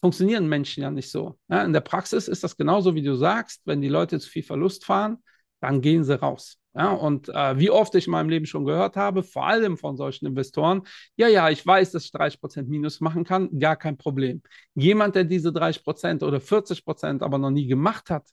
funktionieren 0.00 0.48
Menschen 0.48 0.82
ja 0.82 0.90
nicht 0.90 1.10
so. 1.10 1.38
Ja, 1.48 1.64
in 1.64 1.72
der 1.72 1.80
Praxis 1.80 2.28
ist 2.28 2.44
das 2.44 2.56
genauso, 2.56 2.94
wie 2.94 3.02
du 3.02 3.14
sagst, 3.14 3.62
wenn 3.64 3.80
die 3.80 3.88
Leute 3.88 4.20
zu 4.20 4.28
viel 4.28 4.42
Verlust 4.42 4.84
fahren, 4.84 5.22
dann 5.60 5.80
gehen 5.80 6.04
sie 6.04 6.18
raus. 6.20 6.58
Ja, 6.76 6.90
und 6.90 7.28
äh, 7.28 7.58
wie 7.58 7.70
oft 7.70 7.94
ich 7.94 8.06
in 8.06 8.10
meinem 8.10 8.28
Leben 8.28 8.46
schon 8.46 8.64
gehört 8.64 8.96
habe, 8.96 9.22
vor 9.22 9.46
allem 9.46 9.78
von 9.78 9.96
solchen 9.96 10.26
Investoren, 10.26 10.82
ja, 11.16 11.28
ja, 11.28 11.48
ich 11.48 11.64
weiß, 11.64 11.92
dass 11.92 12.04
ich 12.04 12.10
30% 12.10 12.68
Minus 12.68 13.00
machen 13.00 13.24
kann, 13.24 13.58
gar 13.60 13.76
kein 13.76 13.96
Problem. 13.96 14.42
Jemand, 14.74 15.14
der 15.14 15.24
diese 15.24 15.52
30% 15.52 16.24
oder 16.24 16.40
40% 16.40 17.22
aber 17.22 17.38
noch 17.38 17.50
nie 17.50 17.66
gemacht 17.68 18.10
hat, 18.10 18.28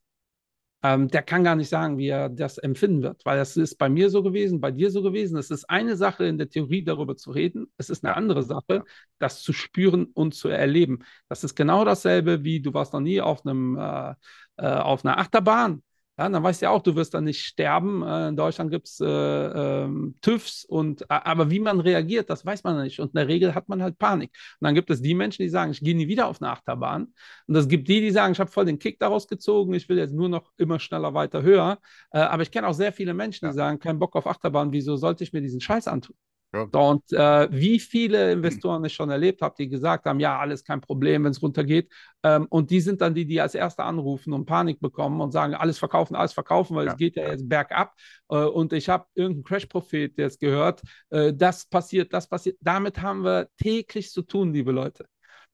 ähm, 0.84 1.08
der 1.10 1.22
kann 1.22 1.44
gar 1.44 1.56
nicht 1.56 1.70
sagen, 1.70 1.98
wie 1.98 2.08
er 2.08 2.30
das 2.30 2.58
empfinden 2.58 3.04
wird, 3.04 3.24
weil 3.26 3.38
das 3.38 3.56
ist 3.58 3.78
bei 3.78 3.90
mir 3.90 4.10
so 4.10 4.24
gewesen, 4.24 4.62
bei 4.62 4.72
dir 4.72 4.90
so 4.92 5.02
gewesen. 5.02 5.38
Es 5.38 5.52
ist 5.52 5.70
eine 5.70 5.96
Sache, 5.96 6.26
in 6.26 6.38
der 6.38 6.50
Theorie 6.50 6.84
darüber 6.84 7.16
zu 7.16 7.32
reden, 7.32 7.68
es 7.78 7.90
ist 7.90 8.04
eine 8.04 8.16
andere 8.16 8.44
Sache, 8.44 8.84
das 9.20 9.42
zu 9.44 9.54
spüren 9.54 10.06
und 10.06 10.34
zu 10.34 10.50
erleben. 10.50 11.00
Das 11.30 11.44
ist 11.44 11.56
genau 11.56 11.86
dasselbe, 11.86 12.44
wie 12.44 12.62
du 12.62 12.74
warst 12.74 12.94
noch 12.94 13.00
nie 13.00 13.22
auf 13.22 13.46
einem 13.46 13.78
äh, 13.78 14.16
äh, 14.58 14.68
auf 14.68 15.06
einer 15.06 15.18
Achterbahn. 15.18 15.82
Ja, 16.22 16.30
dann 16.30 16.44
weißt 16.44 16.62
du 16.62 16.66
ja 16.66 16.70
auch, 16.70 16.84
du 16.84 16.96
wirst 16.96 17.16
dann 17.16 17.24
nicht 17.24 17.44
sterben. 17.44 18.04
Äh, 18.04 18.28
in 18.30 18.36
Deutschland 18.36 18.70
gibt 18.70 18.88
es 18.88 19.00
äh, 19.00 19.06
ähm, 19.08 20.16
TÜVs 20.22 20.66
und 20.66 21.10
aber 21.10 21.50
wie 21.50 21.60
man 21.60 21.80
reagiert, 21.80 22.30
das 22.30 22.46
weiß 22.46 22.64
man 22.64 22.84
nicht. 22.84 23.00
Und 23.00 23.08
in 23.08 23.14
der 23.16 23.28
Regel 23.28 23.56
hat 23.56 23.70
man 23.70 23.82
halt 23.82 23.98
Panik. 23.98 24.30
Und 24.60 24.66
dann 24.66 24.76
gibt 24.76 24.92
es 24.92 25.02
die 25.02 25.16
Menschen, 25.16 25.42
die 25.42 25.50
sagen, 25.50 25.72
ich 25.72 25.80
gehe 25.82 25.96
nie 25.96 26.08
wieder 26.08 26.28
auf 26.28 26.40
eine 26.40 26.52
Achterbahn. 26.52 27.12
Und 27.48 27.56
es 27.56 27.68
gibt 27.68 27.88
die, 27.88 28.02
die 28.02 28.12
sagen, 28.12 28.34
ich 28.34 28.40
habe 28.40 28.52
voll 28.52 28.66
den 28.66 28.78
Kick 28.78 29.00
daraus 29.00 29.28
gezogen, 29.28 29.74
ich 29.74 29.90
will 29.90 29.98
jetzt 29.98 30.14
nur 30.14 30.30
noch 30.30 30.52
immer 30.58 30.80
schneller, 30.80 31.16
weiter, 31.16 31.42
höher. 31.42 31.80
Äh, 32.12 32.20
aber 32.20 32.44
ich 32.44 32.52
kenne 32.52 32.68
auch 32.68 32.74
sehr 32.74 32.94
viele 32.94 33.16
Menschen, 33.16 33.46
die 33.46 33.50
Ja. 33.50 33.54
sagen, 33.54 33.80
kein 33.80 33.98
Bock 33.98 34.16
auf 34.16 34.28
Achterbahn, 34.28 34.72
wieso 34.72 34.98
sollte 34.98 35.24
ich 35.24 35.34
mir 35.34 35.42
diesen 35.42 35.60
Scheiß 35.62 35.88
antun? 35.88 36.16
Ja. 36.54 36.70
Und 36.74 37.12
äh, 37.12 37.50
wie 37.52 37.80
viele 37.80 38.32
Investoren 38.32 38.84
ich 38.86 38.94
schon 38.94 39.10
erlebt 39.10 39.42
habe, 39.42 39.56
die 39.58 39.68
gesagt 39.68 40.06
haben, 40.06 40.22
ja, 40.22 40.40
alles 40.40 40.64
kein 40.64 40.80
Problem, 40.80 41.24
wenn 41.26 41.32
es 41.32 41.42
runtergeht. 41.42 41.92
Ähm, 42.24 42.48
und 42.50 42.72
die 42.72 42.80
sind 42.80 43.02
dann 43.02 43.14
die, 43.14 43.26
die 43.26 43.42
als 43.42 43.56
Erste 43.56 43.84
anrufen 43.84 44.32
und 44.32 44.46
Panik 44.46 44.80
bekommen 44.80 45.20
und 45.20 45.32
sagen, 45.32 45.54
alles 45.54 45.80
verkaufen, 45.80 46.16
alles 46.16 46.32
verkaufen, 46.34 46.76
weil 46.76 46.88
Ja. 46.88 46.92
es 46.94 46.98
geht 46.98 47.18
ja 47.18 47.30
jetzt 47.30 47.48
bergab. 47.50 47.94
Äh, 48.30 48.36
und 48.46 48.72
ich 48.74 48.88
habe 48.88 49.06
irgendeinen 49.16 49.44
Crash-Prophet 49.44 50.18
jetzt 50.18 50.40
gehört, 50.40 50.82
äh, 51.10 51.34
das 51.34 51.66
passiert, 51.66 52.14
das 52.14 52.28
passiert. 52.28 52.58
Damit 52.62 53.02
haben 53.02 53.24
wir 53.24 53.50
täglich 53.58 54.10
zu 54.12 54.22
tun, 54.22 54.54
liebe 54.54 54.72
Leute. 54.72 55.06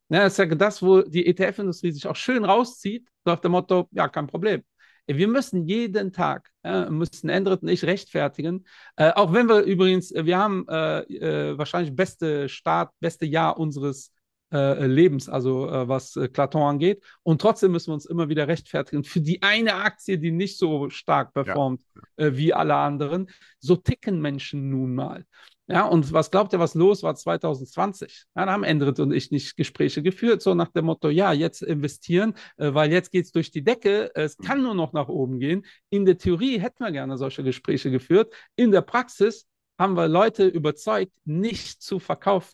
Ja, 0.10 0.24
das 0.24 0.34
ist 0.34 0.40
ja 0.40 0.46
das, 0.56 0.82
wo 0.82 1.02
die 1.02 1.26
ETF-Industrie 1.28 1.92
sich 1.92 2.08
auch 2.08 2.16
schön 2.16 2.46
rauszieht, 2.46 3.08
nach 3.26 3.40
dem 3.40 3.52
Motto, 3.52 3.88
ja, 3.92 4.08
kein 4.08 4.28
Problem. 4.28 4.64
Wir 5.08 5.28
müssen 5.28 5.66
jeden 5.66 6.12
Tag, 6.12 6.52
äh, 6.64 6.90
müssen 6.90 7.30
Endrit 7.30 7.62
und 7.62 7.70
ich 7.70 7.86
rechtfertigen, 7.86 8.66
äh, 8.98 9.12
auch 9.14 9.34
wenn 9.34 9.48
wir 9.48 9.62
übrigens, 9.62 10.12
äh, 10.12 10.26
wir 10.26 10.38
haben 10.38 10.68
äh, 10.68 11.00
äh, 11.00 11.58
wahrscheinlich 11.58 11.96
beste 11.96 12.50
Start, 12.50 12.92
beste 13.00 13.26
Jahr 13.26 13.58
unseres 13.58 14.12
äh, 14.52 14.86
Lebens, 14.86 15.28
also 15.28 15.68
was 15.88 16.16
äh, 16.16 16.30
angeht. 16.54 17.04
Und 17.24 17.42
trotzdem 17.42 17.72
müssen 17.72 17.88
wir 17.88 17.96
uns 17.96 18.06
immer 18.06 18.30
wieder 18.30 18.48
rechtfertigen 18.48 19.04
für 19.04 19.20
die 19.20 19.42
eine 19.42 19.76
Aktie, 19.76 20.20
die 20.20 20.32
nicht 20.32 20.58
so 20.58 20.90
stark 20.90 21.34
performt 21.34 21.82
äh, 22.16 22.32
wie 22.34 22.54
alle 22.54 22.76
anderen. 22.76 23.30
So 23.60 23.76
ticken 23.76 24.22
Menschen 24.22 24.70
nun 24.70 24.96
mal. 24.96 25.26
Ja, 25.70 25.86
und 25.86 26.14
was 26.14 26.32
glaubt 26.32 26.54
ihr, 26.54 26.60
was 26.60 26.76
los 26.76 27.04
war 27.04 27.14
2020? 27.14 28.26
Ja, 28.36 28.46
da 28.46 28.54
haben 28.54 28.64
Endrit 28.64 29.00
und 29.02 29.12
ich 29.12 29.32
nicht 29.32 29.58
Gespräche 29.58 30.02
geführt, 30.02 30.42
so 30.42 30.54
nach 30.54 30.70
dem 30.70 30.86
Motto, 30.86 31.10
ja, 31.10 31.34
jetzt 31.34 31.62
investieren, 31.62 32.36
äh, 32.56 32.74
weil 32.74 32.92
jetzt 32.92 33.12
geht 33.12 33.26
es 33.26 33.32
durch 33.34 33.52
die 33.52 33.64
Decke, 33.64 34.10
es 34.16 34.38
kann 34.38 34.62
nur 34.64 34.76
noch 34.76 34.94
nach 34.94 35.10
oben 35.10 35.40
gehen. 35.40 35.66
In 35.90 36.06
der 36.06 36.18
Theorie 36.18 36.60
hätten 36.60 36.84
wir 36.84 36.92
gerne 36.92 37.18
solche 37.18 37.44
Gespräche 37.44 37.92
geführt. 37.92 38.34
In 38.56 38.72
der 38.72 38.82
Praxis 38.82 39.46
haben 39.78 39.98
wir 39.98 40.08
Leute 40.08 40.48
überzeugt, 40.48 41.12
nicht 41.26 41.82
zu 41.82 42.00
verkaufen. 42.00 42.54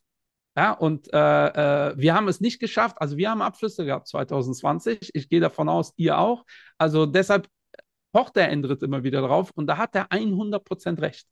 Ja, 0.56 0.72
und 0.72 1.12
äh, 1.14 1.18
äh, 1.90 1.94
wir 1.98 2.14
haben 2.16 2.28
es 2.28 2.40
nicht 2.42 2.60
geschafft. 2.60 2.98
Also 3.00 3.18
wir 3.18 3.30
haben 3.30 3.42
Abschlüsse 3.42 3.86
gehabt 3.86 4.08
2020. 4.08 5.12
Ich 5.14 5.30
gehe 5.30 5.40
davon 5.40 5.70
aus, 5.70 5.94
ihr 5.98 6.18
auch. 6.18 6.46
Also 6.78 7.06
deshalb 7.06 7.48
pocht 8.12 8.36
der 8.36 8.50
Endrit 8.50 8.84
immer 8.84 9.04
wieder 9.04 9.22
drauf 9.22 9.52
und 9.56 9.68
da 9.68 9.78
hat 9.78 9.96
er 9.96 10.12
100% 10.12 11.02
recht. 11.02 11.28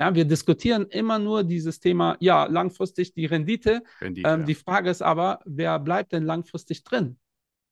Ja, 0.00 0.14
wir 0.14 0.24
diskutieren 0.24 0.86
immer 0.86 1.18
nur 1.18 1.44
dieses 1.44 1.78
Thema, 1.78 2.16
ja, 2.20 2.46
langfristig 2.46 3.12
die 3.12 3.26
Rendite. 3.26 3.82
Rendite, 4.00 4.28
Ähm, 4.28 4.40
ja. 4.40 4.46
die 4.46 4.54
Frage 4.54 4.88
ist 4.88 5.02
aber, 5.02 5.40
wer 5.44 5.78
bleibt 5.78 6.12
denn 6.12 6.24
langfristig 6.24 6.84
drin? 6.84 7.18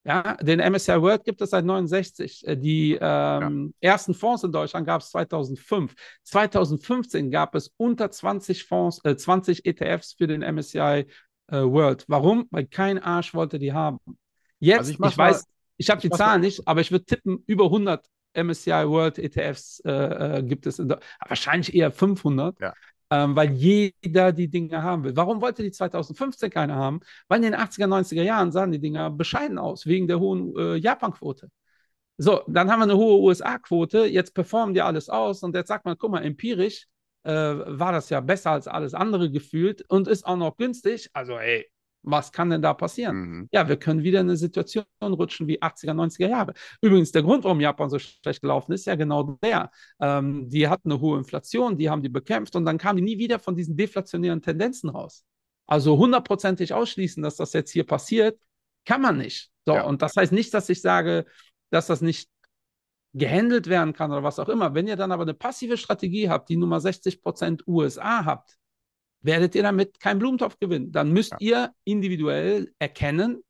Ja, 0.04 0.36
den 0.36 0.60
MSCI 0.60 1.00
World 1.02 1.24
gibt 1.24 1.40
es 1.40 1.50
seit 1.50 1.64
69. 1.64 2.46
Äh, 2.46 2.56
Die 2.56 2.98
ähm, 3.00 3.72
ersten 3.80 4.14
Fonds 4.14 4.44
in 4.44 4.52
Deutschland 4.52 4.86
gab 4.86 5.00
es 5.00 5.10
2005. 5.10 5.94
2015 6.22 7.30
gab 7.30 7.54
es 7.54 7.72
unter 7.78 8.10
20 8.10 8.64
Fonds, 8.64 9.00
äh, 9.04 9.16
20 9.16 9.64
ETFs 9.66 10.12
für 10.12 10.26
den 10.26 10.42
MSCI 10.42 11.06
äh, 11.48 11.56
World. 11.62 12.04
Warum? 12.08 12.46
Weil 12.50 12.66
kein 12.66 12.98
Arsch 12.98 13.32
wollte 13.34 13.58
die 13.58 13.72
haben. 13.72 13.98
Jetzt, 14.60 14.78
Also 14.80 14.90
ich 14.92 14.96
ich, 14.96 15.16
mal- 15.16 15.30
weiß, 15.30 15.44
ich 15.78 15.90
habe 15.90 16.00
die 16.00 16.10
Zahlen 16.10 16.42
nicht, 16.42 16.66
aber 16.68 16.80
ich 16.82 16.90
würde 16.90 17.04
tippen, 17.06 17.42
über 17.46 17.70
100 17.70 18.06
MSCI 18.34 18.88
World 18.88 19.18
ETFs 19.18 19.80
äh, 19.84 19.90
äh, 20.38 20.42
gibt 20.42 20.66
es, 20.66 20.78
wahrscheinlich 20.78 21.74
eher 21.74 21.90
500. 21.90 22.60
Ja. 22.60 22.74
Ähm, 23.10 23.34
weil 23.34 23.52
jeder 23.52 24.32
die 24.32 24.48
Dinge 24.48 24.82
haben 24.82 25.02
will. 25.02 25.16
Warum 25.16 25.40
wollte 25.40 25.62
die 25.62 25.70
2015 25.70 26.50
keiner 26.50 26.74
haben? 26.74 27.00
Weil 27.26 27.42
in 27.42 27.52
den 27.52 27.54
80er, 27.54 27.86
90er 27.86 28.22
Jahren 28.22 28.52
sahen 28.52 28.70
die 28.70 28.80
Dinger 28.80 29.10
bescheiden 29.10 29.58
aus, 29.58 29.86
wegen 29.86 30.06
der 30.06 30.20
hohen 30.20 30.54
äh, 30.56 30.74
Japan-Quote. 30.76 31.48
So, 32.18 32.42
dann 32.48 32.70
haben 32.70 32.80
wir 32.80 32.84
eine 32.84 32.96
hohe 32.96 33.20
USA-Quote, 33.20 34.04
jetzt 34.06 34.34
performen 34.34 34.74
die 34.74 34.82
alles 34.82 35.08
aus 35.08 35.42
und 35.42 35.54
jetzt 35.54 35.68
sagt 35.68 35.84
man, 35.84 35.96
guck 35.96 36.10
mal, 36.10 36.24
empirisch 36.24 36.86
äh, 37.22 37.32
war 37.32 37.92
das 37.92 38.10
ja 38.10 38.20
besser 38.20 38.50
als 38.50 38.66
alles 38.66 38.92
andere 38.92 39.30
gefühlt 39.30 39.84
und 39.88 40.08
ist 40.08 40.26
auch 40.26 40.36
noch 40.36 40.56
günstig. 40.56 41.08
Also, 41.12 41.38
ey, 41.38 41.70
was 42.10 42.32
kann 42.32 42.50
denn 42.50 42.62
da 42.62 42.74
passieren? 42.74 43.16
Mhm. 43.16 43.48
Ja, 43.52 43.68
wir 43.68 43.76
können 43.76 44.02
wieder 44.02 44.20
in 44.20 44.28
eine 44.28 44.36
Situation 44.36 44.84
rutschen 45.02 45.46
wie 45.46 45.60
80er, 45.62 45.94
90er 45.94 46.28
Jahre. 46.28 46.54
Übrigens, 46.80 47.12
der 47.12 47.22
Grund, 47.22 47.44
warum 47.44 47.60
Japan 47.60 47.90
so 47.90 47.98
schlecht 47.98 48.40
gelaufen 48.40 48.72
ist, 48.72 48.86
ja 48.86 48.94
genau 48.94 49.38
der. 49.42 49.70
Ähm, 50.00 50.48
die 50.48 50.68
hatten 50.68 50.90
eine 50.90 51.00
hohe 51.00 51.18
Inflation, 51.18 51.76
die 51.76 51.90
haben 51.90 52.02
die 52.02 52.08
bekämpft 52.08 52.56
und 52.56 52.64
dann 52.64 52.78
kamen 52.78 52.96
die 52.98 53.02
nie 53.02 53.18
wieder 53.18 53.38
von 53.38 53.54
diesen 53.56 53.76
deflationären 53.76 54.42
Tendenzen 54.42 54.90
raus. 54.90 55.24
Also 55.66 55.98
hundertprozentig 55.98 56.72
ausschließen, 56.72 57.22
dass 57.22 57.36
das 57.36 57.52
jetzt 57.52 57.70
hier 57.72 57.84
passiert, 57.84 58.40
kann 58.86 59.02
man 59.02 59.18
nicht. 59.18 59.50
So, 59.66 59.74
Ja. 59.74 59.82
und 59.84 60.00
das 60.02 60.16
heißt 60.16 60.32
nicht, 60.32 60.54
dass 60.54 60.68
ich 60.70 60.80
sage, 60.80 61.26
dass 61.70 61.86
das 61.88 62.00
nicht 62.00 62.30
gehandelt 63.14 63.66
werden 63.68 63.92
kann 63.92 64.10
oder 64.12 64.22
was 64.22 64.38
auch 64.38 64.48
immer. 64.48 64.74
Wenn 64.74 64.86
ihr 64.86 64.96
dann 64.96 65.12
aber 65.12 65.22
eine 65.22 65.34
passive 65.34 65.76
Strategie 65.76 66.28
habt, 66.28 66.48
die 66.48 66.56
Nummer 66.56 66.80
60% 66.80 67.64
USA 67.66 68.24
habt, 68.24 68.56
werdet 69.20 69.54
ihr 69.54 69.62
damit 69.62 70.00
keinen 70.00 70.18
Blumentopf 70.18 70.58
gewinnen. 70.58 70.92
Dann 70.92 71.12
müsst 71.12 71.34
ihr 71.40 71.72
individuell 71.84 72.72
erkennen, 72.78 73.42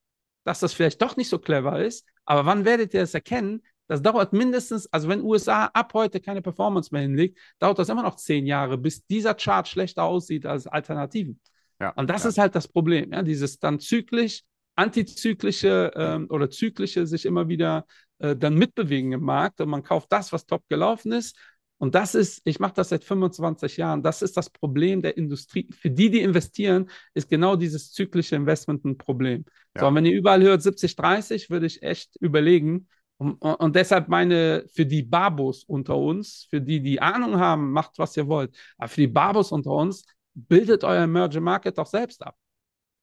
dass 0.45 0.61
das 0.61 0.73
vielleicht 0.73 1.03
doch 1.03 1.17
nicht 1.17 1.29
so 1.29 1.39
clever 1.39 1.83
ist. 1.83 2.07
Aber 2.25 2.47
wann 2.47 2.65
werdet 2.65 2.95
ihr 2.95 3.03
es 3.03 3.15
erkennen? 3.15 3.63
Das 3.87 4.03
dauert 4.03 4.33
mindestens, 4.35 4.87
also 4.93 5.09
wenn 5.09 5.23
USA 5.23 5.67
ab 5.67 5.95
heute 5.95 6.21
keine 6.21 6.43
Performance 6.43 6.91
mehr 6.93 7.03
hinlegt, 7.03 7.39
dauert 7.59 7.79
das 7.79 7.89
immer 7.89 8.03
noch 8.03 8.17
zehn 8.17 8.47
Jahre, 8.47 8.77
bis 8.77 9.05
dieser 9.07 9.35
Chart 9.35 9.67
schlechter 9.67 10.05
aussieht 10.05 10.45
als 10.45 10.67
Alternativen. 10.67 11.41
Ja, 11.81 11.91
Und 11.91 12.11
das 12.11 12.25
ja. 12.25 12.31
ist 12.31 12.39
halt 12.39 12.55
das 12.55 12.69
Problem, 12.69 13.13
ja, 13.13 13.23
dieses 13.23 13.59
dann 13.59 13.81
zyklisch, 13.81 14.43
antizyklische 14.77 15.91
ähm, 15.95 16.27
oder 16.29 16.51
zyklische 16.51 17.07
sich 17.07 17.25
immer 17.25 17.49
wieder 17.49 17.87
äh, 18.19 18.37
dann 18.37 18.55
mitbewegen 18.55 19.13
im 19.13 19.23
Markt 19.23 19.61
und 19.61 19.71
man 19.71 19.83
kauft 19.83 20.13
das, 20.13 20.33
was 20.33 20.45
top 20.45 20.69
gelaufen 20.69 21.13
ist 21.13 21.37
Und 21.79 21.95
das 21.95 22.15
ist, 22.15 22.43
ich 22.45 22.59
mache 22.59 22.75
das 22.75 22.89
seit 22.89 23.05
25 23.05 23.77
Jahren, 23.77 24.03
das 24.03 24.21
ist 24.21 24.37
das 24.37 24.51
Problem 24.51 25.01
der 25.01 25.17
Industrie. 25.17 25.69
Für 25.73 25.91
die, 25.91 26.11
die 26.11 26.21
investieren, 26.21 26.91
ist 27.15 27.31
genau 27.31 27.55
dieses 27.55 27.93
zyklische 27.93 28.35
Investment 28.37 28.85
ein 28.85 28.99
Problem. 28.99 29.45
Ja. 29.75 29.83
So, 29.83 29.87
und 29.89 29.95
wenn 29.95 30.05
ihr 30.05 30.17
überall 30.17 30.43
hört 30.43 30.63
70, 30.63 30.97
30, 30.97 31.51
würde 31.51 31.67
ich 31.67 31.83
echt 31.83 32.17
überlegen. 32.17 32.89
Und, 33.17 33.35
und, 33.35 33.77
deshalb 33.77 34.09
meine, 34.09 34.65
für 34.73 34.87
die 34.87 35.03
Babos 35.03 35.65
unter 35.65 35.97
uns, 35.97 36.47
für 36.51 36.61
die, 36.61 36.81
die 36.81 37.01
Ahnung 37.01 37.39
haben, 37.39 37.73
macht, 37.73 37.99
was 37.99 38.17
ihr 38.17 38.29
wollt. 38.29 38.57
Aber 38.77 38.89
für 38.89 39.01
die 39.01 39.09
Babos 39.09 39.53
unter 39.53 39.71
uns, 39.71 40.05
bildet 40.35 40.85
euer 40.85 41.03
Emerging 41.03 41.43
Market 41.43 41.79
doch 41.79 41.87
selbst 41.87 42.25
ab. 42.25 42.37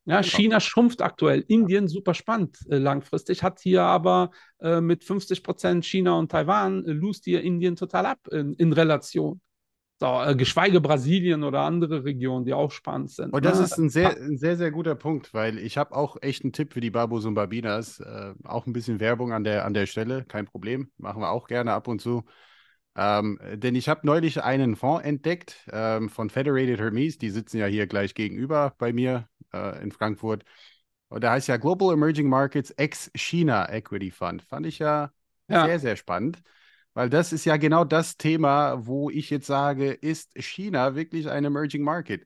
Ja, 0.05 0.21
Genau. 0.21 0.35
China 0.35 0.59
schrumpft 0.59 1.01
aktuell. 1.01 1.43
Indien 1.47 1.87
super 1.87 2.13
spannend 2.13 2.57
äh, 2.69 2.77
langfristig, 2.77 3.41
hat 3.41 3.59
hier 3.59 3.81
aber 3.81 4.31
äh, 4.59 4.79
mit 4.79 5.03
50 5.03 5.43
Prozent 5.43 5.85
China 5.85 6.17
und 6.19 6.31
Taiwan, 6.31 6.85
äh, 6.85 6.91
lust 6.91 7.25
hier 7.25 7.41
Indien 7.41 7.75
total 7.75 8.05
ab 8.05 8.19
in, 8.31 8.53
in 8.53 8.71
Relation. 8.71 9.41
So, 9.99 10.21
äh, 10.21 10.35
geschweige 10.35 10.81
Brasilien 10.81 11.43
oder 11.43 11.61
andere 11.61 12.03
Regionen, 12.03 12.45
die 12.45 12.53
auch 12.53 12.71
spannend 12.71 13.11
sind. 13.11 13.33
Und 13.33 13.45
das 13.45 13.59
ne? 13.59 13.65
ist 13.65 13.77
ein 13.77 13.89
sehr, 13.89 14.15
ein 14.17 14.37
sehr, 14.37 14.57
sehr 14.57 14.69
guter 14.69 14.93
Punkt, 14.93 15.33
weil 15.33 15.57
ich 15.57 15.77
habe 15.77 15.95
auch 15.95 16.17
echt 16.21 16.43
einen 16.43 16.51
Tipp 16.51 16.73
für 16.73 16.81
die 16.81 16.91
Babos 16.91 17.25
und 17.25 17.33
Babinas. 17.33 18.01
Äh, 18.01 18.33
auch 18.43 18.67
ein 18.67 18.73
bisschen 18.73 18.99
Werbung 18.99 19.31
an 19.31 19.45
der, 19.45 19.65
an 19.65 19.73
der 19.73 19.85
Stelle, 19.85 20.25
kein 20.25 20.45
Problem. 20.45 20.91
Machen 20.97 21.21
wir 21.21 21.31
auch 21.31 21.47
gerne 21.47 21.71
ab 21.71 21.87
und 21.87 22.01
zu. 22.01 22.25
Ähm, 22.97 23.39
denn 23.53 23.75
ich 23.75 23.89
habe 23.89 24.05
neulich 24.05 24.43
einen 24.43 24.75
Fonds 24.75 25.05
entdeckt 25.05 25.65
ähm, 25.71 26.09
von 26.09 26.29
Federated 26.29 26.79
Hermes. 26.79 27.17
Die 27.17 27.29
sitzen 27.29 27.57
ja 27.57 27.65
hier 27.65 27.87
gleich 27.87 28.15
gegenüber 28.15 28.73
bei 28.77 28.91
mir 28.91 29.29
äh, 29.55 29.81
in 29.81 29.91
Frankfurt. 29.91 30.43
Und 31.09 31.23
der 31.23 31.31
heißt 31.31 31.47
ja 31.47 31.57
Global 31.57 31.93
Emerging 31.93 32.27
Markets 32.27 32.71
ex-China 32.71 33.69
Equity 33.71 34.11
Fund. 34.11 34.41
Fand 34.43 34.65
ich 34.65 34.79
ja, 34.79 35.11
Ja. 35.47 35.65
sehr, 35.65 35.79
sehr 35.79 35.95
spannend. 35.95 36.41
Weil 36.93 37.09
das 37.09 37.33
ist 37.33 37.45
ja 37.45 37.57
genau 37.57 37.83
das 37.83 38.17
Thema, 38.17 38.85
wo 38.85 39.09
ich 39.09 39.29
jetzt 39.29 39.47
sage, 39.47 39.91
ist 39.91 40.31
China 40.37 40.95
wirklich 40.95 41.29
ein 41.29 41.43
Emerging 41.45 41.83
Market? 41.83 42.25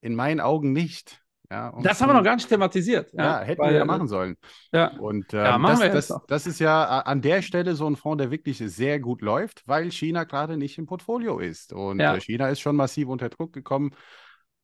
In 0.00 0.14
meinen 0.14 0.40
Augen 0.40 0.72
nicht. 0.72 1.20
Ja, 1.50 1.72
Das 1.82 2.00
haben 2.00 2.10
wir 2.10 2.14
noch 2.14 2.22
gar 2.22 2.36
nicht 2.36 2.48
thematisiert. 2.48 3.10
Ja, 3.14 3.40
hätten 3.40 3.62
weil, 3.62 3.72
wir 3.72 3.78
ja 3.80 3.84
machen 3.84 4.06
sollen. 4.06 4.36
Ja, 4.72 4.88
Und 4.98 5.32
ähm, 5.32 5.38
Ja, 5.44 5.58
machen 5.58 5.72
das, 5.72 5.80
wir 5.80 5.92
das, 5.92 6.10
auch. 6.10 6.26
das 6.26 6.46
ist 6.46 6.58
ja 6.60 6.84
a- 6.84 7.00
an 7.00 7.20
der 7.22 7.42
Stelle 7.42 7.74
so 7.74 7.88
ein 7.88 7.96
Fonds, 7.96 8.20
der 8.22 8.30
wirklich 8.30 8.58
sehr 8.58 9.00
gut 9.00 9.22
läuft, 9.22 9.62
weil 9.66 9.90
China 9.90 10.24
gerade 10.24 10.56
nicht 10.56 10.78
im 10.78 10.86
Portfolio 10.86 11.38
ist. 11.38 11.72
Und 11.72 12.00
Ja. 12.00 12.14
äh, 12.14 12.20
China 12.20 12.48
ist 12.48 12.60
schon 12.60 12.76
massiv 12.76 13.08
unter 13.08 13.28
Druck 13.28 13.52
gekommen. 13.52 13.92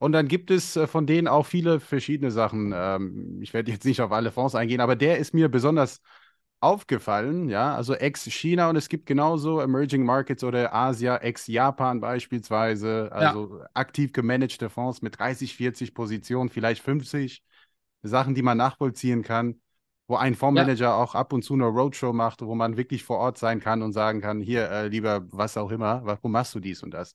Und 0.05 0.13
dann 0.13 0.29
gibt 0.29 0.51
es 0.51 0.77
äh, 0.77 0.87
von 0.87 1.07
denen 1.07 1.29
auch 1.29 1.47
viele 1.47 1.81
verschiedene 1.81 2.31
Sachen. 2.31 2.75
Ähm, 2.77 3.41
ich 3.41 3.55
werde 3.55 3.73
jetzt 3.73 3.87
nicht 3.87 4.03
auf 4.03 4.13
alle 4.13 4.33
Fonds 4.33 4.55
eingehen, 4.55 4.83
aber 4.83 4.97
der 4.97 5.17
ist 5.17 5.33
mir 5.33 5.49
besonders 5.49 6.03
aufgefallen, 6.61 7.49
ja, 7.49 7.75
also 7.75 7.95
ex-China 7.95 8.69
und 8.69 8.77
es 8.77 8.91
gibt 8.91 9.07
genauso 9.07 9.61
Emerging 9.61 10.05
Markets 10.05 10.45
oder 10.45 10.75
Asia, 10.75 11.17
ex-Japan 11.17 12.01
beispielsweise, 12.03 13.09
also 13.13 13.63
aktiv 13.73 14.13
gemanagte 14.13 14.69
Fonds 14.69 15.01
mit 15.01 15.19
30, 15.19 15.57
40 15.57 15.95
Positionen, 15.95 16.51
vielleicht 16.51 16.83
50 16.83 17.43
Sachen, 18.03 18.35
die 18.35 18.43
man 18.43 18.59
nachvollziehen 18.59 19.23
kann, 19.23 19.63
wo 20.07 20.17
ein 20.17 20.35
Fondsmanager 20.35 20.97
auch 20.97 21.15
ab 21.15 21.33
und 21.33 21.45
zu 21.45 21.55
eine 21.55 21.65
Roadshow 21.65 22.13
macht, 22.13 22.43
wo 22.43 22.55
man 22.55 22.77
wirklich 22.77 23.05
vor 23.05 23.17
Ort 23.21 23.39
sein 23.39 23.59
kann 23.59 23.81
und 23.81 23.95
sagen 23.95 24.21
kann, 24.21 24.43
hier, 24.43 24.71
äh, 24.71 24.89
lieber 24.89 25.23
was 25.31 25.57
auch 25.57 25.71
immer, 25.71 26.03
warum 26.05 26.33
machst 26.33 26.55
du 26.55 26.61
dies 26.61 26.83
und 26.83 26.93
das? 26.93 27.15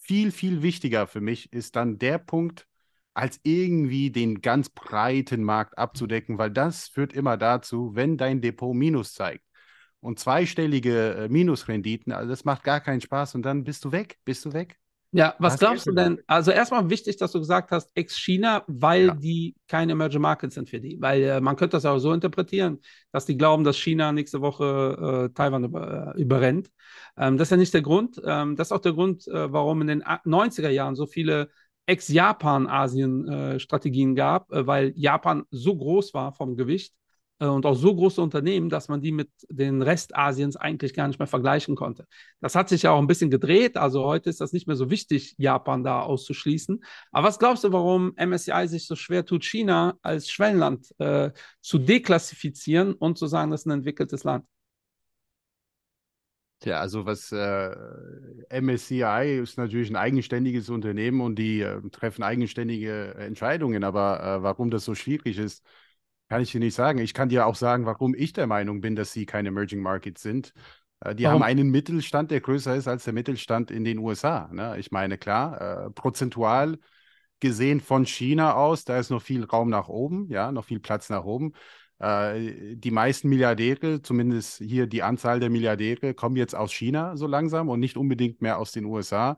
Viel, 0.00 0.32
viel 0.32 0.62
wichtiger 0.62 1.06
für 1.06 1.20
mich 1.20 1.52
ist 1.52 1.76
dann 1.76 1.98
der 1.98 2.18
Punkt, 2.18 2.66
als 3.14 3.38
irgendwie 3.42 4.10
den 4.10 4.40
ganz 4.40 4.68
breiten 4.70 5.44
Markt 5.44 5.78
abzudecken, 5.78 6.38
weil 6.38 6.50
das 6.50 6.88
führt 6.88 7.12
immer 7.12 7.36
dazu, 7.36 7.94
wenn 7.94 8.16
dein 8.16 8.40
Depot 8.40 8.74
Minus 8.74 9.14
zeigt 9.14 9.44
und 10.00 10.18
zweistellige 10.18 11.14
äh, 11.26 11.28
Minusrenditen, 11.28 12.12
also 12.12 12.30
das 12.30 12.44
macht 12.44 12.64
gar 12.64 12.80
keinen 12.80 13.00
Spaß 13.02 13.34
und 13.36 13.42
dann 13.42 13.64
bist 13.64 13.84
du 13.84 13.92
weg, 13.92 14.18
bist 14.24 14.44
du 14.46 14.52
weg. 14.54 14.79
Ja, 15.12 15.34
was 15.40 15.54
hast 15.54 15.58
glaubst 15.58 15.86
du 15.88 15.92
denn? 15.92 16.20
Also 16.28 16.52
erstmal 16.52 16.88
wichtig, 16.88 17.16
dass 17.16 17.32
du 17.32 17.40
gesagt 17.40 17.72
hast, 17.72 17.90
ex-China, 17.96 18.62
weil 18.68 19.08
Ja. 19.08 19.10
die 19.10 19.56
keine 19.66 19.90
Emerging 19.92 20.20
Markets 20.20 20.54
sind 20.54 20.70
für 20.70 20.80
die. 20.80 21.00
Weil 21.00 21.22
äh, 21.24 21.40
man 21.40 21.56
könnte 21.56 21.76
das 21.76 21.84
auch 21.84 21.98
so 21.98 22.12
interpretieren, 22.12 22.78
dass 23.10 23.26
die 23.26 23.36
glauben, 23.36 23.64
dass 23.64 23.76
China 23.76 24.12
nächste 24.12 24.40
Woche 24.40 25.26
äh, 25.30 25.34
Taiwan 25.34 25.64
über, 25.64 26.14
äh, 26.16 26.20
überrennt. 26.20 26.70
Ähm, 27.16 27.36
das 27.38 27.46
ist 27.48 27.50
ja 27.50 27.56
nicht 27.56 27.74
der 27.74 27.82
Grund. 27.82 28.22
Ähm, 28.24 28.54
das 28.54 28.68
ist 28.68 28.72
auch 28.72 28.78
der 28.80 28.92
Grund, 28.92 29.26
äh, 29.26 29.52
warum 29.52 29.80
in 29.80 29.88
den 29.88 30.06
a- 30.06 30.20
90er 30.24 30.70
Jahren 30.70 30.94
so 30.94 31.06
viele 31.06 31.50
Ex-Japan-Asien-Strategien 31.86 34.14
gab, 34.14 34.52
äh, 34.52 34.64
weil 34.66 34.92
Japan 34.94 35.42
so 35.50 35.76
groß 35.76 36.14
war 36.14 36.32
vom 36.32 36.56
Gewicht 36.56 36.94
äh, 36.94 36.96
und 37.48 37.64
auch 37.66 37.74
so 37.74 37.94
große 37.94 38.20
Unternehmen, 38.20 38.68
dass 38.68 38.88
man 38.88 39.00
die 39.00 39.12
mit 39.12 39.30
den 39.48 39.82
Rest 39.82 40.16
Asiens 40.16 40.56
eigentlich 40.56 40.94
gar 40.94 41.08
nicht 41.08 41.18
mehr 41.18 41.26
vergleichen 41.26 41.74
konnte. 41.74 42.06
Das 42.40 42.54
hat 42.54 42.68
sich 42.68 42.82
ja 42.82 42.90
auch 42.92 42.98
ein 42.98 43.06
bisschen 43.06 43.30
gedreht. 43.30 43.76
Also 43.76 44.04
heute 44.04 44.28
ist 44.30 44.40
das 44.40 44.52
nicht 44.52 44.66
mehr 44.66 44.76
so 44.76 44.90
wichtig, 44.90 45.34
Japan 45.38 45.82
da 45.82 46.02
auszuschließen. 46.02 46.84
Aber 47.12 47.28
was 47.28 47.38
glaubst 47.38 47.64
du, 47.64 47.72
warum 47.72 48.12
MSCI 48.16 48.68
sich 48.68 48.86
so 48.86 48.94
schwer 48.94 49.24
tut, 49.24 49.44
China 49.44 49.96
als 50.02 50.30
Schwellenland 50.30 50.94
äh, 50.98 51.30
zu 51.60 51.78
deklassifizieren 51.78 52.92
und 52.94 53.16
zu 53.18 53.26
sagen, 53.26 53.50
das 53.50 53.62
ist 53.62 53.66
ein 53.66 53.72
entwickeltes 53.72 54.24
Land? 54.24 54.44
Tja, 56.60 56.78
also 56.78 57.06
was 57.06 57.32
äh, 57.32 57.74
MSCI 58.60 59.38
ist 59.42 59.56
natürlich 59.56 59.88
ein 59.88 59.96
eigenständiges 59.96 60.68
Unternehmen 60.68 61.22
und 61.22 61.36
die 61.38 61.62
äh, 61.62 61.80
treffen 61.90 62.22
eigenständige 62.22 63.14
Entscheidungen, 63.14 63.82
aber 63.82 64.22
äh, 64.22 64.42
warum 64.42 64.70
das 64.70 64.84
so 64.84 64.94
schwierig 64.94 65.38
ist, 65.38 65.64
kann 66.30 66.42
ich 66.42 66.52
dir 66.52 66.60
nicht 66.60 66.74
sagen. 66.74 67.00
Ich 67.00 67.12
kann 67.12 67.28
dir 67.28 67.44
auch 67.44 67.56
sagen, 67.56 67.86
warum 67.86 68.14
ich 68.14 68.32
der 68.32 68.46
Meinung 68.46 68.80
bin, 68.80 68.94
dass 68.94 69.12
sie 69.12 69.26
kein 69.26 69.46
Emerging 69.46 69.80
Markets 69.80 70.22
sind. 70.22 70.54
Äh, 71.00 71.16
die 71.16 71.24
Warum? 71.24 71.40
haben 71.40 71.42
einen 71.42 71.70
Mittelstand, 71.70 72.30
der 72.30 72.40
größer 72.40 72.76
ist 72.76 72.86
als 72.86 73.04
der 73.04 73.12
Mittelstand 73.12 73.72
in 73.72 73.82
den 73.82 73.98
USA. 73.98 74.48
Ne? 74.52 74.78
Ich 74.78 74.92
meine, 74.92 75.18
klar, 75.18 75.86
äh, 75.86 75.90
prozentual 75.90 76.78
gesehen 77.40 77.80
von 77.80 78.06
China 78.06 78.54
aus, 78.54 78.84
da 78.84 78.98
ist 78.98 79.10
noch 79.10 79.22
viel 79.22 79.44
Raum 79.44 79.70
nach 79.70 79.88
oben, 79.88 80.28
ja, 80.28 80.52
noch 80.52 80.66
viel 80.66 80.78
Platz 80.78 81.08
nach 81.10 81.24
oben. 81.24 81.52
Äh, 81.98 82.76
die 82.76 82.92
meisten 82.92 83.28
Milliardäre, 83.28 84.00
zumindest 84.00 84.58
hier 84.58 84.86
die 84.86 85.02
Anzahl 85.02 85.40
der 85.40 85.50
Milliardäre, 85.50 86.14
kommen 86.14 86.36
jetzt 86.36 86.54
aus 86.54 86.72
China 86.72 87.16
so 87.16 87.26
langsam 87.26 87.68
und 87.68 87.80
nicht 87.80 87.96
unbedingt 87.96 88.40
mehr 88.40 88.58
aus 88.58 88.70
den 88.70 88.84
USA. 88.84 89.36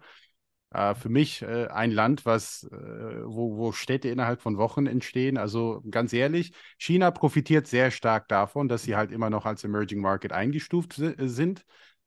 Äh, 0.72 0.94
für 0.94 1.08
mich 1.08 1.42
äh, 1.42 1.66
ein 1.68 1.90
Land, 1.90 2.24
was, 2.26 2.64
äh, 2.64 2.76
wo, 3.24 3.56
wo 3.56 3.72
Städte 3.72 4.08
innerhalb 4.08 4.40
von 4.40 4.56
Wochen 4.58 4.86
entstehen. 4.86 5.36
Also 5.38 5.82
ganz 5.90 6.12
ehrlich, 6.12 6.52
China 6.78 7.10
profitiert 7.10 7.66
sehr 7.66 7.90
stark 7.90 8.28
davon, 8.28 8.68
dass 8.68 8.82
sie 8.84 8.96
halt 8.96 9.12
immer 9.12 9.30
noch 9.30 9.46
als 9.46 9.64
Emerging 9.64 10.00
Market 10.00 10.32
eingestuft 10.32 10.94
si- 10.94 11.14
sind, 11.18 11.64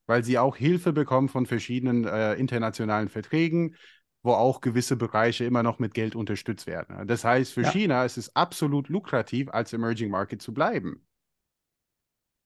weil 0.08 0.24
sie 0.24 0.38
auch 0.40 0.56
Hilfe 0.56 0.94
bekommen 0.94 1.30
von 1.30 1.46
verschiedenen 1.46 2.06
äh, 2.06 2.34
internationalen 2.36 3.10
Verträgen, 3.10 3.76
wo 4.24 4.34
auch 4.34 4.62
gewisse 4.62 4.96
Bereiche 4.96 5.46
immer 5.46 5.62
noch 5.64 5.80
mit 5.80 5.94
Geld 5.94 6.16
unterstützt 6.16 6.66
werden. 6.68 7.08
Das 7.08 7.24
heißt, 7.24 7.54
für 7.54 7.62
Ja. 7.62 7.72
China 7.72 8.06
ist 8.06 8.18
es 8.18 8.36
absolut 8.36 8.90
lukrativ, 8.90 9.50
als 9.52 9.74
Emerging 9.74 10.10
Market 10.10 10.42
zu 10.42 10.54
bleiben. 10.54 11.06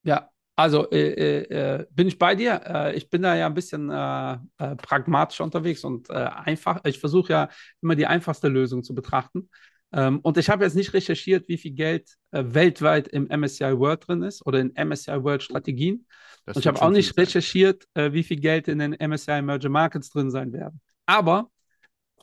Ja, 0.03 0.31
also 0.59 0.91
äh, 0.91 1.13
äh, 1.13 1.77
äh, 1.77 1.85
bin 1.89 2.09
ich 2.09 2.19
bei 2.19 2.35
dir. 2.35 2.61
Äh, 2.65 2.97
ich 2.97 3.09
bin 3.09 3.21
da 3.21 3.33
ja 3.33 3.45
ein 3.45 3.53
bisschen 3.53 3.89
äh, 3.89 4.33
äh, 4.57 4.75
pragmatisch 4.75 5.39
unterwegs 5.39 5.85
und 5.85 6.11
einfach. 6.11 6.81
Ich 6.83 6.99
versuche 6.99 7.31
ja 7.31 7.49
immer 7.81 7.95
die 7.95 8.05
einfachste 8.05 8.49
Lösung 8.49 8.83
zu 8.83 8.93
betrachten. 8.93 9.49
Ähm, 9.93 10.19
und 10.19 10.37
ich 10.37 10.49
habe 10.49 10.65
jetzt 10.65 10.75
nicht 10.75 10.93
recherchiert, 10.93 11.47
wie 11.47 11.57
viel 11.57 11.71
Geld 11.71 12.13
weltweit 12.31 13.07
im 13.07 13.27
MSCI 13.29 13.79
World 13.79 14.05
drin 14.05 14.21
ist 14.21 14.45
oder 14.45 14.59
in 14.59 14.75
MSCI 14.75 15.23
World 15.23 15.43
Strategien. 15.43 16.05
Das 16.45 16.57
Und 16.57 16.61
ich 16.63 16.67
habe 16.67 16.81
auch 16.81 16.89
nicht 16.89 17.17
recherchiert, 17.17 17.87
wie 17.95 18.23
viel 18.23 18.41
Geld 18.41 18.67
in 18.67 18.79
den 18.79 18.93
MSCI 18.99 19.31
Emerging 19.31 19.71
Markets 19.71 20.09
drin 20.09 20.29
sein 20.29 20.51
werden. 20.51 20.81
Aber 21.05 21.49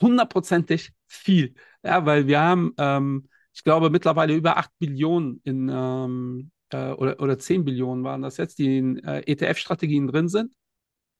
hundertprozentig 0.02 0.92
viel. 1.06 1.54
Ja, 1.82 2.04
weil 2.04 2.26
wir 2.26 2.40
haben, 2.40 2.74
ähm, 2.76 3.28
ich 3.54 3.64
glaube, 3.64 3.88
mittlerweile 3.88 4.34
über 4.34 4.58
8 4.58 4.70
Billionen 4.78 5.40
in, 5.44 5.70
ähm, 5.72 6.50
äh, 6.70 6.92
oder, 6.92 7.20
oder 7.20 7.38
10 7.38 7.64
Billionen 7.64 8.04
waren 8.04 8.22
das 8.22 8.36
jetzt, 8.36 8.58
die 8.58 8.78
in 8.78 8.98
äh, 9.04 9.20
ETF-Strategien 9.20 10.06
drin 10.06 10.28
sind. 10.28 10.54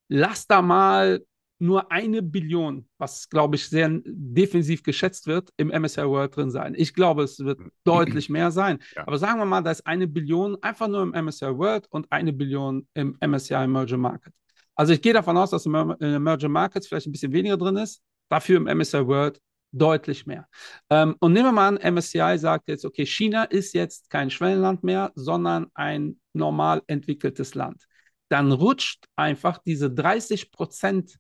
Lass 0.08 0.46
da 0.46 0.62
mal 0.62 1.24
nur 1.58 1.90
eine 1.90 2.22
Billion, 2.22 2.86
was 2.98 3.28
glaube 3.28 3.56
ich 3.56 3.68
sehr 3.68 3.88
defensiv 4.04 4.82
geschätzt 4.82 5.26
wird, 5.26 5.50
im 5.56 5.68
MSCI 5.68 6.06
World 6.06 6.36
drin 6.36 6.50
sein. 6.50 6.74
Ich 6.76 6.92
glaube, 6.92 7.22
es 7.22 7.38
wird 7.38 7.60
deutlich 7.84 8.28
mehr 8.28 8.50
sein. 8.50 8.78
Ja. 8.94 9.06
Aber 9.06 9.18
sagen 9.18 9.38
wir 9.38 9.46
mal, 9.46 9.62
da 9.62 9.70
ist 9.70 9.86
eine 9.86 10.06
Billion 10.06 10.62
einfach 10.62 10.88
nur 10.88 11.02
im 11.02 11.12
MSCI 11.24 11.56
World 11.56 11.86
und 11.90 12.10
eine 12.12 12.32
Billion 12.32 12.86
im 12.94 13.16
MSCI 13.20 13.54
Emerging 13.54 14.00
Market. 14.00 14.32
Also 14.74 14.92
ich 14.92 15.00
gehe 15.00 15.14
davon 15.14 15.36
aus, 15.38 15.50
dass 15.50 15.64
im 15.64 15.74
in 15.74 16.14
Emerging 16.14 16.52
Markets 16.52 16.86
vielleicht 16.86 17.06
ein 17.06 17.12
bisschen 17.12 17.32
weniger 17.32 17.56
drin 17.56 17.76
ist, 17.76 18.02
dafür 18.28 18.58
im 18.58 18.78
MSCI 18.78 19.06
World 19.06 19.40
deutlich 19.72 20.26
mehr. 20.26 20.48
Ähm, 20.90 21.16
und 21.20 21.32
nehmen 21.32 21.46
wir 21.46 21.52
mal 21.52 21.68
an, 21.68 21.94
MSCI 21.94 22.38
sagt 22.38 22.68
jetzt, 22.68 22.84
okay, 22.84 23.06
China 23.06 23.44
ist 23.44 23.74
jetzt 23.74 24.10
kein 24.10 24.30
Schwellenland 24.30 24.82
mehr, 24.82 25.12
sondern 25.14 25.66
ein 25.74 26.18
normal 26.32 26.82
entwickeltes 26.86 27.54
Land. 27.54 27.84
Dann 28.28 28.52
rutscht 28.52 29.04
einfach 29.16 29.58
diese 29.58 29.90
30 29.90 30.50
Prozent 30.50 31.16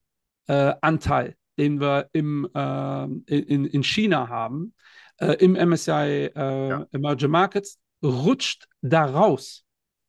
äh, 0.48 0.74
Anteil, 0.80 1.36
den 1.58 1.80
wir 1.80 2.08
im, 2.12 2.48
äh, 2.54 3.04
in, 3.04 3.64
in 3.64 3.82
China 3.82 4.28
haben, 4.28 4.74
äh, 5.18 5.34
im 5.34 5.54
MSCI 5.54 6.30
äh, 6.34 6.68
Ja. 6.68 6.86
Emerging 6.92 7.30
Markets, 7.30 7.78
rutscht 8.02 8.68
da 8.82 9.04
raus. 9.04 9.65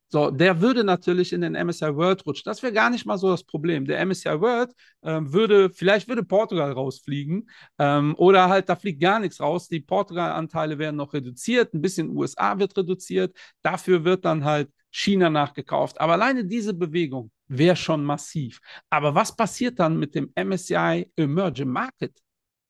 So, 0.09 0.31
der 0.31 0.61
würde 0.61 0.83
natürlich 0.85 1.33
in 1.33 1.41
den 1.41 1.53
MSCI 1.53 1.95
World 1.95 2.25
rutschen. 2.25 2.43
Das 2.45 2.63
wäre 2.63 2.71
gar 2.71 2.89
nicht 2.89 3.05
mal 3.05 3.17
so 3.17 3.29
das 3.29 3.43
Problem. 3.43 3.85
Der 3.85 3.99
MSCI 4.05 4.39
World 4.39 4.71
ähm, 5.03 5.33
würde, 5.33 5.69
vielleicht 5.69 6.07
würde 6.07 6.23
Portugal 6.23 6.71
rausfliegen 6.71 7.49
ähm, 7.77 8.15
oder 8.17 8.47
halt, 8.47 8.69
da 8.69 8.77
fliegt 8.77 9.01
gar 9.01 9.19
nichts 9.19 9.41
raus. 9.41 9.67
Die 9.67 9.81
Portugal-Anteile 9.81 10.79
werden 10.79 10.95
noch 10.95 11.13
reduziert, 11.13 11.73
ein 11.73 11.81
bisschen 11.81 12.15
USA 12.15 12.57
wird 12.57 12.77
reduziert. 12.77 13.35
Dafür 13.61 14.05
wird 14.05 14.23
dann 14.23 14.45
halt 14.45 14.69
China 14.91 15.29
nachgekauft. 15.29 15.99
Aber 15.99 16.13
alleine 16.13 16.45
diese 16.45 16.73
Bewegung 16.73 17.31
wäre 17.47 17.75
schon 17.75 18.03
massiv. 18.03 18.59
Aber 18.89 19.13
was 19.13 19.35
passiert 19.35 19.77
dann 19.79 19.97
mit 19.99 20.15
dem 20.15 20.31
MSCI 20.35 21.11
Emerging 21.17 21.69
Market? 21.69 22.17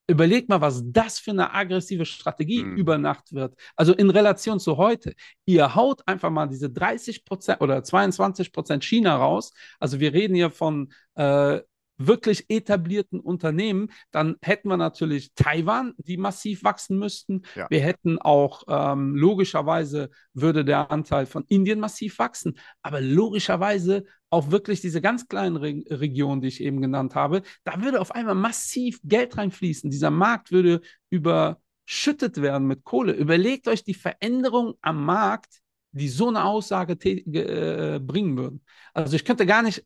Überleg 0.07 0.47
mal, 0.47 0.61
was 0.61 0.81
das 0.85 1.19
für 1.19 1.31
eine 1.31 1.53
aggressive 1.53 2.05
Strategie 2.05 2.63
Mhm. 2.63 2.77
über 2.77 2.97
Nacht 2.97 3.33
wird. 3.33 3.55
Also 3.75 3.93
in 3.93 4.09
Relation 4.09 4.59
zu 4.59 4.77
heute. 4.77 5.13
Ihr 5.45 5.75
haut 5.75 6.01
einfach 6.07 6.29
mal 6.29 6.47
diese 6.47 6.69
30 6.69 7.25
Prozent 7.25 7.59
oder 7.61 7.83
22 7.83 8.51
Prozent 8.53 8.83
China 8.85 9.17
raus. 9.17 9.51
Also 9.79 9.99
wir 9.99 10.13
reden 10.13 10.33
hier 10.35 10.49
von 10.49 10.93
äh, 11.15 11.59
wirklich 11.97 12.45
etablierten 12.49 13.19
Unternehmen. 13.19 13.89
Dann 14.11 14.35
hätten 14.41 14.69
wir 14.69 14.77
natürlich 14.77 15.33
Taiwan, 15.35 15.93
die 15.97 16.17
massiv 16.17 16.63
wachsen 16.63 16.99
müssten. 16.99 17.43
Ja. 17.55 17.67
Wir 17.69 17.81
hätten 17.81 18.19
auch 18.19 18.63
ähm, 18.67 19.15
logischerweise 19.15 20.09
würde 20.33 20.63
der 20.63 20.91
Anteil 20.91 21.25
von 21.25 21.43
Indien 21.47 21.79
massiv 21.79 22.19
wachsen. 22.19 22.57
Aber 22.81 23.01
logischerweise 23.01 24.05
auch 24.29 24.51
wirklich 24.51 24.81
diese 24.81 25.01
ganz 25.01 25.27
kleinen 25.27 25.55
Re 25.55 25.83
Regionen, 25.89 26.41
die 26.41 26.49
ich 26.49 26.61
eben 26.61 26.81
genannt 26.81 27.15
habe, 27.15 27.41
da 27.63 27.81
würde 27.81 28.01
auf 28.01 28.11
einmal 28.11 28.35
massiv 28.35 28.99
Geld 29.03 29.37
reinfließen. 29.37 29.89
Dieser 29.89 30.11
Markt 30.11 30.51
würde 30.51 30.81
überschüttet 31.09 32.41
werden 32.41 32.67
mit 32.67 32.83
Kohle. 32.83 33.13
Überlegt 33.13 33.67
euch 33.67 33.83
die 33.83 33.93
Veränderung 33.93 34.73
am 34.81 35.05
Markt, 35.05 35.61
die 35.91 36.09
so 36.09 36.27
eine 36.27 36.43
Aussage 36.43 36.93
äh, 36.93 37.99
bringen 37.99 38.37
würden. 38.37 38.63
Also 38.93 39.15
ich 39.15 39.25
könnte 39.25 39.45
gar 39.45 39.61
nicht 39.63 39.85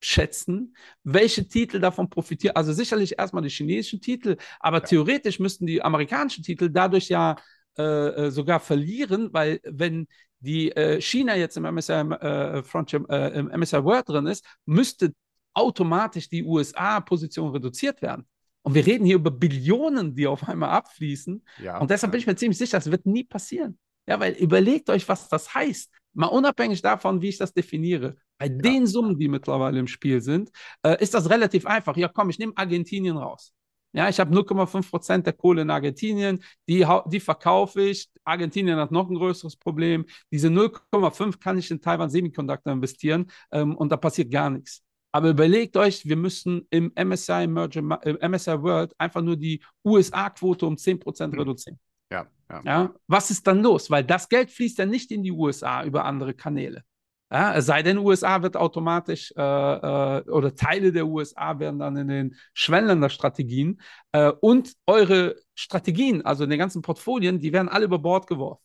abschätzen, 0.00 0.74
welche 1.04 1.46
Titel 1.46 1.78
davon 1.78 2.08
profitieren. 2.08 2.56
Also 2.56 2.72
sicherlich 2.72 3.18
erstmal 3.18 3.42
die 3.42 3.50
chinesischen 3.50 4.00
Titel, 4.00 4.36
aber 4.58 4.78
ja. 4.78 4.84
theoretisch 4.84 5.38
müssten 5.38 5.66
die 5.66 5.82
amerikanischen 5.82 6.42
Titel 6.42 6.70
dadurch 6.70 7.08
ja 7.08 7.36
äh, 7.76 8.30
sogar 8.30 8.60
verlieren, 8.60 9.28
weil 9.32 9.60
wenn 9.64 10.06
die 10.40 10.72
äh, 10.72 11.00
China 11.00 11.36
jetzt 11.36 11.56
im 11.58 11.64
MSI, 11.64 11.92
äh, 11.92 12.62
Frontier, 12.62 13.04
äh, 13.10 13.38
im 13.38 13.48
MSI 13.48 13.84
World 13.84 14.08
drin 14.08 14.26
ist, 14.26 14.44
müsste 14.64 15.12
automatisch 15.52 16.28
die 16.30 16.44
USA-Position 16.44 17.50
reduziert 17.50 18.00
werden. 18.00 18.26
Und 18.62 18.74
wir 18.74 18.86
reden 18.86 19.04
hier 19.04 19.16
über 19.16 19.30
Billionen, 19.30 20.14
die 20.14 20.26
auf 20.26 20.48
einmal 20.48 20.70
abfließen. 20.70 21.44
Ja, 21.62 21.78
und 21.78 21.90
deshalb 21.90 22.10
ja. 22.10 22.12
bin 22.12 22.20
ich 22.20 22.26
mir 22.26 22.36
ziemlich 22.36 22.58
sicher, 22.58 22.78
das 22.78 22.90
wird 22.90 23.04
nie 23.04 23.24
passieren. 23.24 23.78
Ja, 24.06 24.18
weil 24.18 24.32
überlegt 24.32 24.88
euch, 24.88 25.06
was 25.08 25.28
das 25.28 25.54
heißt. 25.54 25.90
Mal 26.14 26.26
unabhängig 26.26 26.82
davon, 26.82 27.20
wie 27.20 27.28
ich 27.28 27.38
das 27.38 27.52
definiere. 27.52 28.16
Bei 28.40 28.46
ja. 28.46 28.52
den 28.52 28.86
Summen, 28.86 29.18
die 29.18 29.28
mittlerweile 29.28 29.78
im 29.78 29.86
Spiel 29.86 30.22
sind, 30.22 30.50
äh, 30.82 31.00
ist 31.02 31.12
das 31.12 31.28
relativ 31.28 31.66
einfach. 31.66 31.96
Ja, 31.96 32.08
komm, 32.08 32.30
ich 32.30 32.38
nehme 32.38 32.54
Argentinien 32.56 33.18
raus. 33.18 33.52
Ja, 33.92 34.08
ich 34.08 34.18
habe 34.18 34.32
0,5 34.32 34.88
Prozent 34.88 35.26
der 35.26 35.32
Kohle 35.34 35.62
in 35.62 35.70
Argentinien, 35.70 36.42
die, 36.68 36.86
die 37.06 37.20
verkaufe 37.20 37.82
ich. 37.82 38.08
Argentinien 38.24 38.78
hat 38.78 38.92
noch 38.92 39.10
ein 39.10 39.16
größeres 39.16 39.56
Problem. 39.56 40.06
Diese 40.30 40.48
0,5 40.48 41.38
kann 41.38 41.58
ich 41.58 41.70
in 41.70 41.80
Taiwan 41.80 42.08
Semiconductor 42.08 42.72
investieren 42.72 43.30
ähm, 43.50 43.76
und 43.76 43.90
da 43.90 43.96
passiert 43.96 44.30
gar 44.30 44.48
nichts. 44.48 44.82
Aber 45.12 45.30
überlegt 45.30 45.76
euch, 45.76 46.06
wir 46.06 46.16
müssen 46.16 46.66
im 46.70 46.92
MSCI, 46.94 47.46
Merger, 47.48 47.80
im 47.80 48.30
MSCI 48.30 48.62
World 48.62 48.94
einfach 48.96 49.22
nur 49.22 49.36
die 49.36 49.60
USA-Quote 49.84 50.66
um 50.66 50.78
10 50.78 51.00
Prozent 51.00 51.32
Hm. 51.34 51.40
reduzieren. 51.40 51.78
Ja, 52.12 52.26
ja. 52.48 52.62
Ja, 52.64 52.94
was 53.06 53.30
ist 53.30 53.46
dann 53.46 53.60
los? 53.60 53.90
Weil 53.90 54.04
das 54.04 54.28
Geld 54.28 54.50
fließt 54.50 54.78
ja 54.78 54.86
nicht 54.86 55.10
in 55.10 55.24
die 55.24 55.32
USA 55.32 55.84
über 55.84 56.04
andere 56.04 56.32
Kanäle. 56.32 56.84
Ja, 57.32 57.54
es 57.54 57.66
sei 57.66 57.82
denn, 57.84 57.98
USA 57.98 58.42
wird 58.42 58.56
automatisch 58.56 59.32
äh, 59.36 59.40
äh, 59.40 60.28
oder 60.30 60.54
Teile 60.54 60.90
der 60.90 61.06
USA 61.06 61.58
werden 61.60 61.78
dann 61.78 61.96
in 61.96 62.08
den 62.08 62.36
Schwellenländerstrategien 62.54 63.80
äh, 64.12 64.32
und 64.40 64.74
eure 64.86 65.36
Strategien, 65.54 66.24
also 66.24 66.42
in 66.44 66.50
den 66.50 66.58
ganzen 66.58 66.82
Portfolien, 66.82 67.38
die 67.38 67.52
werden 67.52 67.68
alle 67.68 67.84
über 67.84 68.00
Bord 68.00 68.26
geworfen. 68.26 68.64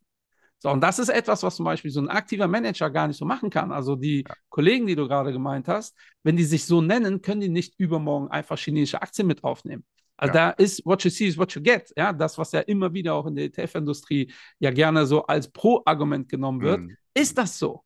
So, 0.57 0.71
und 0.71 0.81
das 0.81 0.97
ist 0.97 1.09
etwas, 1.09 1.43
was 1.43 1.57
zum 1.57 1.65
Beispiel 1.65 1.91
so 1.91 1.99
ein 1.99 2.09
aktiver 2.09 2.47
Manager 2.47 2.89
gar 2.89 3.07
nicht 3.07 3.17
so 3.17 3.25
machen 3.25 3.51
kann. 3.51 3.71
Also 3.71 3.95
die 3.95 4.23
Ja. 4.27 4.33
Kollegen, 4.49 4.87
die 4.87 4.95
du 4.95 5.07
gerade 5.07 5.31
gemeint 5.31 5.67
hast, 5.67 5.95
wenn 6.23 6.35
die 6.35 6.43
sich 6.45 6.65
so 6.65 6.81
nennen, 6.81 7.21
können 7.21 7.41
die 7.41 7.49
nicht 7.49 7.75
übermorgen 7.77 8.29
einfach 8.29 8.57
chinesische 8.57 8.99
Aktien 8.99 9.27
mit 9.27 9.43
aufnehmen. 9.43 9.85
Also 10.17 10.33
Ja. 10.33 10.49
da 10.49 10.49
ist 10.63 10.83
what 10.85 11.03
you 11.03 11.11
see 11.11 11.27
is 11.27 11.37
what 11.37 11.53
you 11.53 11.61
get. 11.61 11.93
Ja, 11.95 12.13
das, 12.13 12.37
was 12.39 12.51
ja 12.53 12.61
immer 12.61 12.91
wieder 12.93 13.13
auch 13.13 13.27
in 13.27 13.35
der 13.35 13.45
ETF-Industrie 13.45 14.31
ja 14.57 14.71
gerne 14.71 15.05
so 15.05 15.23
als 15.27 15.51
Pro-Argument 15.51 16.29
genommen 16.29 16.61
wird. 16.61 16.79
Mhm. 16.79 16.97
Ist 17.13 17.37
das 17.37 17.59
so? 17.59 17.83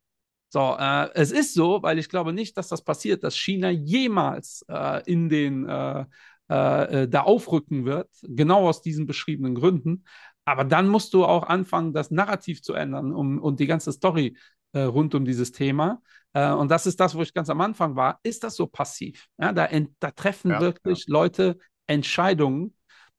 So, 0.52 0.76
äh, 0.78 1.08
es 1.14 1.30
ist 1.30 1.54
so, 1.54 1.82
weil 1.82 1.98
ich 1.98 2.08
glaube 2.08 2.32
nicht, 2.32 2.56
dass 2.56 2.68
das 2.68 2.82
passiert, 2.82 3.22
dass 3.24 3.36
China 3.36 3.70
jemals 3.70 4.64
äh, 4.68 5.02
in 5.10 5.28
den 5.28 5.68
äh, 5.68 6.04
äh, 6.48 7.08
da 7.08 7.22
aufrücken 7.22 7.84
wird, 7.84 8.08
genau 8.22 8.68
aus 8.68 8.82
diesen 8.82 9.06
beschriebenen 9.06 9.54
Gründen. 9.54 10.04
Aber 10.44 10.64
dann 10.64 10.88
musst 10.88 11.14
du 11.14 11.24
auch 11.24 11.44
anfangen, 11.44 11.92
das 11.92 12.10
Narrativ 12.10 12.62
zu 12.62 12.74
ändern 12.74 13.12
um, 13.12 13.38
und 13.38 13.60
die 13.60 13.66
ganze 13.66 13.92
Story 13.92 14.36
äh, 14.72 14.80
rund 14.82 15.14
um 15.14 15.24
dieses 15.24 15.52
Thema. 15.52 16.02
Äh, 16.32 16.50
und 16.50 16.68
das 16.70 16.86
ist 16.86 16.98
das, 16.98 17.14
wo 17.14 17.22
ich 17.22 17.32
ganz 17.32 17.48
am 17.50 17.60
Anfang 17.60 17.94
war. 17.94 18.18
Ist 18.24 18.42
das 18.42 18.56
so 18.56 18.66
passiv? 18.66 19.28
Ja, 19.38 19.52
da, 19.52 19.68
da 20.00 20.10
treffen 20.10 20.50
Ja, 20.50 20.60
wirklich 20.60 21.06
Leute 21.06 21.58
Entscheidungen. 21.86 22.74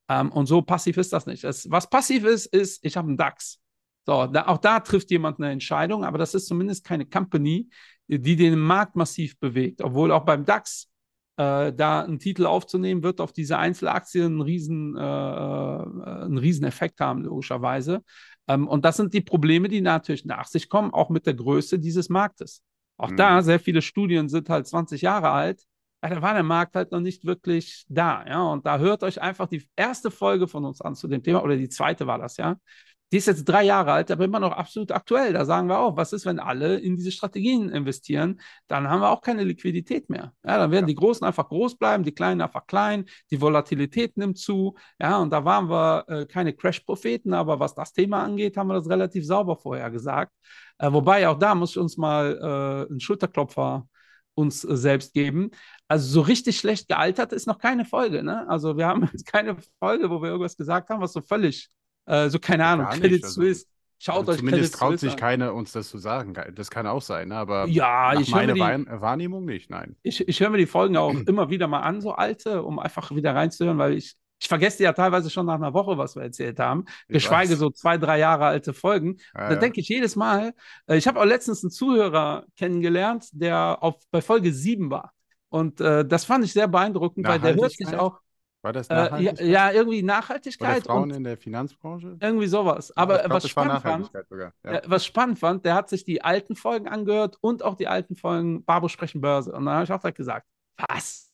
Ähm, 0.09 0.29
und 0.33 0.47
so 0.47 0.61
passiv 0.61 0.97
ist 0.97 1.13
das 1.13 1.25
nicht. 1.25 1.45
Es, 1.45 1.71
was 1.71 1.89
passiv 1.89 2.25
ist, 2.25 2.47
ist, 2.47 2.83
ich 2.83 2.97
habe 2.97 3.07
einen 3.07 3.17
DAX. 3.17 3.60
So, 4.05 4.25
da, 4.27 4.47
auch 4.47 4.57
da 4.57 4.79
trifft 4.79 5.11
jemand 5.11 5.39
eine 5.39 5.51
Entscheidung, 5.51 6.03
aber 6.03 6.17
das 6.17 6.33
ist 6.33 6.47
zumindest 6.47 6.83
keine 6.83 7.05
Company, 7.05 7.69
die 8.07 8.35
den 8.35 8.59
Markt 8.59 8.95
massiv 8.95 9.39
bewegt. 9.39 9.81
Obwohl 9.81 10.11
auch 10.11 10.25
beim 10.25 10.43
DAX 10.43 10.89
äh, 11.37 11.71
da 11.71 12.01
einen 12.01 12.19
Titel 12.19 12.45
aufzunehmen, 12.45 13.03
wird 13.03 13.21
auf 13.21 13.31
diese 13.31 13.57
Einzelaktien 13.57 14.25
einen 14.25 14.41
riesen, 14.41 14.97
äh, 14.97 15.01
äh, 15.01 16.23
einen 16.23 16.37
riesen 16.37 16.65
Effekt 16.65 16.99
haben, 16.99 17.23
logischerweise. 17.23 18.03
Ähm, 18.47 18.67
und 18.67 18.85
das 18.85 18.97
sind 18.97 19.13
die 19.13 19.21
Probleme, 19.21 19.67
die 19.67 19.81
natürlich 19.81 20.25
nach 20.25 20.47
sich 20.47 20.67
kommen, 20.69 20.93
auch 20.93 21.09
mit 21.09 21.25
der 21.25 21.35
Größe 21.35 21.79
dieses 21.79 22.09
Marktes. 22.09 22.63
Auch 22.97 23.11
Mhm. 23.11 23.17
da, 23.17 23.41
sehr 23.41 23.59
viele 23.59 23.81
Studien 23.81 24.29
sind 24.29 24.49
halt 24.49 24.67
20 24.67 25.01
Jahre 25.01 25.29
alt. 25.29 25.63
Ja, 26.03 26.09
da 26.09 26.21
war 26.21 26.33
der 26.33 26.43
Markt 26.43 26.75
halt 26.75 26.91
noch 26.91 26.99
nicht 26.99 27.25
wirklich 27.25 27.85
da. 27.87 28.25
Ja, 28.27 28.41
und 28.43 28.65
da 28.65 28.79
hört 28.79 29.03
euch 29.03 29.21
einfach 29.21 29.47
die 29.47 29.67
erste 29.75 30.09
Folge 30.09 30.47
von 30.47 30.65
uns 30.65 30.81
an 30.81 30.95
zu 30.95 31.07
dem 31.07 31.21
Thema, 31.21 31.43
oder 31.43 31.55
die 31.55 31.69
zweite 31.69 32.07
war 32.07 32.17
das, 32.17 32.37
ja. 32.37 32.57
Die 33.11 33.17
ist 33.17 33.27
jetzt 33.27 33.43
drei 33.45 33.63
Jahre 33.63 33.91
alt, 33.91 34.09
aber 34.09 34.23
immer 34.25 34.39
noch 34.39 34.53
absolut 34.53 34.91
aktuell. 34.91 35.33
Da 35.33 35.43
sagen 35.45 35.67
wir 35.67 35.79
auch, 35.79 35.97
was 35.97 36.13
ist, 36.13 36.25
wenn 36.25 36.39
alle 36.39 36.77
in 36.77 36.95
diese 36.95 37.11
Strategien 37.11 37.69
investieren? 37.69 38.39
Dann 38.67 38.87
haben 38.89 39.01
wir 39.01 39.09
auch 39.09 39.21
keine 39.21 39.43
Liquidität 39.43 40.09
mehr. 40.09 40.33
Ja, 40.45 40.57
dann 40.57 40.71
werden 40.71 40.85
Ja. 40.85 40.87
die 40.87 40.95
Großen 40.95 41.25
einfach 41.27 41.49
groß 41.49 41.77
bleiben, 41.77 42.03
die 42.03 42.13
Kleinen 42.13 42.41
einfach 42.41 42.65
klein, 42.67 43.05
die 43.29 43.41
Volatilität 43.41 44.15
nimmt 44.17 44.37
zu. 44.37 44.75
Ja, 44.99 45.17
und 45.17 45.31
da 45.31 45.43
waren 45.43 45.69
wir 45.69 46.05
äh, 46.07 46.25
keine 46.25 46.53
Crash-Propheten, 46.53 47.33
aber 47.33 47.59
was 47.59 47.75
das 47.75 47.91
Thema 47.93 48.23
angeht, 48.23 48.55
haben 48.57 48.67
wir 48.67 48.75
das 48.75 48.89
relativ 48.89 49.25
sauber 49.25 49.57
vorher 49.57 49.89
gesagt. 49.91 50.31
Äh, 50.77 50.91
wobei 50.93 51.27
auch 51.27 51.37
da 51.37 51.53
muss 51.55 51.71
ich 51.71 51.77
uns 51.79 51.97
mal 51.97 52.37
äh, 52.87 52.89
einen 52.91 52.99
Schulterklopfer 52.99 53.87
uns 54.33 54.63
äh, 54.63 54.77
selbst 54.77 55.13
geben. 55.13 55.51
Also 55.87 56.07
so 56.09 56.21
richtig 56.21 56.57
schlecht 56.57 56.87
gealtert 56.87 57.33
ist 57.33 57.47
noch 57.47 57.57
keine 57.57 57.83
Folge. 57.85 58.23
Ne? 58.23 58.47
Also 58.47 58.77
wir 58.77 58.87
haben 58.87 59.01
jetzt 59.11 59.25
keine 59.25 59.57
Folge, 59.79 60.09
wo 60.09 60.21
wir 60.21 60.29
irgendwas 60.29 60.55
gesagt 60.55 60.89
haben, 60.89 61.01
was 61.01 61.13
so 61.13 61.21
völlig, 61.21 61.69
äh, 62.05 62.29
so 62.29 62.39
keine 62.39 62.65
Ahnung, 62.65 62.85
Gar 62.85 62.93
nicht, 62.95 63.01
Credit 63.03 63.23
also- 63.23 63.41
Suisse. 63.41 63.65
Schaut 64.03 64.17
Also 64.21 64.31
euch 64.31 64.37
zumindest 64.39 64.73
Credit 64.73 64.79
traut 64.79 64.89
Suisse 64.93 65.05
sich 65.05 65.13
an. 65.13 65.19
keiner, 65.19 65.53
uns 65.53 65.73
das 65.73 65.87
zu 65.89 65.99
sagen. 65.99 66.33
Das 66.55 66.71
kann 66.71 66.87
auch 66.87 67.03
sein, 67.03 67.27
ne? 67.27 67.35
aber 67.35 67.67
Ja, 67.67 68.13
nach 68.15 68.21
ich 68.21 68.31
meiner 68.31 68.53
die, 68.55 68.59
Wahrn- 68.59 68.87
Wahrnehmung 68.89 69.45
nicht, 69.45 69.69
nein. 69.69 69.95
ich, 70.01 70.27
ich 70.27 70.39
höre 70.39 70.49
mir 70.49 70.57
die 70.57 70.65
Folgen 70.65 70.97
auch 70.97 71.13
immer 71.27 71.51
wieder 71.51 71.67
mal 71.67 71.81
an, 71.81 72.01
so 72.01 72.11
alte, 72.13 72.63
um 72.63 72.79
einfach 72.79 73.11
wieder 73.13 73.35
reinzuhören, 73.35 73.77
weil 73.77 73.93
ich, 73.93 74.15
ich 74.41 74.47
vergesse 74.47 74.81
ja 74.81 74.93
teilweise 74.93 75.29
schon 75.29 75.45
nach 75.45 75.53
einer 75.53 75.75
Woche, 75.75 75.99
was 75.99 76.15
wir 76.15 76.23
erzählt 76.23 76.57
haben. 76.59 76.85
Ich 77.09 77.13
Geschweige 77.13 77.51
weiß. 77.51 77.59
so 77.59 77.69
zwei, 77.69 77.99
drei 77.99 78.17
Jahre 78.17 78.45
alte 78.45 78.73
Folgen. 78.73 79.17
Ja, 79.35 79.49
Da 79.49 79.53
ja. 79.53 79.59
denke 79.59 79.79
ich 79.81 79.87
jedes 79.87 80.15
Mal, 80.15 80.53
äh, 80.87 80.97
ich 80.97 81.07
habe 81.07 81.19
auch 81.19 81.25
letztens 81.25 81.63
einen 81.63 81.69
Zuhörer 81.69 82.45
kennengelernt, 82.57 83.27
der 83.33 83.83
auf, 83.83 83.97
bei 84.09 84.21
Folge 84.23 84.51
7 84.51 84.89
war. 84.89 85.11
Und 85.49 85.79
äh, 85.79 86.03
das 86.07 86.25
fand 86.25 86.43
ich 86.43 86.53
sehr 86.53 86.67
beeindruckend, 86.67 87.27
weil 87.27 87.39
der 87.39 87.53
hört 87.53 87.71
sich 87.73 87.95
auch, 87.95 88.17
War 88.61 88.73
das 88.73 88.89
äh, 88.89 88.93
ja, 89.19 89.33
Nachhaltigkeit? 89.33 89.47
ja, 89.47 89.71
irgendwie 89.71 90.03
Oder 90.03 90.07
Nachhaltigkeit 90.07 90.83
Frauen 90.83 91.03
und 91.03 91.11
in 91.11 91.23
der 91.23 91.37
Finanzbranche? 91.37 92.17
irgendwie 92.19 92.47
sowas. 92.47 92.93
Ja, 92.95 93.03
Aber 93.03 93.19
glaub, 93.19 93.31
was 93.31 93.47
spannend 93.47 93.81
fand. 93.81 94.11
Ja. 94.31 94.53
äh, 94.63 94.81
was 94.85 95.05
spannend 95.05 95.39
fand, 95.39 95.65
der 95.65 95.75
hat 95.75 95.89
sich 95.89 96.03
die 96.03 96.21
alten 96.23 96.55
Folgen 96.55 96.87
angehört 96.87 97.37
und 97.41 97.63
auch 97.63 97.75
die 97.75 97.87
alten 97.87 98.15
Folgen 98.15 98.63
Babo 98.63 98.87
sprechen 98.87 99.21
Börse. 99.21 99.51
Und 99.51 99.65
dann 99.65 99.75
habe 99.75 99.83
ich 99.85 99.91
auch 99.91 99.99
direkt 99.99 100.17
gesagt, 100.17 100.47
was? 100.77 101.31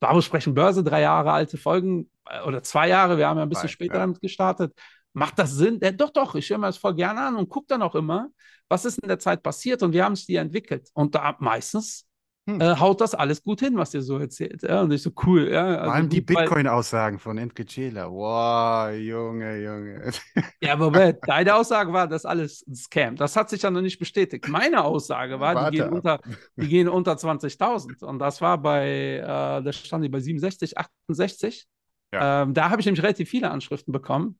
Babo 0.00 0.20
sprechen 0.20 0.54
Börse, 0.54 0.82
drei 0.82 1.02
Jahre 1.02 1.32
alte 1.32 1.56
Folgen 1.58 2.10
äh, 2.28 2.42
oder 2.42 2.62
zwei 2.62 2.88
Jahre, 2.88 3.18
wir 3.18 3.28
haben 3.28 3.36
ja 3.38 3.44
ein 3.44 3.48
bisschen 3.48 3.68
Zwei, 3.68 3.72
später 3.72 3.94
ja. 3.94 4.00
damit 4.00 4.20
gestartet. 4.20 4.74
Macht 5.12 5.38
das 5.38 5.52
Sinn? 5.52 5.78
Ja, 5.82 5.92
doch, 5.92 6.10
doch, 6.10 6.34
ich 6.34 6.50
höre 6.50 6.58
mir 6.58 6.66
das 6.66 6.76
voll 6.78 6.94
gerne 6.94 7.20
an 7.20 7.36
und 7.36 7.48
gucke 7.48 7.66
dann 7.68 7.82
auch 7.82 7.94
immer, 7.94 8.30
was 8.68 8.84
ist 8.84 8.98
in 8.98 9.08
der 9.08 9.20
Zeit 9.20 9.42
passiert 9.44 9.82
und 9.84 9.92
wie 9.92 10.02
haben 10.02 10.16
sich 10.16 10.26
die 10.26 10.36
entwickelt. 10.36 10.90
Und 10.94 11.14
da 11.14 11.36
meistens 11.38 12.06
Hm. 12.46 12.60
äh, 12.60 12.76
haut 12.76 13.00
das 13.00 13.14
alles 13.14 13.42
gut 13.42 13.60
hin, 13.60 13.76
was 13.78 13.94
ihr 13.94 14.02
so 14.02 14.18
erzählt. 14.18 14.62
Ja? 14.62 14.82
Und 14.82 14.92
ich 14.92 15.00
so, 15.02 15.10
cool. 15.24 15.48
Ja? 15.50 15.64
Vor 15.66 15.78
Also 15.80 15.90
allem 15.92 16.08
die 16.10 16.20
Bitcoin-Aussagen 16.20 17.18
von 17.18 17.38
Enrique 17.38 17.64
Cela. 17.66 18.10
Wow, 18.10 18.94
Junge, 18.94 19.62
Junge. 19.64 20.10
Ja, 20.60 20.74
aber 20.74 20.90
Moment, 20.90 21.18
deine 21.26 21.54
Aussage 21.54 21.90
war, 21.92 22.06
das 22.06 22.26
alles 22.26 22.62
ein 22.68 22.74
Scam. 22.74 23.16
Das 23.16 23.34
hat 23.34 23.48
sich 23.48 23.62
ja 23.62 23.70
noch 23.70 23.80
nicht 23.80 23.98
bestätigt. 23.98 24.46
Meine 24.48 24.84
Aussage 24.84 25.40
war, 25.40 25.54
Warte 25.54 25.70
die 25.70 25.78
gehen, 25.78 25.88
unter, 25.92 26.20
die 26.56 26.68
gehen 26.68 26.88
unter 26.88 27.16
20.000. 27.16 28.04
Und 28.04 28.18
das 28.18 28.42
war 28.42 28.58
bei, 28.58 29.16
äh, 29.18 29.62
da 29.62 29.72
stand 29.72 30.04
die 30.04 30.10
bei 30.10 30.20
67, 30.20 30.76
68. 30.76 31.66
Ja. 32.12 32.42
Ähm, 32.42 32.52
da 32.52 32.68
habe 32.68 32.80
ich 32.80 32.86
nämlich 32.86 33.02
relativ 33.02 33.30
viele 33.30 33.50
Anschriften 33.50 33.92
bekommen. 33.92 34.38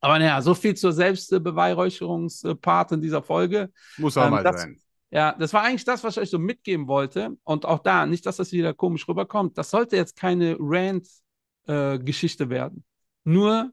Aber 0.00 0.18
naja, 0.18 0.40
so 0.40 0.54
viel 0.54 0.74
zur 0.74 0.92
Selbstbeweihräucherungspart 0.92 2.92
in 2.92 3.02
dieser 3.02 3.22
Folge. 3.22 3.70
Muss 3.98 4.16
auch 4.16 4.24
Ähm, 4.24 4.30
mal 4.30 4.42
das- 4.44 4.62
sein. 4.62 4.80
Ja, 5.10 5.32
das 5.38 5.52
war 5.52 5.62
eigentlich 5.62 5.84
das, 5.84 6.02
was 6.02 6.16
ich 6.16 6.22
euch 6.22 6.30
so 6.30 6.38
mitgeben 6.38 6.88
wollte. 6.88 7.36
Und 7.44 7.64
auch 7.64 7.78
da, 7.78 8.06
nicht, 8.06 8.26
dass 8.26 8.36
das 8.36 8.52
wieder 8.52 8.74
komisch 8.74 9.06
rüberkommt. 9.08 9.56
Das 9.56 9.70
sollte 9.70 9.96
jetzt 9.96 10.16
keine 10.16 10.56
Rant-Geschichte 10.58 12.50
werden. 12.50 12.84
Nur, 13.24 13.70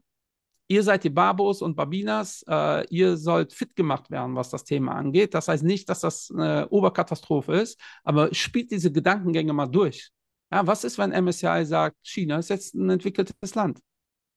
ihr 0.68 0.82
seid 0.82 1.04
die 1.04 1.10
Babos 1.10 1.60
und 1.62 1.76
Babinas. 1.76 2.44
Äh, 2.48 2.86
ihr 2.88 3.16
sollt 3.16 3.52
fit 3.52 3.74
gemacht 3.76 4.10
werden, 4.10 4.36
was 4.36 4.50
das 4.50 4.64
Thema 4.64 4.92
angeht. 4.94 5.34
Das 5.34 5.48
heißt 5.48 5.64
nicht, 5.64 5.88
dass 5.88 6.00
das 6.00 6.30
eine 6.30 6.68
Oberkatastrophe 6.68 7.54
ist, 7.54 7.80
aber 8.04 8.32
spielt 8.34 8.70
diese 8.70 8.92
Gedankengänge 8.92 9.52
mal 9.52 9.66
durch. 9.66 10.10
Ja, 10.52 10.66
was 10.66 10.84
ist, 10.84 10.98
wenn 10.98 11.10
MSCI 11.10 11.64
sagt, 11.64 11.96
China 12.02 12.38
ist 12.38 12.50
jetzt 12.50 12.74
ein 12.74 12.90
entwickeltes 12.90 13.54
Land? 13.54 13.80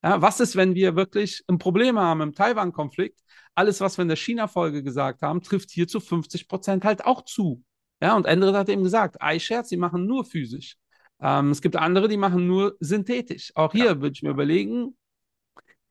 Ja, 0.04 0.22
was 0.22 0.40
ist, 0.40 0.56
wenn 0.56 0.76
wir 0.76 0.96
wirklich 0.96 1.44
ein 1.48 1.58
Problem 1.58 1.98
haben 1.98 2.22
im 2.22 2.34
Taiwan-Konflikt? 2.34 3.20
Alles, 3.56 3.82
was 3.82 3.98
wir 3.98 4.04
in 4.04 4.08
der 4.10 4.18
China-Folge 4.18 4.84
gesagt 4.84 5.22
haben, 5.22 5.42
trifft 5.42 5.72
hier 5.72 5.88
zu 5.88 6.00
50 6.00 6.48
Prozent 6.48 6.84
halt 6.86 7.06
auch 7.06 7.26
zu. 7.26 7.64
Ja, 8.02 8.16
und 8.16 8.26
Endrit 8.28 8.54
hat 8.54 8.70
eben 8.70 8.84
gesagt, 8.84 9.18
iShares, 9.22 9.70
die 9.70 9.78
machen 9.78 10.06
nur 10.06 10.24
physisch. 10.24 10.76
Ähm, 11.20 11.50
es 11.50 11.62
gibt 11.62 11.76
andere, 11.76 12.08
die 12.08 12.18
machen 12.18 12.46
nur 12.46 12.76
synthetisch. 12.80 13.52
Auch 13.56 13.72
hier 13.72 14.02
würde 14.02 14.14
ich 14.14 14.22
mir 14.22 14.30
überlegen, 14.30 14.96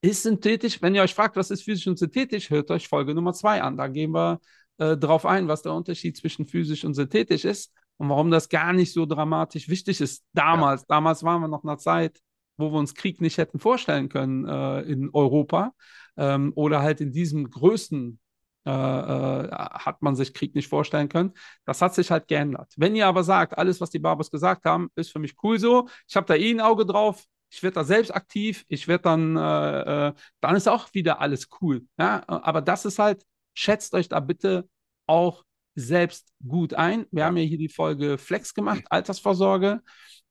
ist 0.01 0.23
synthetisch, 0.23 0.81
wenn 0.83 0.95
ihr 0.95 1.03
euch 1.03 1.15
fragt, 1.15 1.37
was 1.37 1.51
ist 1.51 1.65
physisch 1.65 1.87
und 1.89 1.99
synthetisch, 1.99 2.51
hört 2.51 2.71
euch 2.71 2.87
Folge 2.87 3.15
Nummer 3.15 3.33
zwei 3.33 3.63
an. 3.63 3.77
Da 3.77 3.89
gehen 3.89 4.13
wir 4.13 4.41
äh, 4.79 4.97
drauf 4.97 5.27
ein, 5.27 5.49
was 5.49 5.63
der 5.63 5.73
Unterschied 5.73 6.17
zwischen 6.17 6.47
physisch 6.47 6.85
und 6.85 6.95
synthetisch 6.95 7.45
ist 7.45 7.73
und 7.97 8.09
warum 8.09 8.31
das 8.31 8.49
gar 8.49 8.73
nicht 8.73 8.93
so 8.93 9.07
dramatisch 9.07 9.69
wichtig 9.69 10.01
ist. 10.01 10.25
Damals, 10.33 10.87
damals 10.87 11.25
waren 11.25 11.41
wir 11.41 11.49
noch 11.49 11.65
in 11.65 11.71
einer 11.71 11.79
Zeit, 11.79 12.21
wo 12.57 12.73
wir 12.73 12.79
uns 12.79 12.95
Krieg 12.95 13.21
nicht 13.21 13.39
hätten 13.39 13.59
vorstellen 13.59 14.09
können 14.09 14.47
äh, 14.47 14.81
in 14.83 15.11
Europa 15.13 15.73
ähm, 16.17 16.53
oder 16.55 16.83
halt 16.83 17.01
in 17.01 17.13
diesem 17.13 17.51
Größen 17.51 18.19
äh, 18.67 18.71
äh, 18.71 19.49
hat 19.49 20.03
man 20.03 20.17
sich 20.17 20.35
Krieg 20.35 20.57
nicht 20.57 20.69
vorstellen 20.69 21.09
können. 21.09 21.33
Das 21.65 21.81
hat 21.81 21.95
sich 21.95 22.11
halt 22.11 22.27
geändert. 22.27 22.73
Wenn 22.77 22.97
ihr 22.97 23.07
aber 23.07 23.23
sagt, 23.23 23.57
alles, 23.57 23.81
was 23.81 23.91
die 23.91 24.01
Barbos 24.01 24.29
gesagt 24.31 24.65
haben, 24.65 24.91
ist 24.97 25.13
für 25.13 25.21
mich 25.21 25.37
cool 25.45 25.61
so, 25.61 25.89
ich 26.09 26.17
habe 26.17 26.27
da 26.27 26.35
eh 26.35 26.51
ein 26.51 26.61
Auge 26.61 26.85
drauf, 26.85 27.25
ich 27.49 27.63
werde 27.63 27.75
da 27.77 27.85
selbst 27.85 28.13
aktiv, 28.13 28.65
ich 28.67 28.89
werde 28.89 29.03
dann, 29.03 29.37
äh, 29.37 30.09
äh, 30.09 30.13
dann 30.41 30.57
ist 30.57 30.69
auch 30.69 30.93
wieder 30.95 31.21
alles 31.21 31.49
cool. 31.61 31.87
Ja? 31.97 32.25
Aber 32.27 32.61
das 32.61 32.85
ist 32.85 32.99
halt, 32.99 33.25
schätzt 33.55 33.95
euch 33.95 34.09
da 34.09 34.19
bitte 34.19 34.69
auch 35.07 35.45
selbst 35.77 36.33
gut 36.45 36.75
ein. 36.75 37.07
Wir 37.13 37.25
haben 37.25 37.37
ja 37.37 37.45
hier 37.45 37.59
die 37.59 37.69
Folge 37.69 38.19
Flex 38.19 38.53
gemacht, 38.53 38.83
Altersvorsorge. 38.91 39.81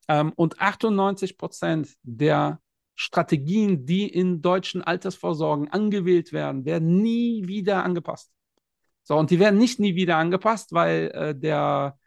Ähm, 0.07 0.33
und 0.35 0.59
98 0.59 1.37
Prozent 1.37 1.95
der 2.03 2.59
Strategien, 2.95 3.85
die 3.85 4.07
in 4.07 4.41
deutschen 4.41 4.81
Altersvorsorgen 4.81 5.69
angewählt 5.69 6.31
werden, 6.31 6.65
werden 6.65 7.01
nie 7.01 7.47
wieder 7.47 7.83
angepasst. 7.83 8.31
So, 9.03 9.17
und 9.17 9.29
die 9.29 9.39
werden 9.39 9.59
nicht 9.59 9.79
nie 9.79 9.95
wieder 9.95 10.17
angepasst, 10.17 10.73
weil 10.73 11.11
äh, 11.13 11.35
der 11.35 11.97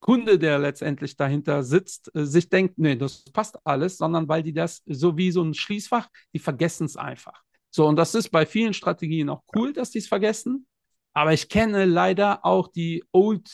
Kunde, 0.00 0.38
der 0.38 0.58
letztendlich 0.58 1.16
dahinter 1.16 1.62
sitzt, 1.62 2.14
äh, 2.14 2.24
sich 2.24 2.48
denkt, 2.48 2.78
nee, 2.78 2.96
das 2.96 3.24
passt 3.24 3.58
alles, 3.64 3.98
sondern 3.98 4.28
weil 4.28 4.42
die 4.42 4.52
das 4.52 4.82
so 4.86 5.16
wie 5.16 5.30
so 5.30 5.42
ein 5.42 5.54
Schließfach, 5.54 6.08
die 6.32 6.38
vergessen 6.38 6.86
es 6.86 6.96
einfach. 6.96 7.42
So, 7.70 7.86
und 7.86 7.96
das 7.96 8.14
ist 8.14 8.30
bei 8.30 8.46
vielen 8.46 8.72
Strategien 8.74 9.28
auch 9.28 9.42
cool, 9.54 9.72
dass 9.72 9.90
die 9.90 9.98
es 9.98 10.08
vergessen. 10.08 10.66
Aber 11.12 11.32
ich 11.32 11.48
kenne 11.48 11.84
leider 11.84 12.44
auch 12.44 12.68
die 12.68 13.04
Old 13.12 13.50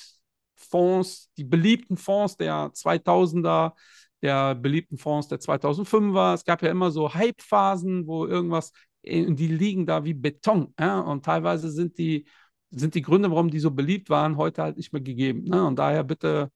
Fonds, 0.65 1.31
die 1.37 1.45
beliebten 1.45 1.97
Fonds 1.97 2.37
der 2.37 2.73
2000er, 2.73 3.73
der 4.23 4.55
beliebten 4.55 4.99
Fonds 4.99 5.29
der 5.29 5.39
2005er. 5.39 6.35
Es 6.35 6.45
gab 6.45 6.63
ja 6.63 6.71
immer 6.71 6.91
so 6.91 7.13
Hype-Phasen, 7.13 8.07
wo 8.07 8.27
irgendwas, 8.27 8.73
äh, 9.03 9.31
die 9.33 9.49
liegen 9.49 9.87
da 9.87 10.05
wie 10.05 10.15
Beton. 10.15 10.75
Ja? 10.79 11.01
Und 11.01 11.25
teilweise 11.25 11.71
sind 11.71 11.99
die, 11.99 12.27
sind 12.71 12.95
die 12.95 13.03
Gründe, 13.03 13.31
warum 13.31 13.51
die 13.51 13.61
so 13.61 13.71
beliebt 13.71 14.11
waren, 14.11 14.37
heute 14.37 14.63
halt 14.63 14.77
nicht 14.77 14.93
mehr 14.93 15.03
gegeben. 15.03 15.45
Ne? 15.45 15.65
Und 15.65 15.79
daher 15.79 16.05
bitte 16.05 16.51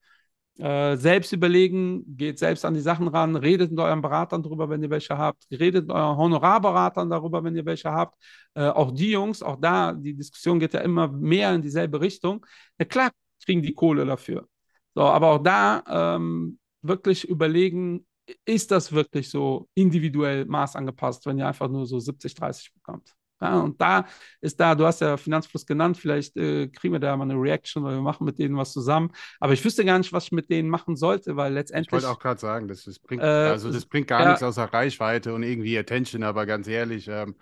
äh, 0.58 0.96
selbst 0.96 1.32
überlegen, 1.32 2.04
geht 2.16 2.38
selbst 2.38 2.64
an 2.64 2.74
die 2.74 2.80
Sachen 2.80 3.08
ran, 3.08 3.36
redet 3.36 3.70
mit 3.70 3.80
euren 3.80 4.02
Beratern 4.02 4.42
darüber, 4.42 4.68
wenn 4.68 4.82
ihr 4.82 4.90
welche 4.90 5.16
habt, 5.16 5.46
redet 5.52 5.86
mit 5.86 5.94
euren 5.96 6.16
Honorarberatern 6.16 7.08
darüber, 7.10 7.44
wenn 7.44 7.54
ihr 7.54 7.64
welche 7.64 7.92
habt. 7.92 8.16
Äh, 8.54 8.68
auch 8.68 8.90
die 8.92 9.12
Jungs, 9.12 9.42
auch 9.42 9.56
da, 9.60 9.92
die 9.92 10.14
Diskussion 10.14 10.58
geht 10.58 10.74
ja 10.74 10.80
immer 10.80 11.08
mehr 11.08 11.54
in 11.54 11.62
dieselbe 11.62 12.00
Richtung. 12.00 12.44
Ja, 12.78 12.86
klar 12.86 13.10
kriegen 13.44 13.62
die 13.62 13.74
Kohle 13.74 14.04
dafür. 14.06 14.48
So, 14.94 15.02
aber 15.02 15.28
auch 15.28 15.42
da 15.42 15.82
ähm, 16.16 16.58
wirklich 16.82 17.24
überlegen, 17.28 18.06
ist 18.44 18.70
das 18.70 18.92
wirklich 18.92 19.30
so 19.30 19.68
individuell 19.74 20.44
maßangepasst, 20.44 21.24
wenn 21.26 21.38
ihr 21.38 21.46
einfach 21.46 21.68
nur 21.68 21.86
so 21.86 21.98
70, 21.98 22.34
30 22.34 22.72
bekommt? 22.74 23.14
Ja, 23.40 23.60
und 23.60 23.80
da 23.80 24.04
ist 24.40 24.58
da, 24.58 24.74
du 24.74 24.84
hast 24.84 25.00
ja 25.00 25.16
Finanzfluss 25.16 25.64
genannt, 25.64 25.96
vielleicht 25.96 26.36
äh, 26.36 26.66
kriegen 26.68 26.92
wir 26.92 26.98
da 26.98 27.16
mal 27.16 27.22
eine 27.24 27.40
Reaction 27.40 27.84
oder 27.84 27.94
wir 27.94 28.02
machen 28.02 28.24
mit 28.24 28.38
denen 28.38 28.56
was 28.56 28.72
zusammen. 28.72 29.12
Aber 29.38 29.52
ich 29.52 29.64
wüsste 29.64 29.84
gar 29.84 29.96
nicht, 29.98 30.12
was 30.12 30.24
ich 30.24 30.32
mit 30.32 30.50
denen 30.50 30.68
machen 30.68 30.96
sollte, 30.96 31.36
weil 31.36 31.52
Ich 31.80 31.92
letztendlich. 31.92 31.92
wollte 31.92 32.08
auch 32.10 32.18
gerade 32.18 32.40
sagen, 32.40 32.68
das, 32.68 32.84
das 32.84 32.98
bringt, 32.98 33.22
Äh, 33.22 33.48
also 33.48 33.72
das 33.72 33.86
bringt 33.86 34.08
gar 34.08 34.24
ja. 34.24 34.28
nichts 34.28 34.42
außer 34.42 34.64
Reichweite 34.64 35.32
und 35.34 35.42
irgendwie 35.42 35.78
Attention, 35.78 36.22
aber 36.22 36.44
ganz 36.46 36.66
ehrlich, 36.68 37.08
ähm, 37.08 37.36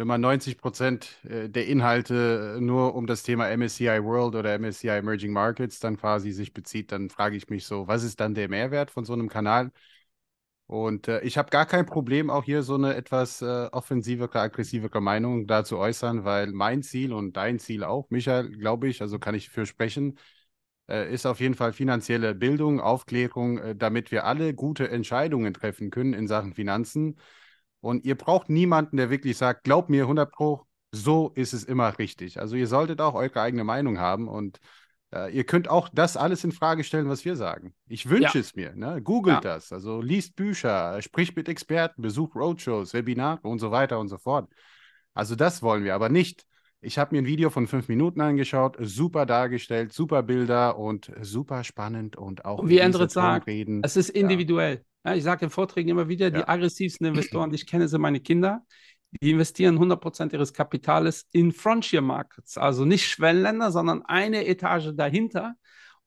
wenn 0.00 0.06
man 0.06 0.22
90 0.22 0.56
Prozent 0.56 1.18
äh, 1.24 1.50
der 1.50 1.66
Inhalte 1.66 2.54
äh, 2.56 2.60
nur 2.60 2.94
um 2.94 3.06
das 3.06 3.22
Thema 3.22 3.50
MSCI 3.50 4.02
World 4.02 4.34
oder 4.34 4.54
MSCI 4.54 4.88
Emerging 4.88 5.30
Markets 5.30 5.78
dann 5.78 5.98
quasi 5.98 6.32
sich 6.32 6.54
bezieht, 6.54 6.90
dann 6.90 7.10
frage 7.10 7.36
ich 7.36 7.50
mich 7.50 7.66
so, 7.66 7.86
was 7.86 8.02
ist 8.02 8.18
dann 8.18 8.34
der 8.34 8.48
Mehrwert 8.48 8.90
von 8.90 9.04
so 9.04 9.12
einem 9.12 9.28
Kanal? 9.28 9.72
Und 10.66 11.08
äh, 11.08 11.20
ich 11.22 11.36
habe 11.36 11.50
gar 11.50 11.66
kein 11.66 11.84
Problem, 11.86 12.30
auch 12.30 12.44
hier 12.44 12.62
so 12.62 12.76
eine 12.76 12.94
etwas 12.94 13.42
äh, 13.42 13.68
offensivere, 13.72 14.40
aggressivere 14.40 15.00
Meinung 15.02 15.46
da 15.46 15.64
zu 15.64 15.76
äußern, 15.78 16.24
weil 16.24 16.52
mein 16.52 16.82
Ziel 16.82 17.12
und 17.12 17.36
dein 17.36 17.58
Ziel 17.58 17.84
auch, 17.84 18.08
Michael, 18.10 18.50
glaube 18.56 18.88
ich, 18.88 19.02
also 19.02 19.18
kann 19.18 19.34
ich 19.34 19.50
für 19.50 19.66
sprechen, 19.66 20.18
äh, 20.88 21.12
ist 21.12 21.26
auf 21.26 21.40
jeden 21.40 21.54
Fall 21.56 21.72
finanzielle 21.74 22.34
Bildung, 22.34 22.80
Aufklärung, 22.80 23.58
äh, 23.58 23.76
damit 23.76 24.12
wir 24.12 24.24
alle 24.24 24.54
gute 24.54 24.88
Entscheidungen 24.90 25.54
treffen 25.54 25.90
können 25.90 26.14
in 26.14 26.28
Sachen 26.28 26.54
Finanzen. 26.54 27.16
Und 27.80 28.04
ihr 28.04 28.14
braucht 28.16 28.48
niemanden, 28.50 28.96
der 28.96 29.10
wirklich 29.10 29.36
sagt, 29.36 29.64
glaub 29.64 29.88
mir 29.88 30.02
100 30.04 30.30
Pro, 30.30 30.62
so 30.92 31.32
ist 31.34 31.52
es 31.52 31.64
immer 31.64 31.98
richtig. 31.98 32.40
Also 32.40 32.56
ihr 32.56 32.66
solltet 32.66 33.00
auch 33.00 33.14
eure 33.14 33.40
eigene 33.40 33.64
Meinung 33.64 33.98
haben 33.98 34.28
und 34.28 34.58
äh, 35.14 35.32
ihr 35.34 35.44
könnt 35.44 35.68
auch 35.68 35.88
das 35.88 36.16
alles 36.16 36.44
in 36.44 36.52
Frage 36.52 36.84
stellen, 36.84 37.08
was 37.08 37.24
wir 37.24 37.36
sagen. 37.36 37.74
Ich 37.88 38.08
wünsche 38.08 38.38
Ja. 38.38 38.40
es 38.40 38.54
mir. 38.54 38.74
Ne? 38.74 39.00
Googelt 39.02 39.36
Ja. 39.44 39.54
das. 39.54 39.72
Also 39.72 40.00
liest 40.00 40.36
Bücher, 40.36 41.00
spricht 41.02 41.36
mit 41.36 41.48
Experten, 41.48 42.02
besucht 42.02 42.34
Roadshows, 42.36 42.92
Webinare 42.92 43.40
und 43.42 43.58
so 43.60 43.70
weiter 43.70 43.98
und 43.98 44.08
so 44.08 44.18
fort. 44.18 44.48
Also 45.14 45.34
das 45.34 45.62
wollen 45.62 45.84
wir, 45.84 45.94
aber 45.94 46.08
nicht. 46.08 46.44
Ich 46.82 46.98
habe 46.98 47.14
mir 47.14 47.22
ein 47.22 47.26
Video 47.26 47.50
von 47.50 47.66
fünf 47.66 47.88
Minuten 47.88 48.20
angeschaut, 48.20 48.76
super 48.80 49.26
dargestellt, 49.26 49.92
super 49.92 50.22
Bilder 50.22 50.78
und 50.78 51.12
super 51.20 51.62
spannend 51.62 52.16
und 52.16 52.44
auch 52.44 52.58
Und 52.60 52.68
wie 52.70 52.78
Endrit 52.78 53.10
dieser 53.10 53.20
sagt, 53.20 53.44
Tonreden. 53.44 53.82
Es 53.84 53.96
ist 53.96 54.08
individuell. 54.08 54.76
Ja, 54.76 54.82
ich 55.14 55.22
sage 55.24 55.44
in 55.46 55.50
Vorträgen 55.50 55.88
immer 55.88 56.08
wieder, 56.08 56.30
die 56.30 56.40
Ja. 56.40 56.48
aggressivsten 56.48 57.06
Investoren, 57.06 57.50
die 57.50 57.56
ich 57.56 57.66
kenne, 57.66 57.88
sind 57.88 58.00
meine 58.00 58.20
Kinder. 58.20 58.64
Die 59.22 59.30
investieren 59.32 59.78
100% 59.78 60.32
ihres 60.32 60.52
Kapitales 60.52 61.26
in 61.32 61.50
Frontier 61.52 62.00
Markets, 62.00 62.56
also 62.56 62.84
nicht 62.84 63.08
Schwellenländer, 63.08 63.72
sondern 63.72 64.02
eine 64.02 64.46
Etage 64.46 64.90
dahinter. 64.94 65.54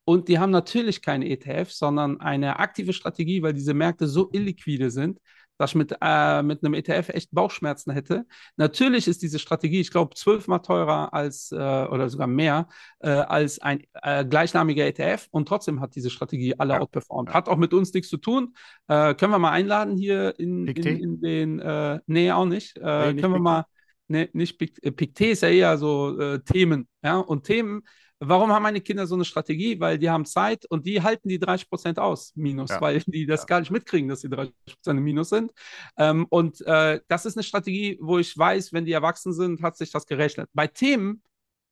Und 0.05 0.27
die 0.27 0.39
haben 0.39 0.51
natürlich 0.51 1.01
keine 1.01 1.29
ETFs, 1.29 1.77
sondern 1.79 2.19
eine 2.21 2.59
aktive 2.59 2.93
Strategie, 2.93 3.41
weil 3.41 3.53
diese 3.53 3.73
Märkte 3.73 4.07
so 4.07 4.29
illiquide 4.31 4.89
sind, 4.91 5.19
dass 5.63 5.71
ich 5.71 5.75
mit, 5.75 5.95
äh, 6.01 6.43
mit 6.43 6.63
einem 6.63 6.73
ETF 6.73 7.09
echt 7.09 7.31
Bauchschmerzen 7.31 7.91
hätte. 7.91 8.25
Natürlich 8.57 9.07
ist 9.07 9.21
diese 9.21 9.39
Strategie, 9.39 9.79
ich 9.81 9.91
glaube, 9.91 10.15
zwölfmal 10.15 10.61
teurer 10.61 11.13
als 11.13 11.51
äh, 11.51 11.55
oder 11.55 12.09
sogar 12.09 12.27
mehr 12.27 12.67
äh, 12.99 13.09
als 13.09 13.59
ein 13.59 13.83
äh, 14.01 14.25
gleichnamiger 14.25 14.85
ETF 14.85 15.27
und 15.31 15.47
trotzdem 15.47 15.79
hat 15.81 15.95
diese 15.95 16.09
Strategie 16.09 16.55
alle 16.59 16.75
Ja, 16.75 16.79
outperformed. 16.79 17.33
Hat 17.33 17.49
auch 17.49 17.57
mit 17.57 17.73
uns 17.73 17.93
nichts 17.93 18.09
zu 18.09 18.17
tun. 18.17 18.55
Äh, 18.87 19.13
können 19.15 19.31
wir 19.31 19.39
mal 19.39 19.51
einladen 19.51 19.97
hier 19.97 20.37
in, 20.39 20.67
in, 20.69 20.95
in 20.95 21.21
den, 21.21 21.59
äh, 21.59 21.99
nee, 22.07 22.31
auch 22.31 22.45
nicht. 22.45 22.77
Äh, 22.77 22.81
Nee, 22.99 23.13
nicht 23.13 23.29
können 23.29 23.33
wir 23.33 23.39
mal, 23.39 23.65
nee, 24.07 24.29
nicht 24.33 24.61
äh, 24.83 24.91
Pictet 24.91 25.27
ist 25.27 25.41
ja 25.43 25.49
eher 25.49 25.77
so 25.77 26.37
Themen, 26.39 26.87
ja, 27.03 27.17
und 27.17 27.45
Themen. 27.45 27.83
Warum 28.25 28.51
haben 28.51 28.63
meine 28.63 28.81
Kinder 28.81 29.05
so 29.07 29.15
eine 29.15 29.25
Strategie? 29.25 29.79
Weil 29.79 29.97
die 29.99 30.09
haben 30.09 30.25
Zeit 30.25 30.65
und 30.65 30.85
die 30.85 31.01
halten 31.01 31.27
die 31.29 31.39
30% 31.39 31.99
aus, 31.99 32.31
minus, 32.35 32.71
Ja. 32.71 32.81
weil 32.81 33.01
die 33.05 33.25
das 33.25 33.41
Ja. 33.41 33.45
gar 33.47 33.59
nicht 33.59 33.71
mitkriegen, 33.71 34.09
dass 34.09 34.21
die 34.21 34.29
30% 34.29 34.97
im 34.97 35.03
Minus 35.03 35.29
sind. 35.29 35.51
Ähm, 35.97 36.25
und 36.29 36.61
äh, 36.61 36.99
das 37.07 37.25
ist 37.25 37.35
eine 37.37 37.43
Strategie, 37.43 37.97
wo 38.01 38.17
ich 38.19 38.37
weiß, 38.37 38.71
wenn 38.73 38.85
die 38.85 38.91
erwachsen 38.93 39.33
sind, 39.33 39.61
hat 39.61 39.77
sich 39.77 39.91
das 39.91 40.05
gerechnet. 40.05 40.49
Bei 40.53 40.67
Themen 40.67 41.21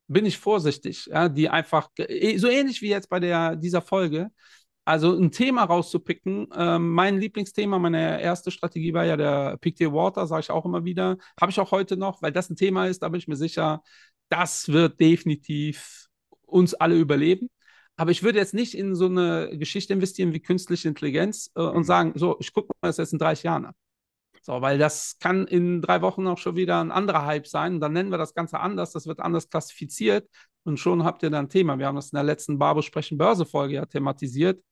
bin 0.08 0.26
ich 0.26 0.38
vorsichtig, 0.38 1.06
ja, 1.06 1.30
die 1.30 1.48
einfach, 1.50 1.90
eh, 1.98 2.38
so 2.38 2.48
ähnlich 2.50 2.82
wie 2.82 2.90
jetzt 2.90 3.10
bei 3.10 3.20
der, 3.20 3.56
dieser 3.56 3.82
Folge, 3.82 4.30
also 4.84 5.16
ein 5.18 5.32
Thema 5.32 5.64
rauszupicken. 5.64 6.48
Ähm, 6.56 6.90
mein 6.90 7.20
Lieblingsthema, 7.20 7.80
meine 7.80 8.22
erste 8.22 8.52
Strategie 8.52 8.94
war 8.94 9.06
ja 9.06 9.16
der 9.16 9.58
Pick 9.58 9.78
Deal 9.78 9.94
Water, 9.94 10.28
sage 10.28 10.42
ich 10.42 10.50
auch 10.52 10.66
immer 10.66 10.84
wieder. 10.84 11.18
Habe 11.40 11.52
ich 11.52 11.60
auch 11.60 11.72
heute 11.72 11.96
noch, 11.98 12.22
weil 12.22 12.32
das 12.32 12.50
ein 12.50 12.56
Thema 12.56 12.88
ist, 12.88 13.04
da 13.04 13.10
bin 13.10 13.20
ich 13.20 13.28
mir 13.28 13.36
sicher, 13.38 13.84
das 14.30 14.68
wird 14.70 15.00
definitiv 15.00 16.08
uns 16.52 16.74
alle 16.74 16.98
überleben. 16.98 17.50
Aber 17.98 18.12
ich 18.12 18.24
würde 18.24 18.40
jetzt 18.40 18.54
nicht 18.54 18.76
in 18.76 18.96
so 18.96 19.06
eine 19.06 19.58
Geschichte 19.58 19.94
investieren 19.94 20.34
wie 20.34 20.40
künstliche 20.40 20.88
Intelligenz 20.88 21.52
äh, 21.56 21.62
und 21.62 21.80
mhm. 21.80 21.84
sagen, 21.84 22.14
so, 22.16 22.38
ich 22.40 22.54
gucke 22.54 22.70
mir 22.82 22.90
das 22.90 22.98
jetzt 22.98 23.14
in 23.14 23.20
30 23.20 23.44
Jahren 23.44 23.66
an. 23.66 23.76
So, 24.44 24.60
weil 24.62 24.80
das 24.80 25.18
kann 25.20 25.46
in 25.46 25.84
drei 25.84 26.02
Wochen 26.02 26.26
auch 26.26 26.40
schon 26.40 26.56
wieder 26.56 26.82
ein 26.82 26.92
anderer 26.92 27.26
Hype 27.26 27.46
sein. 27.46 27.80
dann 27.80 27.94
nennen 27.94 28.10
wir 28.10 28.18
das 28.18 28.34
Ganze 28.34 28.60
anders, 28.60 28.92
das 28.92 29.06
wird 29.06 29.20
anders 29.20 29.50
klassifiziert 29.50 30.28
und 30.64 30.80
schon 30.80 31.04
habt 31.04 31.22
ihr 31.22 31.30
dann 31.30 31.46
ein 31.46 31.50
Thema. 31.50 31.78
Wir 31.78 31.86
haben 31.86 31.96
das 31.96 32.12
in 32.12 32.16
der 32.16 32.24
letzten 32.24 32.58
Barbo 32.58 32.82
sprechen 32.82 33.18
Börse 33.20 33.46
Folge 33.46 33.76
ja 33.76 33.86
thematisiert. 33.86 34.64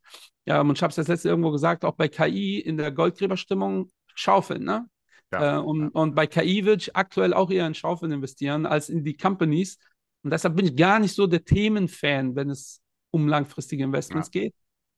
Ja, 0.45 0.61
und 0.61 0.75
ich 0.75 0.81
habe 0.81 0.89
es 0.89 0.97
jetzt 0.97 1.07
letzte 1.07 1.29
irgendwo 1.29 1.51
gesagt, 1.51 1.85
auch 1.85 1.95
bei 1.95 2.07
KI 2.07 2.59
in 2.59 2.77
der 2.77 2.91
Goldgräberstimmung 2.91 3.91
schaufeln, 4.15 4.63
ne? 4.63 4.87
Ja. 5.31 5.57
Äh, 5.57 5.59
und, 5.59 5.89
und 5.89 6.15
bei 6.15 6.25
KI 6.25 6.65
würde 6.65 6.81
ich 6.81 6.95
aktuell 6.95 7.35
auch 7.35 7.51
eher 7.51 7.67
in 7.67 7.75
Schaufeln 7.75 8.11
investieren 8.11 8.65
als 8.65 8.89
in 8.89 9.03
die 9.03 9.15
Companies. 9.15 9.77
Und 10.23 10.31
deshalb 10.31 10.55
bin 10.55 10.65
ich 10.65 10.75
gar 10.75 10.99
nicht 10.99 11.15
so 11.15 11.27
der 11.27 11.43
Themenfan, 11.43 12.35
wenn 12.35 12.49
es 12.49 12.81
um 13.11 13.27
langfristige 13.27 13.83
Investments 13.83 14.29
ja. 14.33 14.41
geht. 14.41 14.55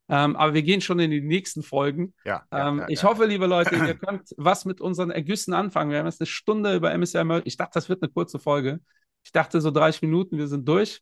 Ähm, 0.09 0.36
aber 0.36 0.53
wir 0.53 0.63
gehen 0.63 0.82
schon 0.82 0.99
in 0.99 1.09
die 1.09 1.22
nächsten 1.22 1.63
Folgen. 1.63 2.13
Ja, 2.26 2.43
ähm, 2.51 2.80
ja, 2.80 2.89
ich 2.89 3.03
hoffe, 3.03 3.26
liebe 3.26 3.45
Leute, 3.47 3.76
ihr 3.76 3.95
könnt 3.97 4.30
was 4.36 4.65
mit 4.65 4.82
unseren 4.82 5.09
Ergüssen 5.09 5.53
anfangen. 5.53 5.91
Wir 5.91 5.99
haben 5.99 6.05
jetzt 6.05 6.19
eine 6.19 6.28
Stunde 6.28 6.76
über 6.76 6.95
MSCI 6.97 7.24
Merge. 7.24 7.47
Ich 7.47 7.55
dachte, 7.55 7.72
das 7.76 7.88
wird 7.88 8.03
eine 8.03 8.11
kurze 8.11 8.38
Folge. 8.38 8.82
Ich 9.24 9.32
dachte 9.32 9.61
so 9.61 9.72
30 9.72 10.01
Minuten, 10.01 10.38
wir 10.38 10.47
sind 10.47 10.67
durch. 10.67 11.01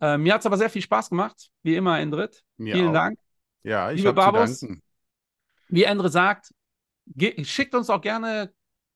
Äh, 0.00 0.18
mir 0.18 0.34
hat 0.34 0.40
es 0.40 0.46
aber 0.46 0.56
sehr 0.56 0.70
viel 0.70 0.82
Spaß 0.82 1.10
gemacht, 1.10 1.50
wie 1.62 1.74
immer, 1.74 1.98
Endrit. 1.98 2.42
Mir 2.56 2.74
Vielen 2.74 2.88
auch. 2.88 2.92
Dank. 2.92 3.18
Ja, 3.64 3.90
ich 3.90 4.02
zu 4.02 4.12
danken. 4.12 4.82
Wie 5.68 5.82
Endrit 5.82 6.12
sagt, 6.12 6.52
schickt 7.42 7.74
uns 7.74 7.90
auch 7.90 8.00
gerne, 8.00 8.52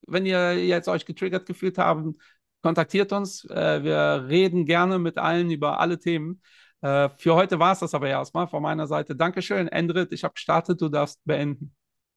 wenn 0.07 0.25
ihr 0.25 0.65
jetzt 0.65 0.87
euch 0.87 1.05
getriggert 1.05 1.45
gefühlt 1.45 1.77
habt, 1.77 2.15
kontaktiert 2.61 3.11
uns. 3.11 3.45
Äh, 3.45 3.83
wir 3.83 4.25
reden 4.27 4.65
gerne 4.65 4.99
mit 4.99 5.17
allen 5.17 5.49
über 5.51 5.79
alle 5.79 5.99
Themen. 5.99 6.41
Äh, 6.81 7.09
für 7.17 7.35
heute 7.35 7.59
war 7.59 7.73
es 7.73 7.79
das 7.79 7.93
aber 7.93 8.07
erstmal 8.07 8.47
von 8.47 8.61
meiner 8.61 8.87
Seite. 8.87 9.15
Dankeschön, 9.15 9.67
Endrit. 9.67 10.11
Ich 10.13 10.23
habe 10.23 10.33
gestartet, 10.33 10.81
du 10.81 10.89
darfst 10.89 11.19
beenden. 11.25 11.75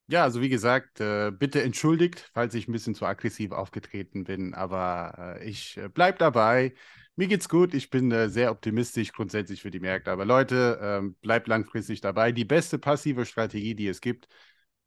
Ja, 0.08 0.24
also 0.24 0.40
wie 0.40 0.48
gesagt, 0.48 1.00
äh, 1.00 1.30
bitte 1.30 1.62
entschuldigt, 1.62 2.30
falls 2.34 2.54
ich 2.54 2.68
ein 2.68 2.72
bisschen 2.72 2.94
zu 2.94 3.06
aggressiv 3.06 3.52
aufgetreten 3.52 4.24
bin, 4.24 4.52
aber 4.52 5.38
äh, 5.40 5.48
ich 5.48 5.76
äh, 5.78 5.88
bleibe 5.88 6.18
dabei. 6.18 6.74
Mir 7.14 7.28
geht's 7.28 7.48
gut. 7.48 7.74
Ich 7.74 7.90
bin 7.90 8.30
sehr 8.30 8.50
optimistisch 8.50 9.12
grundsätzlich 9.12 9.60
für 9.60 9.70
die 9.70 9.80
Märkte. 9.80 10.10
Aber 10.10 10.24
Leute, 10.24 10.78
ähm, 10.80 11.14
bleibt 11.20 11.46
langfristig 11.46 12.00
dabei. 12.00 12.32
Die 12.32 12.46
beste 12.46 12.78
passive 12.78 13.26
Strategie, 13.26 13.74
die 13.74 13.86
es 13.86 14.00
gibt, 14.00 14.28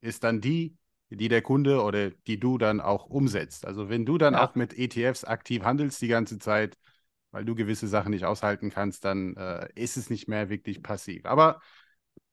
ist 0.01 0.23
dann 0.23 0.41
die, 0.41 0.75
die 1.17 1.29
der 1.29 1.41
Kunde 1.41 1.81
oder 1.81 2.11
die 2.11 2.39
du 2.39 2.57
dann 2.57 2.81
auch 2.81 3.05
umsetzt. 3.05 3.65
Also 3.65 3.89
wenn 3.89 4.05
du 4.05 4.17
dann 4.17 4.33
ja. 4.33 4.45
auch 4.45 4.55
mit 4.55 4.77
ETFs 4.77 5.23
aktiv 5.23 5.63
handelst 5.63 6.01
die 6.01 6.07
ganze 6.07 6.39
Zeit, 6.39 6.77
weil 7.31 7.45
du 7.45 7.55
gewisse 7.55 7.87
Sachen 7.87 8.11
nicht 8.11 8.25
aushalten 8.25 8.69
kannst, 8.69 9.05
dann 9.05 9.35
äh, 9.35 9.67
ist 9.75 9.97
es 9.97 10.09
nicht 10.09 10.27
mehr 10.27 10.49
wirklich 10.49 10.81
passiv. 10.81 11.25
Aber 11.25 11.59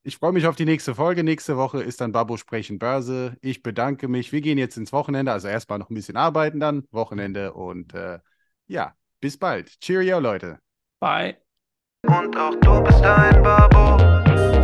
ich 0.05 0.17
freue 0.17 0.33
mich 0.33 0.47
auf 0.47 0.57
die 0.57 0.65
nächste 0.65 0.95
Folge. 0.95 1.23
Nächste 1.23 1.57
Woche 1.57 1.83
ist 1.83 2.01
dann 2.01 2.13
Babo 2.13 2.37
Sprechen 2.37 2.79
Börse. 2.79 3.37
Ich 3.41 3.63
bedanke 3.63 4.09
mich. 4.09 4.33
Wir 4.33 4.41
gehen 4.41 4.59
jetzt 4.59 4.77
ins 4.77 4.93
Wochenende. 4.93 5.33
Also 5.33 5.49
erstmal 5.49 5.79
noch 5.79 5.91
ein 5.91 5.95
bisschen 5.95 6.17
arbeiten 6.17 6.59
dann, 6.61 6.85
Wochenende. 6.91 7.53
Und 7.53 7.95
äh, 7.95 8.19
ja, 8.67 8.95
bis 9.21 9.39
bald. 9.39 9.81
Cheerio, 9.81 10.19
Leute. 10.19 10.59
Bye. 11.01 11.37
Und 12.07 12.37
auch 12.37 12.55
du 12.57 12.83
bist 12.83 13.03
ein 13.03 13.43
Babo. 13.43 13.99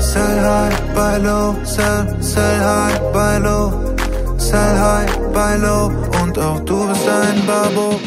Sell 0.01 0.41
high, 0.41 0.95
buy 0.95 1.19
low, 1.19 1.57
sell, 1.64 2.23
sell 2.23 2.59
high, 2.61 3.12
buy 3.12 3.39
low. 3.39 3.88
Sell 4.49 4.78
high, 4.78 5.07
buy 5.34 5.57
low. 5.59 5.92
Und 6.22 6.38
auch 6.38 6.61
du 6.61 6.88
bist 6.88 7.07
ein 7.07 7.46
Babo. 7.46 8.01